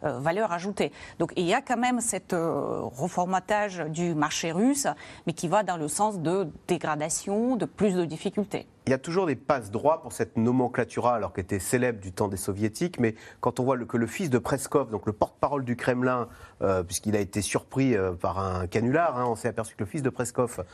valeur 0.00 0.52
ajoutée. 0.52 0.92
Donc 1.18 1.32
il 1.34 1.44
y 1.44 1.54
a 1.54 1.60
quand 1.60 1.76
même 1.76 2.00
cette 2.00 2.36
reformatage 2.36 3.78
du 3.88 4.14
marché 4.14 4.27
russe, 4.52 4.86
mais 5.26 5.32
qui 5.32 5.48
va 5.48 5.62
dans 5.62 5.76
le 5.76 5.88
sens 5.88 6.20
de 6.20 6.48
dégradation, 6.66 7.56
de 7.56 7.64
plus 7.64 7.94
de 7.94 8.04
difficultés. 8.04 8.66
Il 8.86 8.90
y 8.90 8.94
a 8.94 8.98
toujours 8.98 9.26
des 9.26 9.36
passes 9.36 9.70
droits 9.70 10.00
pour 10.00 10.12
cette 10.12 10.38
nomenclatura, 10.38 11.14
alors 11.14 11.34
qu'elle 11.34 11.44
était 11.44 11.58
célèbre 11.58 12.00
du 12.00 12.10
temps 12.10 12.28
des 12.28 12.38
soviétiques, 12.38 12.98
mais 12.98 13.14
quand 13.40 13.60
on 13.60 13.64
voit 13.64 13.76
que 13.76 13.96
le 13.98 14.06
fils 14.06 14.30
de 14.30 14.38
Preskov, 14.38 14.90
donc 14.90 15.04
le 15.04 15.12
porte-parole 15.12 15.64
du 15.64 15.76
Kremlin, 15.76 16.28
euh, 16.62 16.82
puisqu'il 16.82 17.14
a 17.14 17.20
été 17.20 17.42
surpris 17.42 17.94
euh, 17.94 18.12
par 18.12 18.38
un 18.38 18.66
canular, 18.66 19.18
hein, 19.18 19.26
on 19.28 19.36
s'est 19.36 19.48
aperçu 19.48 19.74
que 19.76 19.84
le 19.84 19.90
fils 19.90 20.02
de 20.02 20.08
Preskov 20.08 20.64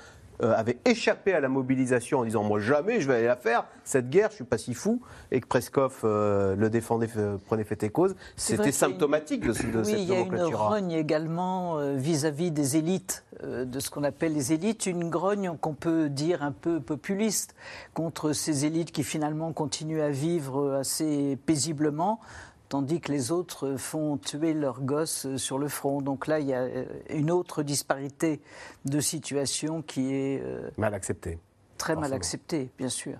avait 0.40 0.78
échappé 0.84 1.32
à 1.32 1.40
la 1.40 1.48
mobilisation 1.48 2.20
en 2.20 2.24
disant 2.24 2.42
moi 2.42 2.60
jamais 2.60 3.00
je 3.00 3.08
vais 3.08 3.14
aller 3.14 3.26
la 3.26 3.36
faire 3.36 3.66
cette 3.84 4.10
guerre 4.10 4.30
je 4.30 4.36
suis 4.36 4.44
pas 4.44 4.58
si 4.58 4.74
fou. 4.74 5.00
Et 5.30 5.40
que 5.40 5.46
Preskov 5.46 6.00
euh, 6.04 6.56
le 6.56 6.70
défendait 6.70 7.08
prenait 7.46 7.64
fait 7.64 7.82
et 7.82 7.90
cause. 7.90 8.14
C'était 8.36 8.72
symptomatique 8.72 9.40
de, 9.40 9.52
de 9.52 9.78
oui, 9.78 9.84
cette 9.84 9.98
il 9.98 10.04
y 10.04 10.14
a 10.14 10.20
une 10.20 10.50
grogne 10.50 10.92
également 10.92 11.78
euh, 11.78 11.94
vis-à-vis 11.96 12.50
des 12.50 12.76
élites 12.76 13.24
de 13.42 13.80
ce 13.80 13.90
qu'on 13.90 14.04
appelle 14.04 14.32
les 14.32 14.52
élites. 14.52 14.86
Une 14.86 15.10
grogne 15.10 15.56
qu'on 15.60 15.74
peut 15.74 16.08
dire 16.08 16.42
un 16.42 16.52
peu 16.52 16.80
populiste 16.80 17.54
contre 17.92 18.32
ces 18.32 18.64
élites 18.64 18.92
qui 18.92 19.02
finalement 19.02 19.52
continuent 19.52 20.02
à 20.02 20.10
vivre 20.10 20.74
assez 20.74 21.36
paisiblement 21.44 22.20
tandis 22.68 23.00
que 23.00 23.12
les 23.12 23.30
autres 23.30 23.76
font 23.76 24.16
tuer 24.16 24.54
leurs 24.54 24.80
gosses 24.80 25.36
sur 25.36 25.58
le 25.58 25.68
front. 25.68 26.02
Donc 26.02 26.26
là, 26.26 26.40
il 26.40 26.46
y 26.46 26.54
a 26.54 26.62
euh, 26.62 26.84
une 27.10 27.30
autre 27.30 27.62
disparité 27.62 28.40
de 28.84 29.00
situation 29.00 29.82
qui 29.82 30.14
est... 30.14 30.42
Euh, 30.42 30.70
mal 30.76 30.94
acceptée. 30.94 31.38
Très 31.78 31.96
mal 31.96 32.12
acceptée, 32.12 32.70
bien 32.78 32.88
sûr. 32.88 33.16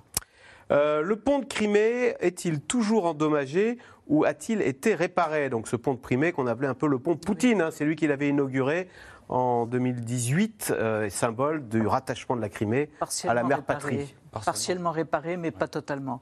Euh, 0.70 1.02
le 1.02 1.16
pont 1.16 1.40
de 1.40 1.44
Crimée 1.44 2.16
est-il 2.20 2.60
toujours 2.60 3.04
endommagé 3.06 3.78
ou 4.06 4.24
a-t-il 4.24 4.62
été 4.62 4.94
réparé? 4.94 5.50
Donc 5.50 5.68
ce 5.68 5.76
pont 5.76 5.94
de 5.94 6.00
Crimée 6.00 6.32
qu'on 6.32 6.46
appelait 6.46 6.68
un 6.68 6.74
peu 6.74 6.86
le 6.86 6.98
pont 6.98 7.16
Poutine, 7.16 7.60
hein, 7.60 7.70
c'est 7.70 7.84
lui 7.84 7.96
qui 7.96 8.06
l'avait 8.06 8.28
inauguré 8.28 8.88
en 9.28 9.66
2018, 9.66 10.74
symbole 11.08 11.68
du 11.68 11.86
rattachement 11.86 12.36
de 12.36 12.40
la 12.40 12.48
Crimée 12.48 12.90
à 13.24 13.34
la 13.34 13.42
mer 13.42 13.62
patrie. 13.62 14.14
Partiellement 14.30 14.90
réparé, 14.90 15.36
mais 15.36 15.50
pas 15.50 15.68
totalement. 15.68 16.20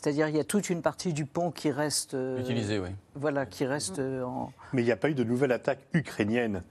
C'est-à-dire 0.00 0.28
il 0.28 0.36
y 0.36 0.40
a 0.40 0.44
toute 0.44 0.70
une 0.70 0.80
partie 0.80 1.12
du 1.12 1.26
pont 1.26 1.50
qui 1.50 1.70
reste 1.70 2.14
euh, 2.14 2.40
utilisée, 2.40 2.78
oui. 2.78 2.88
Voilà, 3.16 3.44
qui 3.44 3.66
reste 3.66 3.98
euh, 3.98 4.22
en. 4.22 4.50
Mais 4.72 4.80
il 4.80 4.86
n'y 4.86 4.92
a 4.92 4.96
pas 4.96 5.10
eu 5.10 5.14
de 5.14 5.24
nouvelle 5.24 5.52
attaque 5.52 5.80
ukrainienne 5.92 6.62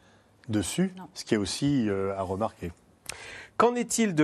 dessus, 0.48 0.96
ce 1.14 1.26
qui 1.26 1.36
est 1.36 1.38
aussi 1.38 1.88
euh, 1.90 2.18
à 2.18 2.24
remarquer. 2.24 2.72
Qu'en 3.58 3.76
est-il 3.76 4.16
de 4.16 4.24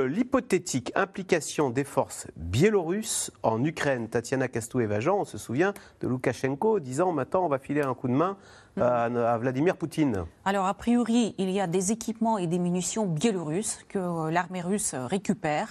l'hypothétique 0.00 0.92
implication 0.96 1.70
des 1.70 1.84
forces 1.84 2.26
biélorusses 2.36 3.30
en 3.42 3.64
Ukraine? 3.64 4.08
Tatiana 4.08 4.48
Kastou-Evajan, 4.48 5.20
on 5.20 5.24
se 5.24 5.38
souvient 5.38 5.72
de 6.00 6.08
Loukachenko 6.08 6.80
disant 6.80 7.12
maintenant 7.12 7.46
on 7.46 7.48
va 7.48 7.58
filer 7.60 7.80
un 7.80 7.94
coup 7.94 8.08
de 8.08 8.12
main 8.12 8.36
à, 8.80 9.38
Vladimir 9.38 9.76
Poutine 9.76 10.24
Alors, 10.44 10.66
a 10.66 10.74
priori, 10.74 11.34
il 11.38 11.50
y 11.50 11.60
a 11.60 11.66
des 11.66 11.92
équipements 11.92 12.38
et 12.38 12.46
des 12.46 12.58
munitions 12.58 13.06
biélorusses 13.06 13.78
que 13.88 14.30
l'armée 14.30 14.62
russe 14.62 14.94
récupère. 14.94 15.68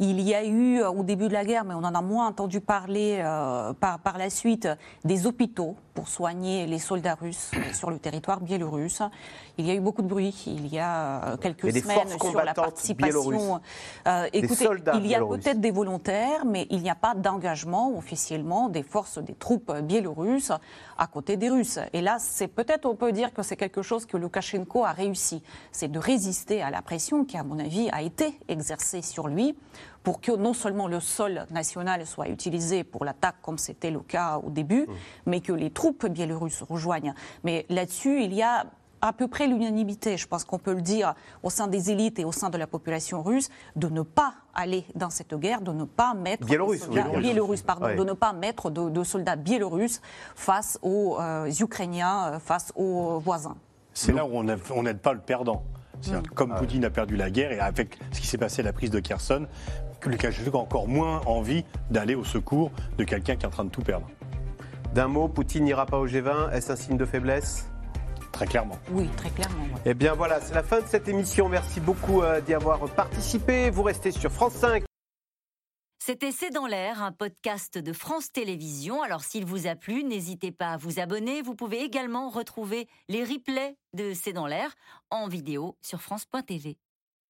Il 0.00 0.20
y 0.20 0.32
a 0.32 0.44
eu, 0.44 0.80
au 0.82 1.02
début 1.02 1.26
de 1.26 1.32
la 1.32 1.44
guerre, 1.44 1.64
mais 1.64 1.74
on 1.74 1.78
en 1.78 1.94
a 1.94 2.02
moins 2.02 2.28
entendu 2.28 2.60
parler 2.60 3.18
euh, 3.20 3.72
par, 3.72 3.98
par 3.98 4.16
la 4.16 4.30
suite, 4.30 4.68
des 5.04 5.26
hôpitaux 5.26 5.74
pour 5.92 6.06
soigner 6.06 6.66
les 6.66 6.78
soldats 6.78 7.16
russes 7.16 7.50
sur 7.72 7.90
le 7.90 7.98
territoire 7.98 8.40
biélorusse. 8.40 9.02
Il 9.56 9.66
y 9.66 9.72
a 9.72 9.74
eu 9.74 9.80
beaucoup 9.80 10.02
de 10.02 10.06
bruit 10.06 10.44
il 10.46 10.68
y 10.68 10.78
a 10.78 11.24
euh, 11.24 11.36
quelques 11.36 11.72
semaines 11.72 12.16
sur 12.20 12.40
la 12.40 12.54
participation. 12.54 13.60
Euh, 14.06 14.28
écoutez, 14.32 14.68
il 14.94 15.06
y 15.08 15.16
a 15.16 15.24
peut-être 15.24 15.60
des 15.60 15.72
volontaires, 15.72 16.44
mais 16.46 16.68
il 16.70 16.80
n'y 16.80 16.90
a 16.90 16.94
pas 16.94 17.16
d'engagement 17.16 17.96
officiellement 17.98 18.68
des 18.68 18.84
forces, 18.84 19.18
des 19.18 19.34
troupes 19.34 19.72
biélorusses 19.80 20.52
à 20.96 21.06
côté 21.08 21.36
des 21.36 21.48
Russes. 21.48 21.80
Et 21.92 22.02
là, 22.02 22.18
c'est 22.20 22.48
peut-être, 22.48 22.86
on 22.86 22.94
peut 22.94 23.10
dire 23.10 23.32
que 23.32 23.42
c'est 23.42 23.56
quelque 23.56 23.82
chose 23.82 24.06
que 24.06 24.16
Loukachenko 24.16 24.84
a 24.84 24.92
réussi. 24.92 25.42
C'est 25.72 25.90
de 25.90 25.98
résister 25.98 26.62
à 26.62 26.70
la 26.70 26.82
pression 26.82 27.24
qui, 27.24 27.36
à 27.36 27.42
mon 27.42 27.58
avis, 27.58 27.88
a 27.90 28.02
été 28.02 28.38
exercée 28.48 29.02
sur 29.02 29.26
lui 29.26 29.56
pour 30.08 30.22
que 30.22 30.32
non 30.32 30.54
seulement 30.54 30.88
le 30.88 31.00
sol 31.00 31.44
national 31.50 32.06
soit 32.06 32.30
utilisé 32.30 32.82
pour 32.82 33.04
l'attaque, 33.04 33.34
comme 33.42 33.58
c'était 33.58 33.90
le 33.90 34.00
cas 34.00 34.40
au 34.42 34.48
début, 34.48 34.86
mmh. 34.86 34.92
mais 35.26 35.40
que 35.42 35.52
les 35.52 35.70
troupes 35.70 36.06
biélorusses 36.06 36.62
rejoignent. 36.62 37.12
Mais 37.44 37.66
là-dessus, 37.68 38.22
il 38.22 38.32
y 38.32 38.40
a 38.40 38.64
à 39.02 39.12
peu 39.12 39.28
près 39.28 39.46
l'unanimité, 39.46 40.16
je 40.16 40.26
pense 40.26 40.44
qu'on 40.44 40.58
peut 40.58 40.72
le 40.72 40.80
dire, 40.80 41.12
au 41.42 41.50
sein 41.50 41.66
des 41.66 41.90
élites 41.90 42.18
et 42.18 42.24
au 42.24 42.32
sein 42.32 42.48
de 42.48 42.56
la 42.56 42.66
population 42.66 43.22
russe, 43.22 43.50
de 43.76 43.90
ne 43.90 44.00
pas 44.00 44.32
aller 44.54 44.86
dans 44.94 45.10
cette 45.10 45.34
guerre, 45.34 45.60
de 45.60 45.72
ne 45.72 45.84
pas 45.84 46.14
mettre 46.14 46.46
biélorusse, 46.46 47.60
pardon, 47.60 47.94
de 47.94 48.02
ne 48.02 48.14
pas 48.14 48.32
mettre 48.32 48.70
de, 48.70 49.04
soldats 49.04 49.36
biélorusses 49.36 50.00
face 50.34 50.78
aux 50.80 51.18
euh, 51.20 51.52
Ukrainiens, 51.60 52.32
euh, 52.32 52.38
face 52.38 52.72
aux 52.76 53.18
voisins. 53.18 53.58
C'est 53.92 54.12
là 54.12 54.24
où 54.24 54.30
on 54.32 54.82
n'aide 54.82 55.00
pas 55.00 55.12
le 55.12 55.20
perdant. 55.20 55.64
Mm. 56.06 56.22
Comme 56.34 56.54
Poutine 56.54 56.84
a 56.84 56.90
perdu 56.90 57.16
la 57.16 57.30
guerre 57.30 57.52
et 57.52 57.60
avec 57.60 57.98
ce 58.12 58.20
qui 58.20 58.26
s'est 58.26 58.38
passé 58.38 58.60
à 58.60 58.64
la 58.64 58.72
prise 58.72 58.90
de 58.90 59.00
Kherson, 59.00 59.46
que 60.00 60.08
Lukashenko 60.08 60.58
a 60.58 60.60
encore 60.60 60.88
moins 60.88 61.20
envie 61.26 61.64
d'aller 61.90 62.14
au 62.14 62.24
secours 62.24 62.70
de 62.96 63.04
quelqu'un 63.04 63.36
qui 63.36 63.44
est 63.44 63.48
en 63.48 63.50
train 63.50 63.64
de 63.64 63.70
tout 63.70 63.82
perdre. 63.82 64.08
D'un 64.94 65.08
mot, 65.08 65.28
Poutine 65.28 65.64
n'ira 65.64 65.86
pas 65.86 65.98
au 65.98 66.06
G20. 66.06 66.50
Est-ce 66.52 66.72
un 66.72 66.76
signe 66.76 66.96
de 66.96 67.04
faiblesse? 67.04 67.68
Très 68.32 68.46
clairement. 68.46 68.78
Oui, 68.90 69.08
très 69.16 69.30
clairement. 69.30 69.64
Eh 69.84 69.94
bien 69.94 70.14
voilà, 70.14 70.40
c'est 70.40 70.54
la 70.54 70.62
fin 70.62 70.80
de 70.80 70.86
cette 70.86 71.08
émission. 71.08 71.48
Merci 71.48 71.80
beaucoup 71.80 72.22
euh, 72.22 72.40
d'y 72.40 72.54
avoir 72.54 72.78
participé. 72.94 73.70
Vous 73.70 73.82
restez 73.82 74.10
sur 74.10 74.30
France 74.30 74.54
5. 74.54 74.84
C'était 76.00 76.32
C'est 76.32 76.50
dans 76.50 76.66
l'air, 76.66 77.02
un 77.02 77.12
podcast 77.12 77.76
de 77.76 77.92
France 77.92 78.32
Télévisions. 78.32 79.02
Alors 79.02 79.22
s'il 79.22 79.44
vous 79.44 79.66
a 79.66 79.74
plu, 79.74 80.04
n'hésitez 80.04 80.52
pas 80.52 80.70
à 80.72 80.76
vous 80.76 81.00
abonner. 81.00 81.42
Vous 81.42 81.54
pouvez 81.54 81.82
également 81.82 82.30
retrouver 82.30 82.88
les 83.08 83.24
replays 83.24 83.76
de 83.92 84.14
C'est 84.14 84.32
dans 84.32 84.46
l'air 84.46 84.72
en 85.10 85.28
vidéo 85.28 85.76
sur 85.82 86.00
France.tv. 86.00 86.78